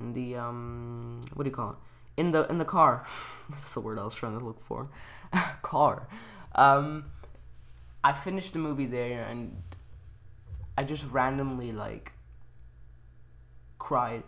in 0.00 0.12
the 0.12 0.36
um 0.36 1.24
what 1.34 1.44
do 1.44 1.50
you 1.50 1.54
call 1.54 1.70
it 1.70 1.76
in 2.16 2.32
the 2.32 2.46
in 2.48 2.58
the 2.58 2.64
car. 2.64 3.06
That's 3.50 3.72
the 3.72 3.80
word 3.80 3.98
I 3.98 4.04
was 4.04 4.14
trying 4.14 4.38
to 4.38 4.44
look 4.44 4.60
for. 4.60 4.88
car. 5.62 6.08
Um, 6.54 7.06
I 8.04 8.12
finished 8.12 8.52
the 8.52 8.58
movie 8.58 8.86
there 8.86 9.24
and 9.24 9.56
I 10.76 10.84
just 10.84 11.04
randomly 11.10 11.72
like 11.72 12.12
cried 13.78 14.22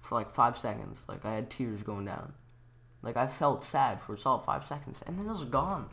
for 0.00 0.14
like 0.14 0.30
five 0.30 0.56
seconds. 0.56 1.02
Like 1.08 1.24
I 1.24 1.34
had 1.34 1.50
tears 1.50 1.82
going 1.82 2.04
down. 2.04 2.34
Like 3.02 3.16
I 3.16 3.26
felt 3.26 3.64
sad 3.64 4.00
for 4.00 4.16
solid 4.16 4.44
five 4.44 4.66
seconds, 4.66 5.02
and 5.06 5.18
then 5.18 5.26
it 5.26 5.30
was 5.30 5.44
gone. 5.44 5.88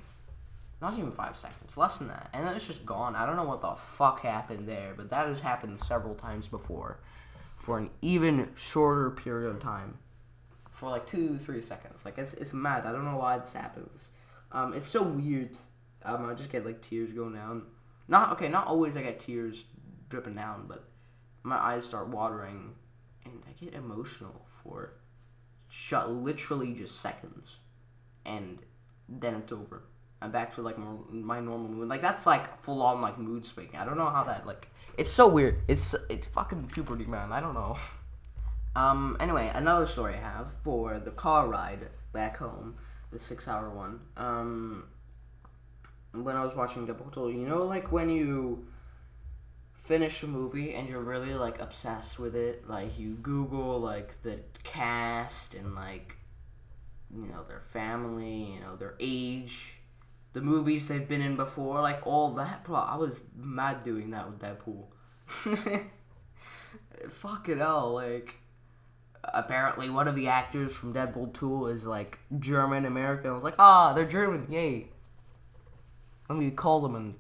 Not 0.82 0.98
even 0.98 1.12
five 1.12 1.38
seconds, 1.38 1.78
less 1.78 2.00
than 2.00 2.08
that, 2.10 2.30
and 2.34 2.46
then 2.46 2.56
it's 2.56 2.68
just 2.68 2.86
gone. 2.86 3.16
I 3.16 3.26
don't 3.26 3.36
know 3.36 3.44
what 3.44 3.62
the 3.62 3.76
fuck 3.76 4.22
happened 4.22 4.68
there, 4.68 4.94
but 4.96 5.10
that 5.12 5.28
has 5.28 5.40
happened 5.40 5.80
several 5.80 6.16
times 6.16 6.48
before, 6.48 7.00
for 7.56 7.78
an 7.78 7.92
even 8.02 8.50
shorter 8.56 9.12
period 9.12 9.50
of 9.50 9.62
time 9.62 10.00
for 10.76 10.90
like 10.90 11.08
two, 11.08 11.38
three 11.38 11.62
seconds. 11.62 12.04
Like 12.06 12.18
it's 12.18 12.34
it's 12.34 12.54
mad. 12.54 12.86
I 12.86 12.92
don't 12.92 13.06
know 13.06 13.18
why 13.18 13.40
this 13.40 13.54
happens. 13.54 14.10
Um, 14.52 14.74
it's 14.74 14.90
so 14.90 15.02
weird. 15.02 15.58
Um, 16.04 16.30
I 16.30 16.34
just 16.34 16.52
get 16.52 16.66
like 16.66 16.82
tears 16.82 17.14
going 17.14 17.34
down. 17.34 17.64
Not 18.08 18.34
okay. 18.34 18.50
Not 18.50 18.68
always. 18.68 18.96
I 18.96 19.02
get 19.02 19.20
tears 19.20 19.64
dripping 20.10 20.36
down, 20.36 20.66
but 20.68 20.84
my 21.44 21.58
eyes 21.58 21.86
start 21.86 22.10
watering, 22.10 22.76
and 23.24 23.42
I 23.48 23.54
get 23.54 23.74
emotional 23.74 24.46
for 24.46 24.94
shut 25.70 26.12
literally 26.12 26.74
just 26.74 27.00
seconds, 27.00 27.58
and 28.26 28.62
then 29.08 29.36
it's 29.36 29.54
over. 29.54 29.84
I'm 30.22 30.32
back 30.32 30.56
to 30.56 30.62
like 30.62 30.78
my 30.78 31.40
normal 31.40 31.70
mood. 31.70 31.88
Like 31.88 32.02
that's 32.02 32.26
like 32.26 32.62
full 32.62 32.82
on 32.82 33.00
like 33.02 33.18
mood 33.18 33.46
swing. 33.46 33.70
I 33.78 33.86
don't 33.86 33.98
know 33.98 34.10
how 34.10 34.26
that 34.26 34.46
like. 34.46 34.68
It's 34.98 35.12
so 35.12 35.28
weird. 35.30 35.62
It's 35.70 35.96
it's 36.10 36.28
fucking 36.28 36.68
puberty, 36.68 37.06
man. 37.06 37.32
I 37.32 37.40
don't 37.40 37.54
know. 37.54 37.78
Um, 38.76 39.16
anyway, 39.20 39.52
another 39.54 39.88
story 39.88 40.16
I 40.16 40.18
have 40.18 40.52
for 40.64 41.00
the 41.00 41.12
car 41.12 41.48
ride 41.48 41.88
back 42.12 42.38
home, 42.38 42.76
the 43.12 43.20
six-hour 43.20 43.70
one. 43.70 44.02
Um, 44.18 44.86
when 46.12 46.36
I 46.36 46.44
was 46.44 46.56
watching 46.56 46.88
Deadpool 46.88 47.14
2, 47.14 47.32
you 47.32 47.48
know, 47.48 47.64
like 47.64 47.92
when 47.92 48.10
you 48.10 48.68
finish 49.78 50.24
a 50.24 50.28
movie 50.28 50.74
and 50.74 50.90
you're 50.90 51.02
really 51.02 51.34
like 51.36 51.62
obsessed 51.62 52.20
with 52.20 52.36
it, 52.36 52.68
like 52.68 52.98
you 52.98 53.16
Google 53.22 53.80
like 53.80 54.22
the 54.24 54.40
cast 54.64 55.54
and 55.54 55.76
like 55.76 56.18
you 57.14 57.28
know 57.28 57.44
their 57.48 57.60
family, 57.60 58.56
you 58.56 58.60
know 58.62 58.76
their 58.76 58.96
age, 59.00 59.76
the 60.34 60.42
movies 60.42 60.88
they've 60.88 61.08
been 61.08 61.22
in 61.22 61.36
before, 61.36 61.82
like 61.82 62.06
all 62.06 62.32
that. 62.32 62.64
Bro, 62.64 62.78
I 62.78 62.96
was 62.96 63.22
mad 63.36 63.84
doing 63.84 64.10
that 64.12 64.28
with 64.28 64.40
Deadpool. 64.40 64.88
Fuck 67.10 67.50
it 67.50 67.62
all, 67.62 67.94
like 67.94 68.36
apparently 69.34 69.90
one 69.90 70.08
of 70.08 70.16
the 70.16 70.28
actors 70.28 70.74
from 70.74 70.94
Deadpool 70.94 71.34
2 71.34 71.68
is 71.68 71.86
like 71.86 72.20
German 72.40 72.86
American. 72.86 73.32
I 73.32 73.34
was 73.34 73.44
like, 73.44 73.56
ah, 73.60 73.94
they're 73.94 74.06
German, 74.06 74.48
yay. 74.50 74.88
Let 76.30 76.38
me 76.38 76.52
call 76.52 76.82
them 76.82 76.96
and 76.96 77.16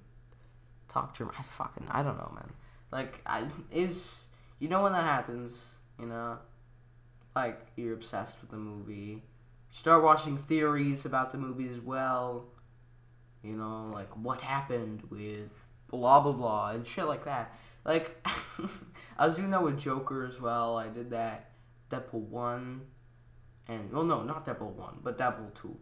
talk 0.89 1.17
German. 1.17 1.35
I 1.37 1.43
fucking, 1.43 1.87
I 1.89 2.03
don't 2.03 2.17
know, 2.17 2.31
man. 2.35 2.51
Like, 2.91 3.21
I 3.25 3.45
is 3.71 4.25
you 4.59 4.69
know 4.69 4.83
when 4.83 4.93
that 4.93 5.03
happens, 5.03 5.75
you 5.99 6.05
know, 6.05 6.37
like 7.35 7.59
you're 7.75 7.93
obsessed 7.93 8.35
with 8.41 8.51
the 8.51 8.57
movie. 8.57 9.23
Start 9.71 10.03
watching 10.03 10.37
theories 10.37 11.05
about 11.05 11.31
the 11.31 11.37
movie 11.37 11.69
as 11.69 11.79
well. 11.79 12.45
You 13.43 13.53
know, 13.53 13.89
like 13.93 14.09
what 14.15 14.41
happened 14.41 15.03
with 15.09 15.51
blah 15.89 16.21
blah 16.21 16.31
blah 16.31 16.71
and 16.71 16.87
shit 16.87 17.05
like 17.05 17.25
that. 17.25 17.53
Like, 17.83 18.15
I 19.17 19.27
was 19.27 19.35
doing 19.35 19.51
that 19.51 19.61
with 19.61 19.77
Joker 19.77 20.25
as 20.25 20.41
well. 20.41 20.77
I 20.77 20.87
did 20.87 21.11
that 21.11 21.51
Deadpool 21.89 22.27
one, 22.27 22.81
and 23.67 23.91
well, 23.91 24.03
no, 24.03 24.23
not 24.23 24.45
Deadpool 24.45 24.73
one, 24.73 24.99
but 25.03 25.17
Deadpool 25.17 25.53
two. 25.53 25.77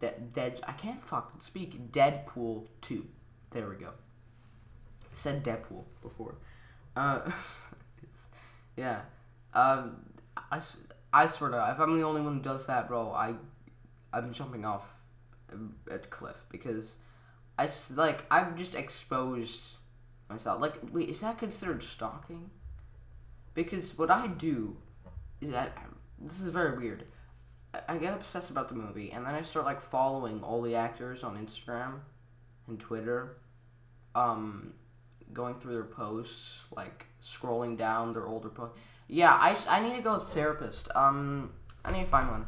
Dead, 0.00 0.32
dead. 0.32 0.60
I 0.66 0.72
can't 0.72 1.04
fucking 1.04 1.40
speak. 1.40 1.92
Deadpool 1.92 2.66
two. 2.80 3.06
There 3.50 3.68
we 3.68 3.76
go. 3.76 3.88
I 3.88 5.14
said 5.14 5.44
Deadpool 5.44 5.84
before. 6.02 6.34
Uh, 6.96 7.30
yeah. 8.76 9.02
Um, 9.54 10.04
I, 10.36 10.60
I 11.12 11.26
swear 11.26 11.50
to 11.50 11.70
if 11.70 11.80
I'm 11.80 11.98
the 11.98 12.04
only 12.04 12.22
one 12.22 12.36
who 12.36 12.42
does 12.42 12.66
that, 12.66 12.88
bro, 12.88 13.12
I, 13.12 13.34
I'm 14.12 14.32
jumping 14.32 14.64
off 14.64 14.86
a 15.90 15.98
cliff 15.98 16.44
because 16.50 16.94
I 17.58 17.68
like 17.94 18.24
I've 18.30 18.56
just 18.56 18.74
exposed 18.74 19.74
myself. 20.28 20.60
Like, 20.60 20.74
wait, 20.90 21.08
is 21.08 21.20
that 21.20 21.38
considered 21.38 21.82
stalking? 21.82 22.50
Because 23.54 23.96
what 23.98 24.10
I 24.10 24.26
do 24.26 24.78
that 25.50 25.76
this 26.20 26.40
is 26.40 26.48
very 26.48 26.76
weird. 26.78 27.04
I, 27.88 27.96
get 27.96 28.12
obsessed 28.12 28.50
about 28.50 28.68
the 28.68 28.74
movie, 28.74 29.12
and 29.12 29.26
then 29.26 29.34
I 29.34 29.42
start 29.42 29.64
like 29.64 29.80
following 29.80 30.42
all 30.42 30.60
the 30.60 30.74
actors 30.74 31.24
on 31.24 31.38
Instagram 31.38 32.00
and 32.68 32.78
Twitter, 32.78 33.38
um, 34.14 34.74
going 35.32 35.54
through 35.54 35.72
their 35.72 35.84
posts, 35.84 36.64
like 36.74 37.06
scrolling 37.24 37.78
down 37.78 38.12
their 38.12 38.26
older 38.26 38.50
posts. 38.50 38.78
Yeah, 39.08 39.32
I, 39.32 39.56
I 39.68 39.82
need 39.82 39.96
to 39.96 40.02
go 40.02 40.18
therapist. 40.18 40.88
Um, 40.94 41.50
I 41.84 41.92
need 41.92 42.04
to 42.04 42.06
find 42.06 42.30
one. 42.30 42.46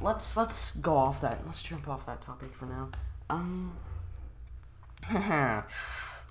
Let's 0.00 0.36
let's 0.36 0.76
go 0.76 0.96
off 0.96 1.20
that. 1.20 1.40
Let's 1.44 1.62
jump 1.62 1.88
off 1.88 2.06
that 2.06 2.22
topic 2.22 2.54
for 2.54 2.66
now. 2.66 2.90
Um. 3.28 3.76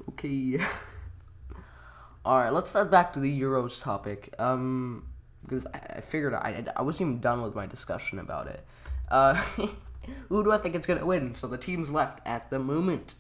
okay. 0.10 0.60
All 2.26 2.40
right, 2.40 2.50
let's 2.50 2.70
start 2.70 2.92
back 2.92 3.14
to 3.14 3.20
the 3.20 3.42
Euros 3.42 3.82
topic. 3.82 4.34
Um, 4.38 5.06
because 5.48 5.66
I, 5.74 6.02
figured 6.02 6.34
I, 6.34 6.66
I 6.76 6.82
wasn't 6.82 7.10
even 7.10 7.20
done 7.20 7.42
with 7.42 7.56
my 7.56 7.66
discussion 7.66 8.20
about 8.20 8.48
it. 8.48 8.66
Uh, 9.10 9.34
who 10.30 10.44
do 10.44 10.52
I 10.52 10.58
think 10.58 10.76
it's 10.76 10.88
gonna 10.88 11.06
win? 11.06 11.36
So 11.36 11.48
the 11.48 11.58
teams 11.58 11.90
left 11.90 12.20
at 12.26 12.50
the 12.50 12.60
moment 12.60 13.16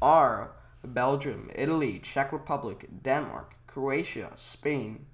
are 0.00 0.52
Belgium, 0.84 1.50
Italy, 1.54 1.98
Czech 2.00 2.32
Republic, 2.32 2.88
Denmark, 3.02 3.54
Croatia, 3.66 4.32
Spain, 4.36 5.06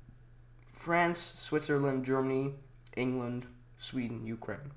France, 0.71 1.35
Switzerland, 1.37 2.05
Germany, 2.05 2.55
England, 2.97 3.47
Sweden, 3.79 4.27
Ukraine. 4.27 4.73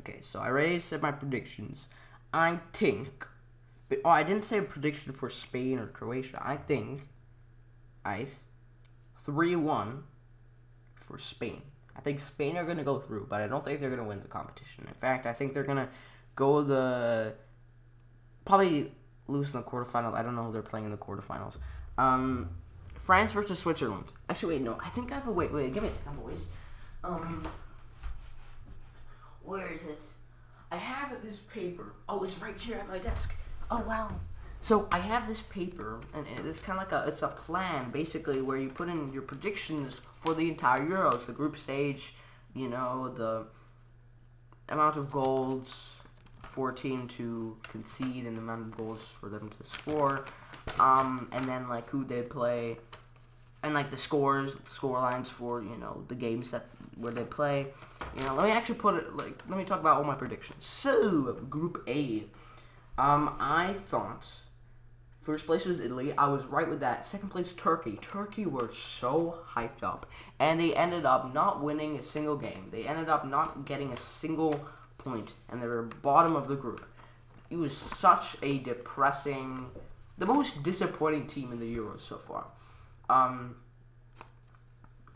Okay, 0.00 0.20
so 0.20 0.40
I 0.40 0.48
already 0.48 0.80
said 0.80 1.00
my 1.00 1.12
predictions. 1.12 1.88
I 2.32 2.60
think. 2.72 3.26
Oh, 4.04 4.10
I 4.10 4.24
didn't 4.24 4.44
say 4.44 4.58
a 4.58 4.62
prediction 4.62 5.12
for 5.12 5.30
Spain 5.30 5.78
or 5.78 5.86
Croatia. 5.86 6.42
I 6.44 6.56
think. 6.56 7.08
I 8.04 8.26
3 9.26 9.56
1 9.56 10.04
for 10.94 11.18
Spain. 11.18 11.62
I 11.96 12.00
think 12.00 12.20
Spain 12.20 12.56
are 12.56 12.64
going 12.64 12.78
to 12.78 12.84
go 12.84 12.98
through, 12.98 13.26
but 13.28 13.40
I 13.40 13.48
don't 13.48 13.64
think 13.64 13.80
they're 13.80 13.90
going 13.90 14.02
to 14.02 14.08
win 14.08 14.20
the 14.20 14.28
competition. 14.28 14.84
In 14.86 14.94
fact, 14.94 15.26
I 15.26 15.32
think 15.32 15.52
they're 15.52 15.64
going 15.64 15.78
to 15.78 15.88
go 16.34 16.62
the. 16.62 17.34
Probably 18.44 18.92
lose 19.26 19.52
in 19.52 19.60
the 19.60 19.66
quarterfinals. 19.66 20.14
I 20.14 20.22
don't 20.22 20.36
know 20.36 20.44
who 20.44 20.52
they're 20.52 20.62
playing 20.62 20.86
in 20.86 20.92
the 20.92 20.96
quarterfinals. 20.96 21.56
Um, 21.98 22.50
France 22.94 23.32
versus 23.32 23.58
Switzerland. 23.58 24.04
Actually, 24.28 24.56
wait, 24.56 24.62
no. 24.62 24.78
I 24.82 24.88
think 24.90 25.10
I 25.10 25.16
have 25.16 25.26
a. 25.26 25.32
Wait, 25.32 25.52
wait, 25.52 25.74
give 25.74 25.82
me 25.82 25.88
a 25.88 25.92
second, 25.92 26.22
boys. 26.22 26.46
Um. 27.02 27.42
Where 29.42 29.68
is 29.68 29.86
it? 29.86 30.02
I 30.70 30.76
have 30.76 31.22
this 31.24 31.38
paper. 31.38 31.94
Oh, 32.08 32.22
it's 32.24 32.40
right 32.40 32.56
here 32.58 32.76
at 32.76 32.88
my 32.88 32.98
desk. 32.98 33.34
Oh, 33.70 33.82
wow. 33.86 34.10
So 34.66 34.88
I 34.90 34.98
have 34.98 35.28
this 35.28 35.42
paper, 35.42 36.00
and 36.12 36.26
it's 36.44 36.58
kind 36.58 36.80
of 36.80 36.90
like 36.90 36.90
a 36.90 37.06
it's 37.06 37.22
a 37.22 37.28
plan 37.28 37.90
basically 37.90 38.42
where 38.42 38.56
you 38.56 38.68
put 38.68 38.88
in 38.88 39.12
your 39.12 39.22
predictions 39.22 40.00
for 40.18 40.34
the 40.34 40.48
entire 40.48 40.80
Euros, 40.80 41.26
the 41.26 41.32
group 41.32 41.56
stage, 41.56 42.14
you 42.52 42.68
know 42.68 43.08
the 43.08 43.44
amount 44.68 44.96
of 44.96 45.12
goals 45.12 45.92
for 46.42 46.70
a 46.70 46.74
team 46.74 47.06
to 47.06 47.56
concede 47.68 48.26
and 48.26 48.36
the 48.36 48.40
amount 48.40 48.62
of 48.62 48.76
goals 48.76 49.02
for 49.02 49.28
them 49.28 49.48
to 49.50 49.64
score, 49.64 50.24
um, 50.80 51.28
and 51.30 51.44
then 51.44 51.68
like 51.68 51.88
who 51.90 52.04
they 52.04 52.22
play, 52.22 52.76
and 53.62 53.72
like 53.72 53.92
the 53.92 53.96
scores, 53.96 54.56
score 54.64 54.98
lines 54.98 55.28
for 55.28 55.62
you 55.62 55.76
know 55.76 56.02
the 56.08 56.16
games 56.16 56.50
that 56.50 56.66
where 56.96 57.12
they 57.12 57.22
play. 57.22 57.68
You 58.18 58.24
know, 58.24 58.34
let 58.34 58.46
me 58.46 58.50
actually 58.50 58.80
put 58.80 58.96
it 58.96 59.14
like 59.14 59.40
let 59.48 59.58
me 59.58 59.64
talk 59.64 59.78
about 59.78 59.98
all 59.98 60.02
my 60.02 60.16
predictions. 60.16 60.66
So 60.66 61.34
Group 61.48 61.84
A, 61.86 62.24
um, 62.98 63.36
I 63.38 63.72
thought 63.72 64.26
First 65.26 65.46
place 65.46 65.64
was 65.64 65.80
Italy. 65.80 66.14
I 66.16 66.28
was 66.28 66.44
right 66.44 66.68
with 66.68 66.78
that. 66.78 67.04
Second 67.04 67.30
place, 67.30 67.52
Turkey. 67.52 67.98
Turkey 68.00 68.46
were 68.46 68.70
so 68.72 69.40
hyped 69.56 69.82
up. 69.82 70.08
And 70.38 70.60
they 70.60 70.72
ended 70.72 71.04
up 71.04 71.34
not 71.34 71.60
winning 71.60 71.96
a 71.96 72.00
single 72.00 72.36
game. 72.36 72.68
They 72.70 72.86
ended 72.86 73.08
up 73.08 73.26
not 73.26 73.64
getting 73.64 73.92
a 73.92 73.96
single 73.96 74.64
point. 74.98 75.32
And 75.48 75.60
they 75.60 75.66
were 75.66 75.82
bottom 75.82 76.36
of 76.36 76.46
the 76.46 76.54
group. 76.54 76.86
It 77.50 77.56
was 77.56 77.76
such 77.76 78.36
a 78.40 78.58
depressing, 78.58 79.66
the 80.16 80.26
most 80.26 80.62
disappointing 80.62 81.26
team 81.26 81.50
in 81.50 81.58
the 81.58 81.76
Euros 81.76 82.02
so 82.02 82.18
far. 82.18 82.44
Um, 83.10 83.56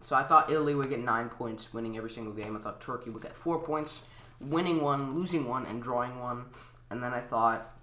so 0.00 0.16
I 0.16 0.24
thought 0.24 0.50
Italy 0.50 0.74
would 0.74 0.90
get 0.90 0.98
nine 0.98 1.28
points, 1.28 1.72
winning 1.72 1.96
every 1.96 2.11
single 2.11 2.32
game. 2.32 2.56
I 2.56 2.58
thought 2.58 2.80
Turkey 2.80 3.11
would 3.11 3.22
get 3.22 3.36
four 3.36 3.62
points, 3.62 4.02
winning 4.40 4.80
one, 4.80 5.14
losing 5.14 5.48
one, 5.48 5.66
and 5.66 5.80
drawing 5.80 6.18
one. 6.18 6.46
And 6.90 7.00
then 7.00 7.14
I 7.14 7.20
thought 7.20 7.76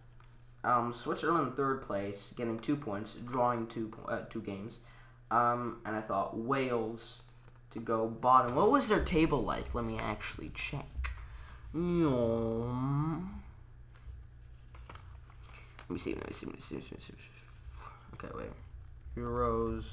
um, 0.63 0.93
Switzerland 0.93 1.55
third 1.55 1.81
place, 1.81 2.33
getting 2.35 2.59
two 2.59 2.75
points, 2.75 3.15
drawing 3.15 3.67
two 3.67 3.91
uh, 4.07 4.21
two 4.29 4.41
games, 4.41 4.79
um, 5.31 5.77
and 5.85 5.95
I 5.95 6.01
thought 6.01 6.37
Wales 6.37 7.21
to 7.71 7.79
go 7.79 8.07
bottom. 8.07 8.55
What 8.55 8.71
was 8.71 8.87
their 8.87 9.03
table 9.03 9.41
like? 9.41 9.73
Let 9.75 9.85
me 9.85 9.97
actually 9.97 10.49
check. 10.49 11.11
Let 11.73 11.81
me 15.89 15.99
see. 15.99 16.15
Let 16.15 16.27
me 16.27 16.33
see. 16.33 16.45
Let 16.45 16.55
me 16.55 16.61
see. 16.61 16.75
Let 16.75 16.91
me 16.91 16.99
see. 16.99 17.13
Okay, 18.13 18.29
wait. 18.35 18.51
Euros 19.15 19.85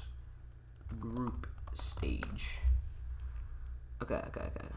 group 0.99 1.47
stage. 1.79 2.59
Okay, 4.01 4.15
okay, 4.15 4.41
okay. 4.41 4.67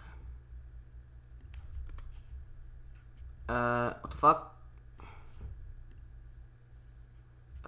Uh, 3.49 3.95
what 4.01 4.11
the 4.11 4.17
fuck? 4.17 4.58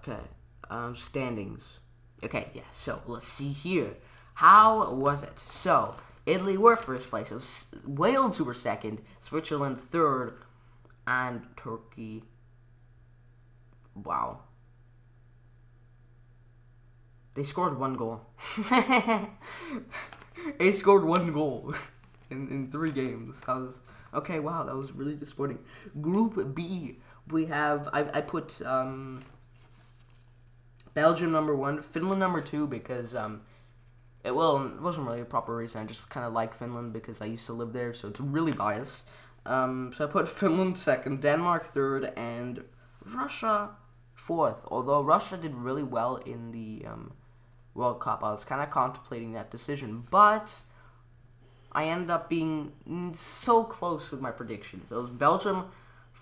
Okay, 0.01 0.23
um, 0.71 0.97
standings. 0.97 1.79
Okay, 2.25 2.49
yeah, 2.55 2.63
so 2.71 3.03
let's 3.07 3.29
see 3.29 3.53
here. 3.53 3.97
How 4.35 4.93
was 4.95 5.23
it? 5.23 5.39
So, 5.39 5.97
Italy 6.25 6.57
were 6.57 6.77
first 6.77 7.11
place, 7.11 7.71
Wales 7.87 8.41
were 8.41 8.55
second, 8.55 9.03
Switzerland 9.21 9.79
third, 9.79 10.39
and 11.07 11.43
Turkey. 11.57 12.23
Wow. 13.95 14.41
They 17.35 17.43
scored 17.43 17.79
one 17.79 17.95
goal. 17.95 18.23
they 20.59 20.73
scored 20.73 21.05
one 21.05 21.33
goal 21.33 21.75
in, 22.31 22.49
in 22.49 22.71
three 22.71 22.91
games. 22.91 23.41
That 23.41 23.57
was 23.57 23.79
okay. 24.15 24.41
Wow, 24.41 24.63
that 24.65 24.75
was 24.75 24.93
really 24.93 25.15
disappointing. 25.15 25.59
Group 26.01 26.55
B, 26.55 26.99
we 27.29 27.47
have 27.47 27.89
I, 27.93 28.01
I 28.15 28.21
put 28.23 28.61
um 28.63 29.21
Belgium 30.95 31.33
number 31.33 31.55
one, 31.55 31.83
Finland 31.83 32.21
number 32.21 32.41
two 32.41 32.67
because 32.67 33.15
um, 33.15 33.43
It 34.25 34.35
well, 34.35 34.67
it 34.67 34.83
wasn't 34.83 35.07
really 35.07 35.21
a 35.21 35.25
proper 35.25 35.57
reason. 35.57 35.83
I 35.83 35.85
just 35.87 36.11
kind 36.11 36.27
of 36.27 36.33
like 36.33 36.55
Finland 36.55 36.93
because 36.93 37.21
I 37.21 37.27
used 37.27 37.47
to 37.47 37.53
live 37.53 37.73
there, 37.73 37.95
so 37.95 38.09
it's 38.09 38.21
really 38.21 38.53
biased. 38.53 39.05
Um, 39.47 39.93
so 39.95 40.05
I 40.05 40.09
put 40.09 40.29
Finland 40.41 40.77
second, 40.79 41.23
Denmark 41.23 41.67
third, 41.67 42.13
and 42.17 42.65
Russia 43.05 43.71
fourth. 44.15 44.67
Although 44.71 45.03
Russia 45.03 45.37
did 45.37 45.55
really 45.55 45.83
well 45.83 46.17
in 46.17 46.53
the 46.53 46.85
um, 46.87 47.13
World 47.75 48.01
Cup, 48.01 48.23
I 48.23 48.31
was 48.33 48.45
kind 48.45 48.61
of 48.61 48.71
contemplating 48.71 49.33
that 49.33 49.51
decision, 49.51 50.05
but 50.11 50.63
I 51.73 51.85
ended 51.85 52.11
up 52.11 52.29
being 52.29 52.73
so 53.17 53.65
close 53.65 54.11
with 54.11 54.21
my 54.21 54.31
predictions. 54.31 54.91
It 54.91 54.95
was 54.95 55.11
Belgium 55.11 55.67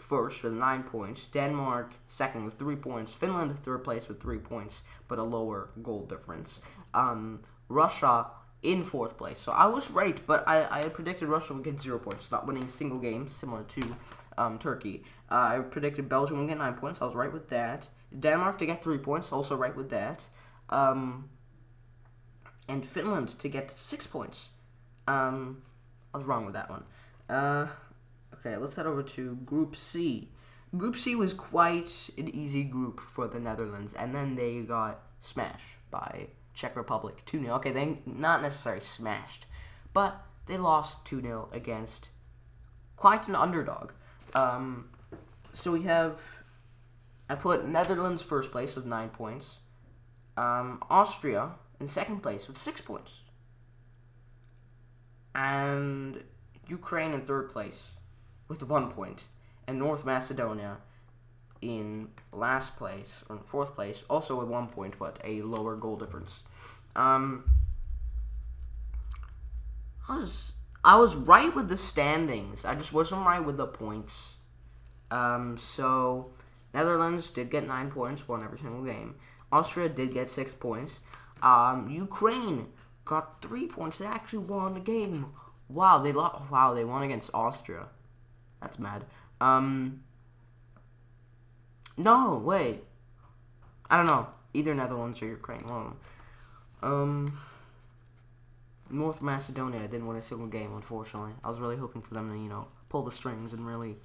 first 0.08 0.42
with 0.42 0.54
nine 0.54 0.82
points, 0.82 1.26
Denmark 1.26 1.92
second 2.06 2.44
with 2.44 2.54
three 2.54 2.76
points, 2.76 3.12
Finland 3.12 3.58
third 3.58 3.84
place 3.84 4.08
with 4.08 4.20
three 4.20 4.38
points, 4.38 4.82
but 5.06 5.18
a 5.18 5.22
lower 5.22 5.68
goal 5.82 6.06
difference. 6.06 6.60
Um, 6.94 7.40
Russia 7.68 8.26
in 8.62 8.82
fourth 8.82 9.16
place. 9.18 9.38
So 9.38 9.52
I 9.52 9.66
was 9.66 9.90
right, 9.90 10.18
but 10.26 10.48
I, 10.48 10.66
I 10.70 10.88
predicted 10.88 11.28
Russia 11.28 11.52
would 11.52 11.62
get 11.62 11.80
zero 11.80 11.98
points, 11.98 12.30
not 12.30 12.46
winning 12.46 12.64
a 12.64 12.68
single 12.68 12.98
game, 12.98 13.28
similar 13.28 13.62
to 13.64 13.96
um, 14.38 14.58
Turkey. 14.58 15.04
Uh, 15.30 15.34
I 15.34 15.58
predicted 15.58 16.08
Belgium 16.08 16.38
would 16.38 16.48
get 16.48 16.58
nine 16.58 16.74
points. 16.74 17.02
I 17.02 17.04
was 17.04 17.14
right 17.14 17.32
with 17.32 17.48
that. 17.50 17.90
Denmark 18.18 18.58
to 18.58 18.66
get 18.66 18.82
three 18.82 18.98
points, 18.98 19.30
also 19.30 19.54
right 19.54 19.76
with 19.76 19.90
that. 19.90 20.24
Um, 20.70 21.28
and 22.66 22.84
Finland 22.84 23.38
to 23.38 23.48
get 23.48 23.70
six 23.70 24.06
points. 24.06 24.48
Um, 25.06 25.62
I 26.14 26.18
was 26.18 26.26
wrong 26.26 26.44
with 26.46 26.54
that 26.54 26.70
one. 26.70 26.84
Uh, 27.28 27.68
okay, 28.38 28.56
let's 28.56 28.76
head 28.76 28.86
over 28.86 29.02
to 29.02 29.36
Group 29.36 29.76
C. 29.76 30.28
Group 30.76 30.96
C 30.96 31.14
was 31.14 31.32
quite 31.32 32.10
an 32.18 32.28
easy 32.34 32.64
group 32.64 33.00
for 33.00 33.26
the 33.26 33.40
Netherlands, 33.40 33.94
and 33.94 34.14
then 34.14 34.34
they 34.34 34.60
got 34.60 35.00
smashed 35.20 35.76
by 35.90 36.28
Czech 36.54 36.76
Republic 36.76 37.22
2 37.26 37.40
0. 37.40 37.54
Okay, 37.56 37.72
they 37.72 37.98
not 38.04 38.42
necessarily 38.42 38.82
smashed, 38.82 39.46
but 39.92 40.24
they 40.46 40.58
lost 40.58 41.04
2 41.06 41.22
0 41.22 41.48
against 41.52 42.08
quite 42.96 43.28
an 43.28 43.34
underdog. 43.34 43.92
Um, 44.34 44.90
so 45.54 45.72
we 45.72 45.82
have, 45.84 46.20
I 47.28 47.34
put 47.34 47.66
Netherlands 47.66 48.22
first 48.22 48.50
place 48.50 48.76
with 48.76 48.84
9 48.84 49.08
points, 49.10 49.56
um, 50.36 50.82
Austria 50.90 51.52
in 51.80 51.88
second 51.88 52.22
place 52.22 52.46
with 52.46 52.58
6 52.58 52.80
points 52.82 53.12
and 55.38 56.22
Ukraine 56.66 57.12
in 57.12 57.20
third 57.22 57.50
place 57.52 57.80
with 58.48 58.62
one 58.62 58.90
point, 58.90 59.24
and 59.66 59.78
North 59.78 60.04
Macedonia 60.04 60.78
in 61.60 62.08
last 62.32 62.76
place 62.76 63.22
or 63.28 63.36
in 63.36 63.42
fourth 63.42 63.74
place, 63.74 64.02
also 64.08 64.38
with 64.38 64.48
one 64.48 64.68
point, 64.68 64.94
but 64.98 65.20
a 65.24 65.42
lower 65.42 65.76
goal 65.76 65.96
difference. 65.96 66.42
Um, 66.96 67.44
I 70.08 70.18
was 70.18 70.52
I 70.84 70.96
was 70.96 71.14
right 71.14 71.54
with 71.54 71.68
the 71.68 71.76
standings. 71.76 72.64
I 72.64 72.74
just 72.74 72.92
wasn't 72.92 73.26
right 73.26 73.44
with 73.44 73.56
the 73.56 73.66
points. 73.66 74.34
Um, 75.10 75.58
so 75.58 76.32
Netherlands 76.72 77.30
did 77.30 77.50
get 77.50 77.66
nine 77.66 77.90
points, 77.90 78.28
won 78.28 78.42
every 78.42 78.58
single 78.58 78.84
game. 78.84 79.16
Austria 79.50 79.88
did 79.88 80.12
get 80.12 80.30
six 80.30 80.52
points. 80.52 81.00
Um, 81.42 81.88
Ukraine 81.90 82.68
got 83.04 83.40
three 83.42 83.66
points. 83.66 83.98
They 83.98 84.06
actually 84.06 84.40
won 84.40 84.74
the 84.74 84.80
game. 84.80 85.26
Wow, 85.68 85.98
they. 85.98 86.12
Wow, 86.12 86.72
they 86.74 86.84
won 86.84 87.02
against 87.02 87.30
Austria. 87.34 87.86
That's 88.60 88.78
mad. 88.78 89.04
Um. 89.40 90.02
No, 91.96 92.40
wait. 92.44 92.84
I 93.90 93.96
don't 93.96 94.06
know. 94.06 94.28
Either 94.54 94.74
Netherlands 94.74 95.20
or 95.22 95.26
Ukraine. 95.26 95.66
One 95.66 95.78
of 95.78 95.84
them. 95.84 95.96
Um. 96.82 97.38
North 98.90 99.20
Macedonia 99.20 99.80
didn't 99.80 100.06
win 100.06 100.16
a 100.16 100.22
single 100.22 100.46
game, 100.46 100.74
unfortunately. 100.74 101.32
I 101.44 101.50
was 101.50 101.58
really 101.60 101.76
hoping 101.76 102.02
for 102.02 102.14
them 102.14 102.30
to, 102.30 102.36
you 102.36 102.48
know, 102.48 102.68
pull 102.88 103.02
the 103.02 103.10
strings 103.10 103.52
and 103.52 103.66
really, 103.66 103.96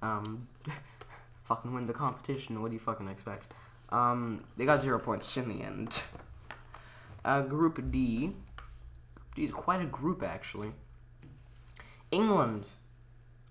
um, 0.00 0.48
fucking 1.44 1.74
win 1.74 1.86
the 1.86 1.92
competition. 1.92 2.60
What 2.62 2.68
do 2.68 2.74
you 2.74 2.80
fucking 2.80 3.08
expect? 3.08 3.52
Um, 3.90 4.44
they 4.56 4.64
got 4.64 4.82
zero 4.82 4.98
points 4.98 5.36
in 5.36 5.48
the 5.48 5.62
end. 5.62 6.02
Uh, 7.24 7.42
group 7.42 7.90
D. 7.90 8.32
D 9.34 9.44
is 9.44 9.50
quite 9.50 9.82
a 9.82 9.86
group, 9.86 10.22
actually. 10.22 10.72
England. 12.10 12.64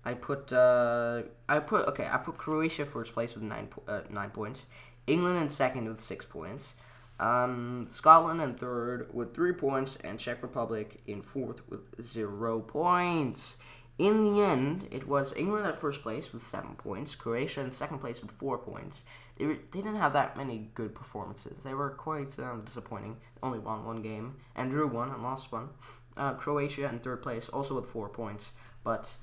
I 0.04 0.14
put 0.14 0.52
uh, 0.52 1.22
I 1.48 1.58
put 1.58 1.86
okay. 1.88 2.08
I 2.10 2.16
put 2.18 2.38
Croatia 2.38 2.86
first 2.86 3.12
place 3.12 3.34
with 3.34 3.42
nine 3.42 3.68
uh, 3.86 4.02
nine 4.10 4.30
points. 4.30 4.66
England 5.06 5.38
in 5.38 5.48
second 5.48 5.88
with 5.88 6.00
six 6.00 6.24
points. 6.24 6.74
Um, 7.18 7.88
Scotland 7.90 8.40
in 8.40 8.54
third 8.54 9.12
with 9.12 9.34
three 9.34 9.52
points, 9.52 9.98
and 10.02 10.18
Czech 10.18 10.42
Republic 10.42 11.02
in 11.06 11.20
fourth 11.20 11.68
with 11.68 11.80
zero 12.06 12.60
points. 12.60 13.56
In 13.98 14.24
the 14.24 14.40
end, 14.40 14.88
it 14.90 15.06
was 15.06 15.36
England 15.36 15.66
at 15.66 15.76
first 15.76 16.00
place 16.00 16.32
with 16.32 16.42
seven 16.42 16.74
points, 16.76 17.14
Croatia 17.14 17.60
in 17.60 17.70
second 17.70 17.98
place 17.98 18.22
with 18.22 18.30
four 18.30 18.56
points. 18.56 19.02
They, 19.36 19.44
were, 19.44 19.58
they 19.70 19.82
didn't 19.82 19.96
have 19.96 20.14
that 20.14 20.38
many 20.38 20.70
good 20.72 20.94
performances. 20.94 21.58
They 21.62 21.74
were 21.74 21.90
quite 21.90 22.38
um, 22.38 22.62
disappointing. 22.64 23.18
Only 23.42 23.58
won 23.58 23.84
one 23.84 24.00
game 24.00 24.36
and 24.56 24.70
drew 24.70 24.86
one 24.86 25.10
and 25.10 25.22
lost 25.22 25.52
one. 25.52 25.68
Uh, 26.16 26.32
Croatia 26.32 26.88
in 26.88 27.00
third 27.00 27.20
place, 27.20 27.50
also 27.50 27.74
with 27.74 27.84
four 27.90 28.08
points, 28.08 28.52
but 28.82 29.16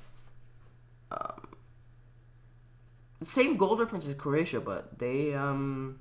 um, 1.12 1.48
same 3.24 3.58
goal 3.58 3.76
difference 3.76 4.06
as 4.06 4.16
Croatia, 4.16 4.60
but 4.60 5.00
they 5.00 5.34
um, 5.34 6.00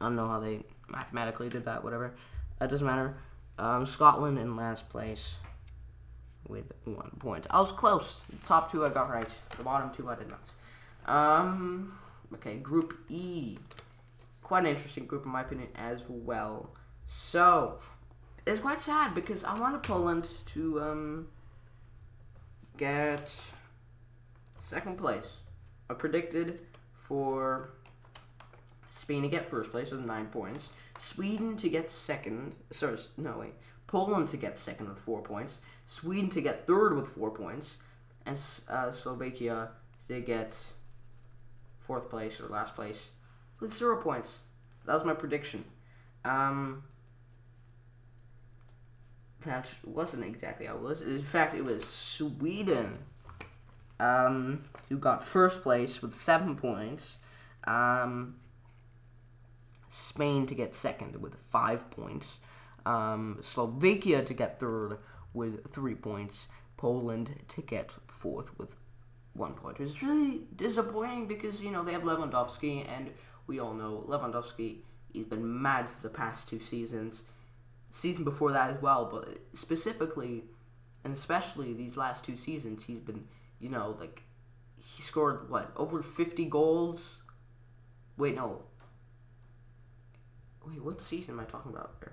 I 0.00 0.04
don't 0.04 0.16
know 0.16 0.28
how 0.28 0.40
they 0.40 0.60
mathematically 0.88 1.48
did 1.48 1.64
that. 1.64 1.84
Whatever, 1.84 2.14
that 2.58 2.70
doesn't 2.70 2.86
matter. 2.86 3.16
Um, 3.58 3.86
Scotland 3.86 4.38
in 4.38 4.56
last 4.56 4.88
place 4.88 5.36
with 6.48 6.72
one 6.84 7.10
point. 7.18 7.46
I 7.50 7.60
was 7.60 7.72
close. 7.72 8.20
The 8.30 8.46
top 8.46 8.70
two 8.70 8.84
I 8.84 8.90
got 8.90 9.10
right. 9.10 9.28
The 9.56 9.62
bottom 9.62 9.90
two 9.94 10.08
I 10.08 10.16
did 10.16 10.28
not. 10.28 10.40
Um, 11.06 11.98
okay, 12.34 12.56
Group 12.56 12.94
E. 13.08 13.58
Quite 14.42 14.64
an 14.64 14.70
interesting 14.70 15.06
group 15.06 15.24
in 15.24 15.32
my 15.32 15.42
opinion 15.42 15.68
as 15.74 16.02
well. 16.08 16.70
So, 17.06 17.78
it's 18.46 18.60
quite 18.60 18.80
sad 18.82 19.14
because 19.14 19.44
I 19.44 19.58
wanted 19.58 19.82
Poland 19.82 20.28
to 20.46 20.80
um, 20.80 21.28
get 22.76 23.34
second 24.62 24.96
place. 24.96 25.38
I 25.90 25.94
predicted 25.94 26.60
for 26.94 27.70
Spain 28.88 29.22
to 29.22 29.28
get 29.28 29.44
first 29.44 29.70
place 29.70 29.90
with 29.90 30.00
nine 30.00 30.26
points, 30.26 30.68
Sweden 30.98 31.56
to 31.56 31.68
get 31.68 31.90
second. 31.90 32.54
Sorry, 32.70 32.98
no 33.16 33.38
wait. 33.38 33.54
Poland 33.86 34.28
to 34.28 34.36
get 34.36 34.58
second 34.58 34.88
with 34.88 34.98
four 34.98 35.20
points, 35.20 35.58
Sweden 35.84 36.30
to 36.30 36.40
get 36.40 36.66
third 36.66 36.96
with 36.96 37.08
four 37.08 37.30
points, 37.30 37.76
and 38.24 38.40
uh, 38.70 38.90
Slovakia 38.90 39.70
to 40.08 40.20
get 40.20 40.56
fourth 41.80 42.08
place 42.08 42.40
or 42.40 42.46
last 42.48 42.74
place 42.74 43.08
with 43.60 43.74
zero 43.74 44.00
points. 44.00 44.42
That 44.86 44.94
was 44.94 45.04
my 45.04 45.14
prediction. 45.14 45.64
Um, 46.24 46.84
that 49.44 49.68
wasn't 49.84 50.24
exactly 50.24 50.66
how 50.66 50.76
it 50.76 50.80
was. 50.80 51.02
In 51.02 51.22
fact, 51.22 51.52
it 51.52 51.64
was 51.64 51.84
Sweden 51.84 52.98
um, 54.02 54.64
who 54.88 54.96
got 54.98 55.24
first 55.24 55.62
place 55.62 56.02
with 56.02 56.14
seven 56.14 56.56
points. 56.56 57.18
Um, 57.64 58.36
Spain 59.88 60.46
to 60.46 60.54
get 60.54 60.74
second 60.74 61.20
with 61.20 61.34
five 61.34 61.90
points 61.90 62.38
um, 62.86 63.38
Slovakia 63.42 64.22
to 64.22 64.34
get 64.34 64.58
third 64.58 64.98
with 65.32 65.70
three 65.70 65.94
points, 65.94 66.48
Poland 66.76 67.34
to 67.48 67.62
get 67.62 67.92
fourth 68.06 68.58
with 68.58 68.74
one 69.34 69.54
point, 69.54 69.80
is 69.80 70.02
really 70.02 70.42
disappointing 70.54 71.26
because 71.26 71.62
you 71.62 71.70
know 71.70 71.82
they 71.82 71.92
have 71.92 72.02
Lewandowski, 72.02 72.86
and 72.88 73.10
we 73.46 73.58
all 73.60 73.74
know 73.74 74.04
Lewandowski. 74.08 74.78
He's 75.12 75.26
been 75.26 75.62
mad 75.62 75.88
for 75.88 76.02
the 76.02 76.08
past 76.08 76.48
two 76.48 76.58
seasons, 76.58 77.22
season 77.90 78.24
before 78.24 78.52
that 78.52 78.70
as 78.70 78.82
well, 78.82 79.04
but 79.04 79.38
specifically 79.54 80.44
and 81.04 81.12
especially 81.12 81.72
these 81.72 81.96
last 81.96 82.24
two 82.24 82.36
seasons, 82.36 82.84
he's 82.84 83.00
been 83.00 83.26
you 83.62 83.70
know 83.70 83.96
like 83.98 84.24
he 84.76 85.02
scored 85.02 85.48
what 85.48 85.72
over 85.76 86.02
fifty 86.02 86.44
goals. 86.44 87.18
Wait, 88.18 88.34
no. 88.34 88.64
Wait, 90.66 90.82
what 90.82 91.00
season 91.00 91.34
am 91.34 91.40
I 91.40 91.44
talking 91.44 91.72
about 91.72 91.94
here? 92.00 92.12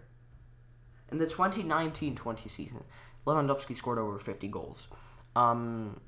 In 1.12 1.18
the 1.18 1.26
2019-20 1.26 2.50
season, 2.50 2.84
Lewandowski 3.28 3.76
scored 3.76 4.00
over 4.00 4.18
50 4.18 4.47
goals. 4.47 4.88
Um, 5.36 6.00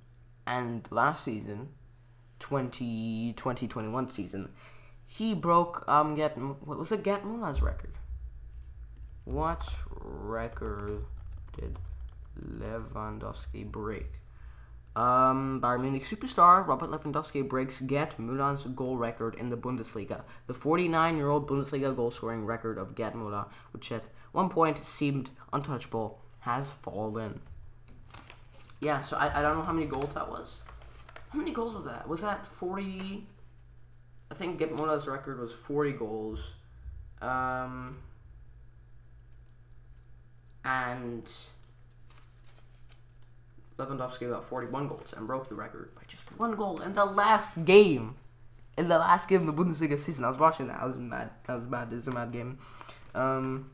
and 0.48 0.88
last 0.92 1.24
season, 1.24 1.70
2020-21 2.40 4.12
season, 4.12 4.50
he 5.06 5.34
broke 5.34 5.84
um 5.90 6.16
get 6.16 6.38
what 6.38 6.80
was 6.80 6.92
it 6.92 7.04
Gerd 7.04 7.26
Muller's 7.26 7.62
record? 7.62 7.94
What 9.26 9.68
record 10.00 11.06
did 11.58 11.78
Lewandowski 12.40 13.70
break? 13.70 14.21
Um, 14.94 15.62
Bayern 15.62 15.82
Munich 15.82 16.04
superstar 16.04 16.68
Robert 16.68 16.90
Lewandowski 16.90 17.48
breaks 17.48 17.80
Gerd 17.80 18.16
Müller's 18.20 18.64
goal 18.76 18.98
record 18.98 19.36
in 19.36 19.50
the 19.50 19.56
Bundesliga. 19.56 20.24
The 20.48 20.54
49-year-old 20.54 21.48
Bundesliga 21.48 21.96
goal-scoring 21.96 22.46
record 22.46 22.78
of 22.78 22.94
Gerd 22.94 23.14
Müller, 23.14 23.48
which 23.72 23.92
at 23.92 24.08
one 24.34 24.50
point 24.50 24.84
seemed 24.84 25.30
untouchable, 25.54 26.20
has 26.42 26.70
fallen. 26.70 27.42
Yeah, 28.82 29.00
so 29.00 29.16
I, 29.16 29.40
I 29.40 29.42
don't 29.42 29.58
know 29.58 29.64
how 29.64 29.72
many 29.72 29.88
goals 29.88 30.14
that 30.16 30.30
was. 30.30 30.62
How 31.30 31.40
many 31.40 31.52
goals 31.52 31.74
was 31.74 31.86
that? 31.86 32.10
Was 32.10 32.22
that 32.22 32.46
40? 32.46 33.26
I 34.30 34.34
think 34.34 34.60
Gerd 34.60 34.72
Müller's 34.72 35.08
record 35.08 35.40
was 35.40 35.54
40 35.54 35.94
goals. 35.94 36.54
Um, 37.22 38.00
and 40.66 41.32
Lewandowski 43.86 44.30
got 44.30 44.44
41 44.44 44.88
goals 44.88 45.14
and 45.16 45.28
broke 45.28 45.50
the 45.50 45.56
record 45.56 45.94
by 45.96 46.02
just 46.08 46.24
one 46.38 46.56
goal 46.56 46.82
in 46.82 46.94
the 46.94 47.06
last 47.06 47.66
game. 47.66 48.16
In 48.78 48.88
the 48.88 48.98
last 48.98 49.28
game 49.28 49.48
of 49.48 49.56
the 49.56 49.64
Bundesliga 49.64 49.98
season, 49.98 50.24
I 50.24 50.30
was 50.30 50.38
watching 50.38 50.68
that. 50.68 50.80
I 50.82 50.86
was 50.86 50.98
mad. 50.98 51.30
I 51.48 51.56
was 51.56 51.66
mad. 51.66 51.90
It 51.92 51.98
was 51.98 52.08
a 52.08 52.12
mad 52.12 52.32
game. 52.32 52.58
Um, 53.14 53.72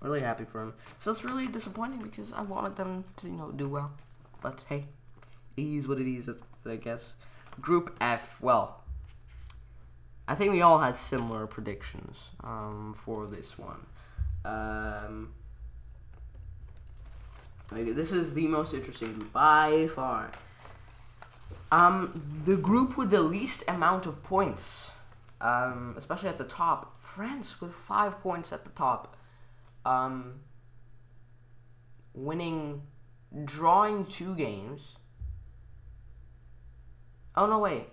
really 0.00 0.20
happy 0.20 0.44
for 0.44 0.62
him. 0.62 0.74
So 0.98 1.10
it's 1.10 1.22
really 1.22 1.46
disappointing 1.46 2.00
because 2.00 2.32
I 2.32 2.42
wanted 2.42 2.76
them 2.76 3.04
to, 3.18 3.26
you 3.26 3.34
know, 3.34 3.50
do 3.50 3.68
well. 3.68 3.92
But 4.40 4.64
hey, 4.68 4.86
it 5.56 5.62
is 5.62 5.86
what 5.86 5.98
it 5.98 6.10
is. 6.10 6.30
I 6.64 6.76
guess. 6.76 7.14
Group 7.60 7.96
F. 8.00 8.40
Well, 8.40 8.82
I 10.26 10.34
think 10.34 10.52
we 10.52 10.62
all 10.62 10.78
had 10.78 10.96
similar 10.96 11.46
predictions 11.46 12.18
um, 12.44 12.94
for 12.96 13.26
this 13.26 13.58
one. 13.58 13.86
Um, 14.44 15.34
this 17.70 18.12
is 18.12 18.34
the 18.34 18.46
most 18.46 18.74
interesting 18.74 19.14
group 19.14 19.32
by 19.32 19.88
far. 19.94 20.30
Um, 21.70 22.42
the 22.46 22.56
group 22.56 22.96
with 22.96 23.10
the 23.10 23.20
least 23.20 23.62
amount 23.68 24.06
of 24.06 24.22
points, 24.22 24.90
um, 25.40 25.94
especially 25.96 26.30
at 26.30 26.38
the 26.38 26.44
top. 26.44 26.98
France 26.98 27.60
with 27.60 27.74
five 27.74 28.20
points 28.20 28.52
at 28.52 28.64
the 28.64 28.70
top. 28.70 29.16
Um, 29.84 30.40
winning, 32.14 32.82
drawing 33.44 34.06
two 34.06 34.34
games. 34.34 34.96
Oh 37.36 37.46
no, 37.46 37.58
wait. 37.58 37.86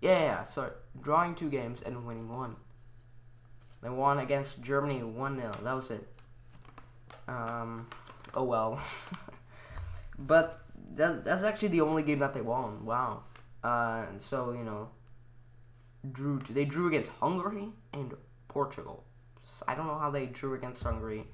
Yeah, 0.00 0.10
yeah, 0.10 0.24
yeah, 0.24 0.42
sorry. 0.42 0.72
Drawing 1.00 1.34
two 1.34 1.48
games 1.48 1.82
and 1.82 2.06
winning 2.06 2.28
one. 2.28 2.56
They 3.82 3.88
won 3.88 4.18
against 4.18 4.62
Germany 4.62 5.02
1 5.02 5.38
0. 5.38 5.52
That 5.62 5.72
was 5.72 5.90
it. 5.90 6.08
Um, 7.26 7.88
oh 8.34 8.44
well. 8.44 8.80
but 10.18 10.62
that, 10.94 11.24
that's 11.24 11.44
actually 11.44 11.68
the 11.68 11.80
only 11.80 12.02
game 12.02 12.18
that 12.20 12.32
they 12.32 12.40
won. 12.40 12.84
Wow. 12.84 13.22
Uh, 13.62 14.06
so 14.18 14.52
you 14.52 14.64
know, 14.64 14.90
drew 16.10 16.40
to, 16.40 16.52
they 16.52 16.64
drew 16.64 16.88
against 16.88 17.10
Hungary 17.20 17.68
and 17.92 18.14
Portugal. 18.48 19.04
So 19.42 19.64
I 19.66 19.74
don't 19.74 19.86
know 19.86 19.98
how 19.98 20.10
they 20.10 20.26
drew 20.26 20.54
against 20.54 20.82
Hungary, 20.82 21.24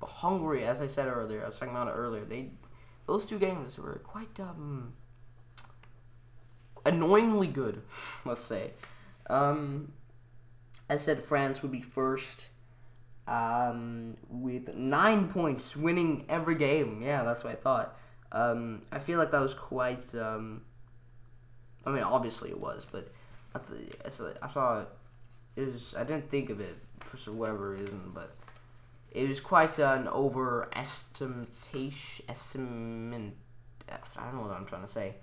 but 0.00 0.08
Hungary, 0.08 0.64
as 0.64 0.80
I 0.80 0.86
said 0.86 1.08
earlier, 1.08 1.42
I 1.42 1.46
was 1.48 1.58
talking 1.58 1.74
about 1.74 1.88
it 1.88 1.92
earlier. 1.92 2.24
They 2.24 2.50
those 3.06 3.24
two 3.24 3.38
games 3.38 3.78
were 3.78 4.00
quite 4.04 4.38
um 4.40 4.94
annoyingly 6.84 7.48
good. 7.48 7.82
Let's 8.24 8.44
say. 8.44 8.72
Um, 9.28 9.92
I 10.88 10.96
said 10.96 11.24
France 11.24 11.62
would 11.62 11.72
be 11.72 11.82
first 11.82 12.48
um, 13.28 14.16
with 14.30 14.74
nine 14.74 15.28
points, 15.28 15.76
winning 15.76 16.24
every 16.28 16.54
game. 16.54 17.02
Yeah, 17.02 17.22
that's 17.22 17.44
what 17.44 17.52
I 17.52 17.56
thought. 17.56 17.96
Um, 18.32 18.82
I 18.90 18.98
feel 18.98 19.18
like 19.18 19.30
that 19.30 19.40
was 19.40 19.54
quite. 19.54 20.14
Um, 20.14 20.62
I 21.84 21.90
mean, 21.90 22.02
obviously 22.02 22.50
it 22.50 22.58
was, 22.58 22.86
but 22.90 23.12
I, 23.54 23.58
th- 23.58 24.36
I 24.42 24.46
thought 24.46 24.88
it 25.56 25.72
was. 25.72 25.94
I 25.96 26.04
didn't 26.04 26.30
think 26.30 26.50
of 26.50 26.60
it 26.60 26.76
for 27.00 27.32
whatever 27.32 27.70
reason, 27.70 28.12
but 28.14 28.36
it 29.10 29.28
was 29.28 29.40
quite 29.40 29.78
an 29.78 30.06
overestimation. 30.06 32.22
Estimate. 32.28 33.34
I 33.90 34.24
don't 34.24 34.36
know 34.36 34.42
what 34.42 34.50
I'm 34.50 34.66
trying 34.66 34.82
to 34.82 34.88
say. 34.88 35.14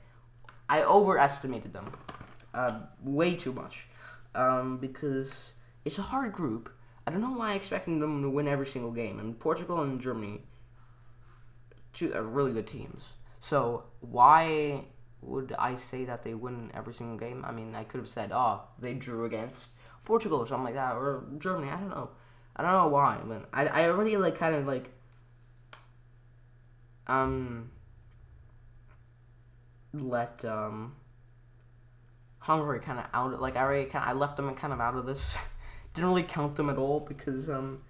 I 0.67 0.83
overestimated 0.83 1.73
them, 1.73 1.91
uh, 2.53 2.79
way 3.03 3.35
too 3.35 3.53
much, 3.53 3.85
um, 4.33 4.77
because 4.77 5.53
it's 5.83 5.99
a 5.99 6.01
hard 6.01 6.33
group 6.33 6.74
I 7.07 7.11
don't 7.11 7.21
know 7.21 7.31
why 7.31 7.51
I'm 7.51 7.57
expecting 7.57 7.99
them 7.99 8.21
to 8.23 8.29
win 8.29 8.47
every 8.47 8.65
single 8.65 8.91
game. 8.91 9.19
And 9.19 9.39
Portugal 9.39 9.81
and 9.81 10.01
Germany, 10.01 10.41
two 11.93 12.13
are 12.13 12.23
really 12.23 12.53
good 12.53 12.67
teams. 12.67 13.13
So 13.39 13.83
why 13.99 14.85
would 15.21 15.53
I 15.57 15.75
say 15.75 16.05
that 16.05 16.23
they 16.23 16.33
win 16.33 16.71
every 16.73 16.93
single 16.93 17.17
game? 17.17 17.45
I 17.47 17.51
mean, 17.51 17.75
I 17.75 17.83
could 17.83 17.99
have 17.99 18.07
said, 18.07 18.31
oh, 18.33 18.63
they 18.79 18.93
drew 18.93 19.25
against 19.25 19.69
Portugal 20.03 20.39
or 20.39 20.47
something 20.47 20.65
like 20.65 20.75
that, 20.75 20.95
or 20.95 21.25
Germany. 21.37 21.71
I 21.71 21.77
don't 21.77 21.89
know. 21.89 22.09
I 22.55 22.63
don't 22.63 22.71
know 22.71 22.87
why, 22.87 23.19
but 23.25 23.49
I, 23.51 23.67
I 23.67 23.89
already 23.89 24.15
like 24.17 24.37
kind 24.37 24.55
of 24.55 24.65
like 24.65 24.91
um 27.07 27.69
let 29.93 30.43
um 30.45 30.95
Hungary 32.39 32.79
kind 32.79 32.99
of 32.99 33.05
out. 33.13 33.41
Like 33.41 33.57
I 33.57 33.61
already 33.61 33.89
kind 33.89 34.05
I 34.07 34.13
left 34.13 34.37
them 34.37 34.53
kind 34.55 34.71
of 34.71 34.79
out 34.79 34.95
of 34.95 35.05
this. 35.05 35.37
didn't 35.95 36.09
really 36.09 36.23
count 36.23 36.55
them 36.57 36.69
at 36.69 36.77
all 36.77 36.99
because, 36.99 37.49
um, 37.49 37.81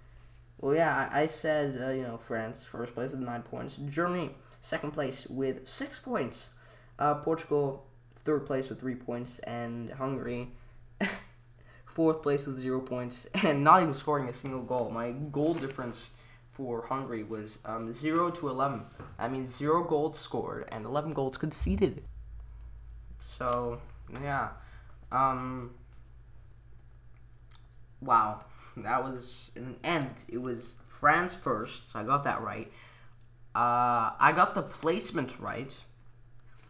well, 0.60 0.74
yeah, 0.74 1.08
I, 1.12 1.22
I 1.22 1.26
said, 1.26 1.78
uh, 1.82 1.90
you 1.90 2.02
know, 2.02 2.16
France, 2.16 2.64
first 2.64 2.94
place 2.94 3.10
with 3.10 3.20
nine 3.20 3.42
points. 3.42 3.76
Germany, 3.90 4.30
second 4.60 4.92
place 4.92 5.26
with 5.26 5.68
six 5.68 5.98
points. 5.98 6.46
Uh, 6.98 7.16
Portugal, 7.16 7.84
third 8.24 8.46
place 8.46 8.70
with 8.70 8.80
three 8.80 8.94
points. 8.94 9.40
And 9.40 9.90
Hungary, 9.90 10.52
fourth 11.84 12.22
place 12.22 12.46
with 12.46 12.58
zero 12.58 12.80
points. 12.80 13.26
And 13.42 13.64
not 13.64 13.82
even 13.82 13.92
scoring 13.92 14.28
a 14.28 14.32
single 14.32 14.62
goal. 14.62 14.88
My 14.90 15.10
goal 15.10 15.54
difference 15.54 16.10
for 16.52 16.86
Hungary 16.86 17.24
was 17.24 17.58
um, 17.66 17.92
0 17.92 18.30
to 18.30 18.48
11. 18.48 18.82
That 19.18 19.30
means 19.30 19.54
0 19.54 19.84
goals 19.84 20.18
scored 20.18 20.66
and 20.70 20.86
11 20.86 21.12
goals 21.12 21.36
conceded. 21.36 22.04
So, 23.18 23.80
yeah. 24.22 24.50
Um, 25.12 25.72
wow, 28.00 28.40
that 28.76 29.02
was 29.02 29.50
an 29.56 29.76
end. 29.82 30.10
It 30.28 30.38
was 30.38 30.74
France 30.86 31.34
first, 31.34 31.92
so 31.92 31.98
I 31.98 32.04
got 32.04 32.24
that 32.24 32.42
right. 32.42 32.70
Uh, 33.54 34.12
I 34.18 34.32
got 34.34 34.54
the 34.54 34.62
placement 34.62 35.38
right, 35.40 35.74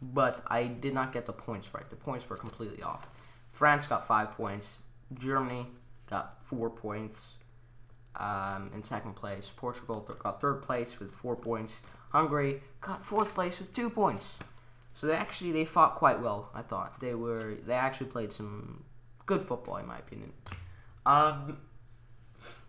but 0.00 0.42
I 0.46 0.64
did 0.66 0.94
not 0.94 1.12
get 1.12 1.26
the 1.26 1.32
points 1.32 1.74
right. 1.74 1.88
The 1.88 1.96
points 1.96 2.28
were 2.28 2.36
completely 2.36 2.82
off. 2.82 3.08
France 3.48 3.86
got 3.86 4.06
five 4.06 4.32
points. 4.32 4.76
Germany 5.14 5.66
got 6.08 6.44
four 6.44 6.70
points 6.70 7.20
um, 8.16 8.70
in 8.74 8.82
second 8.82 9.14
place. 9.14 9.50
Portugal 9.56 10.00
th- 10.00 10.18
got 10.18 10.40
third 10.40 10.62
place 10.62 10.98
with 10.98 11.12
four 11.12 11.36
points. 11.36 11.80
Hungary 12.10 12.62
got 12.80 13.02
fourth 13.02 13.34
place 13.34 13.58
with 13.58 13.74
two 13.74 13.90
points. 13.90 14.38
So 14.94 15.06
they 15.06 15.14
actually 15.14 15.52
they 15.52 15.64
fought 15.64 15.96
quite 15.96 16.20
well. 16.20 16.50
I 16.54 16.62
thought 16.62 17.00
they 17.00 17.14
were 17.14 17.56
they 17.66 17.74
actually 17.74 18.06
played 18.06 18.32
some 18.32 18.84
good 19.26 19.42
football 19.42 19.76
in 19.76 19.86
my 19.86 19.98
opinion. 19.98 20.32
Um, 21.06 21.58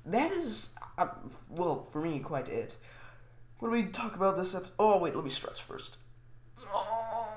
that 0.06 0.32
is, 0.32 0.70
uh, 0.98 1.08
well, 1.50 1.88
for 1.92 2.02
me, 2.02 2.20
quite 2.20 2.48
it. 2.48 2.78
What 3.60 3.70
do 3.70 3.72
we 3.74 3.88
talk 3.88 4.16
about 4.16 4.38
this 4.38 4.54
episode? 4.54 4.74
Oh, 4.80 5.00
wait, 5.00 5.16
let 5.16 5.24
me 5.24 5.30
stretch 5.30 5.62
first. 5.62 5.98
Oh, 6.74 7.28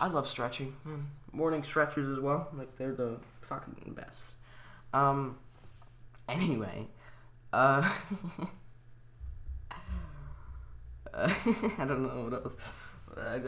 I 0.00 0.08
love 0.08 0.28
stretching. 0.28 0.76
Mm. 0.86 1.04
Morning 1.32 1.64
stretchers 1.64 2.08
as 2.08 2.20
well. 2.20 2.48
Like, 2.54 2.76
they're 2.76 2.94
the 2.94 3.18
fucking 3.42 3.94
best. 3.94 4.24
Um, 4.92 5.36
anyway, 6.28 6.86
uh, 7.52 7.92
I 11.16 11.84
don't 11.86 12.02
know 12.02 12.28
what 12.28 12.34
else. 12.34 12.88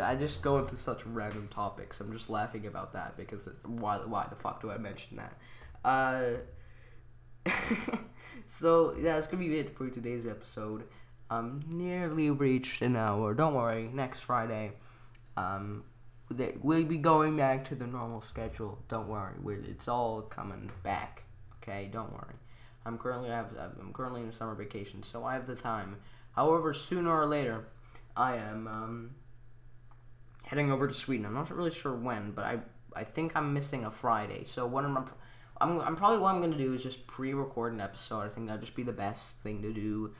I 0.00 0.14
just 0.14 0.42
go 0.42 0.58
into 0.58 0.76
such 0.76 1.04
random 1.06 1.48
topics. 1.48 2.00
I'm 2.00 2.12
just 2.12 2.30
laughing 2.30 2.66
about 2.66 2.92
that 2.92 3.16
because 3.16 3.48
why? 3.64 3.98
Why 3.98 4.26
the 4.28 4.36
fuck 4.36 4.62
do 4.62 4.70
I 4.70 4.78
mention 4.78 5.16
that? 5.16 5.36
Uh, 5.86 6.38
so 8.60 8.92
yeah, 8.96 9.14
that's 9.14 9.28
gonna 9.28 9.46
be 9.46 9.56
it 9.56 9.70
for 9.70 9.88
today's 9.88 10.26
episode. 10.26 10.82
Um, 11.30 11.64
nearly 11.68 12.28
reached 12.30 12.82
an 12.82 12.96
hour. 12.96 13.34
Don't 13.34 13.54
worry. 13.54 13.88
Next 13.92 14.20
Friday, 14.20 14.72
um, 15.36 15.84
we'll 16.28 16.84
be 16.84 16.98
going 16.98 17.36
back 17.36 17.64
to 17.68 17.76
the 17.76 17.86
normal 17.86 18.20
schedule. 18.20 18.78
Don't 18.88 19.08
worry. 19.08 19.34
We're, 19.40 19.60
it's 19.60 19.86
all 19.86 20.22
coming 20.22 20.70
back. 20.82 21.22
Okay. 21.62 21.88
Don't 21.92 22.12
worry. 22.12 22.34
I'm 22.84 22.98
currently 22.98 23.30
I 23.30 23.36
have 23.36 23.50
I'm 23.80 23.92
currently 23.92 24.22
in 24.22 24.32
summer 24.32 24.56
vacation, 24.56 25.04
so 25.04 25.24
I 25.24 25.34
have 25.34 25.46
the 25.46 25.54
time. 25.54 25.98
However, 26.34 26.74
sooner 26.74 27.12
or 27.12 27.26
later, 27.26 27.68
I 28.16 28.36
am 28.36 28.66
um, 28.66 29.10
heading 30.44 30.72
over 30.72 30.88
to 30.88 30.94
Sweden. 30.94 31.26
I'm 31.26 31.34
not 31.34 31.50
really 31.50 31.70
sure 31.70 31.94
when, 31.94 32.32
but 32.32 32.44
I 32.44 32.58
I 32.94 33.04
think 33.04 33.36
I'm 33.36 33.54
missing 33.54 33.84
a 33.84 33.90
Friday. 33.90 34.42
So 34.42 34.66
what 34.66 34.84
am 34.84 34.98
I? 34.98 35.02
I'm, 35.60 35.80
I'm 35.80 35.96
probably 35.96 36.18
what 36.18 36.34
I'm 36.34 36.40
gonna 36.40 36.56
do 36.56 36.74
is 36.74 36.82
just 36.82 37.06
pre-record 37.06 37.72
an 37.72 37.80
episode. 37.80 38.22
I 38.22 38.28
think 38.28 38.46
that'd 38.46 38.60
just 38.60 38.74
be 38.74 38.82
the 38.82 38.92
best 38.92 39.30
thing 39.42 39.62
to 39.62 39.72
do. 39.72 40.14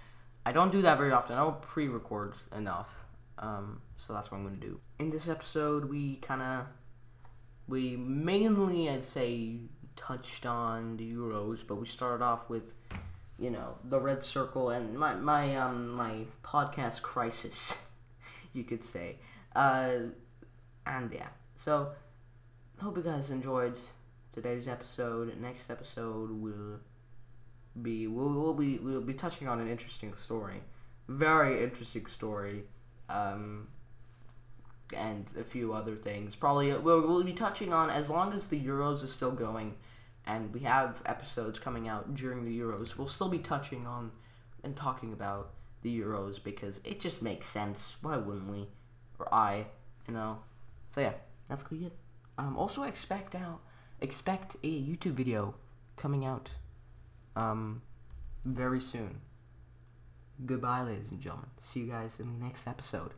I 0.45 0.53
don't 0.53 0.73
do 0.73 0.83
that 0.83 0.99
very 0.99 1.13
often. 1.13 1.37
I 1.37 1.41
don't 1.41 1.61
pre-record 1.61 2.35
enough. 2.57 2.95
Um, 3.39 3.83
so 3.97 4.13
that's 4.13 4.31
what 4.31 4.39
I'm 4.39 4.45
gonna 4.45 4.57
do. 4.57 4.81
In 4.99 5.11
this 5.11 5.29
episode, 5.29 5.87
we 5.87 6.17
kind 6.17 6.43
of, 6.43 6.67
we 7.69 7.97
mainly, 7.97 8.89
I'd 8.89 9.05
say, 9.05 9.57
touched 9.97 10.47
on 10.47 10.97
the 10.97 11.13
Euros, 11.13 11.67
but 11.67 11.77
we 11.77 11.87
started 11.87 12.23
off 12.25 12.49
with, 12.49 12.65
you 13.39 13.51
know, 13.51 13.77
the 13.85 14.01
red 14.01 14.23
circle 14.23 14.71
and 14.71 14.99
my 14.99 15.15
my 15.15 15.57
um 15.57 15.91
my 15.91 16.25
podcast 16.43 17.03
crisis, 17.03 17.89
you 18.53 18.65
could 18.65 18.85
say. 18.85 19.17
Uh, 19.55 20.11
and 20.87 21.13
yeah, 21.13 21.29
so 21.57 21.93
hope 22.79 22.97
you 22.97 23.03
guys 23.03 23.31
enjoyed 23.31 23.79
today's 24.37 24.69
episode. 24.69 25.33
Next 25.41 25.71
episode 25.71 26.31
will 26.31 26.79
be 27.81 28.07
we'll, 28.07 28.35
we'll 28.35 28.53
be 28.53 28.77
we'll 28.77 29.01
be 29.01 29.15
touching 29.15 29.49
on 29.49 29.61
an 29.61 29.69
interesting 29.69 30.15
story, 30.15 30.61
very 31.09 31.65
interesting 31.65 32.05
story, 32.05 32.65
um, 33.09 33.69
and 34.95 35.25
a 35.41 35.43
few 35.43 35.73
other 35.73 35.97
things. 35.97 36.37
Probably 36.37 36.75
we'll, 36.75 37.09
we'll 37.09 37.23
be 37.23 37.33
touching 37.33 37.73
on 37.73 37.89
as 37.89 38.11
long 38.11 38.35
as 38.35 38.49
the 38.49 38.61
Euros 38.61 39.03
is 39.03 39.11
still 39.11 39.33
going, 39.33 39.77
and 40.27 40.53
we 40.53 40.61
have 40.61 41.01
episodes 41.07 41.59
coming 41.59 41.89
out 41.89 42.15
during 42.15 42.45
the 42.45 42.61
Euros. 42.61 42.99
We'll 42.99 43.09
still 43.09 43.31
be 43.31 43.39
touching 43.39 43.87
on 43.87 44.13
and 44.63 44.77
talking 44.77 45.15
about 45.15 45.55
the 45.81 45.99
Euros 45.99 46.45
because 46.45 46.83
it 46.85 47.01
just 47.01 47.23
makes 47.23 47.47
sense. 47.47 47.97
Why 48.03 48.19
wouldn't 48.19 48.51
we? 48.51 48.69
Or 49.19 49.33
I, 49.33 49.69
you 50.07 50.13
know. 50.13 50.41
So 50.95 51.01
yeah, 51.01 51.15
that's 51.49 51.63
gonna 51.63 51.81
be 51.81 51.87
it. 51.87 51.97
Um, 52.37 52.59
also 52.59 52.83
expect 52.83 53.35
out 53.35 53.61
expect 54.01 54.57
a 54.63 54.69
YouTube 54.69 55.13
video 55.13 55.55
coming 55.97 56.25
out 56.25 56.51
um, 57.35 57.83
very 58.45 58.81
soon. 58.81 59.21
Goodbye, 60.45 60.83
ladies 60.83 61.11
and 61.11 61.21
gentlemen. 61.21 61.51
See 61.61 61.81
you 61.81 61.87
guys 61.87 62.21
in 62.21 62.39
the 62.39 62.45
next 62.45 62.67
episode. 62.67 63.13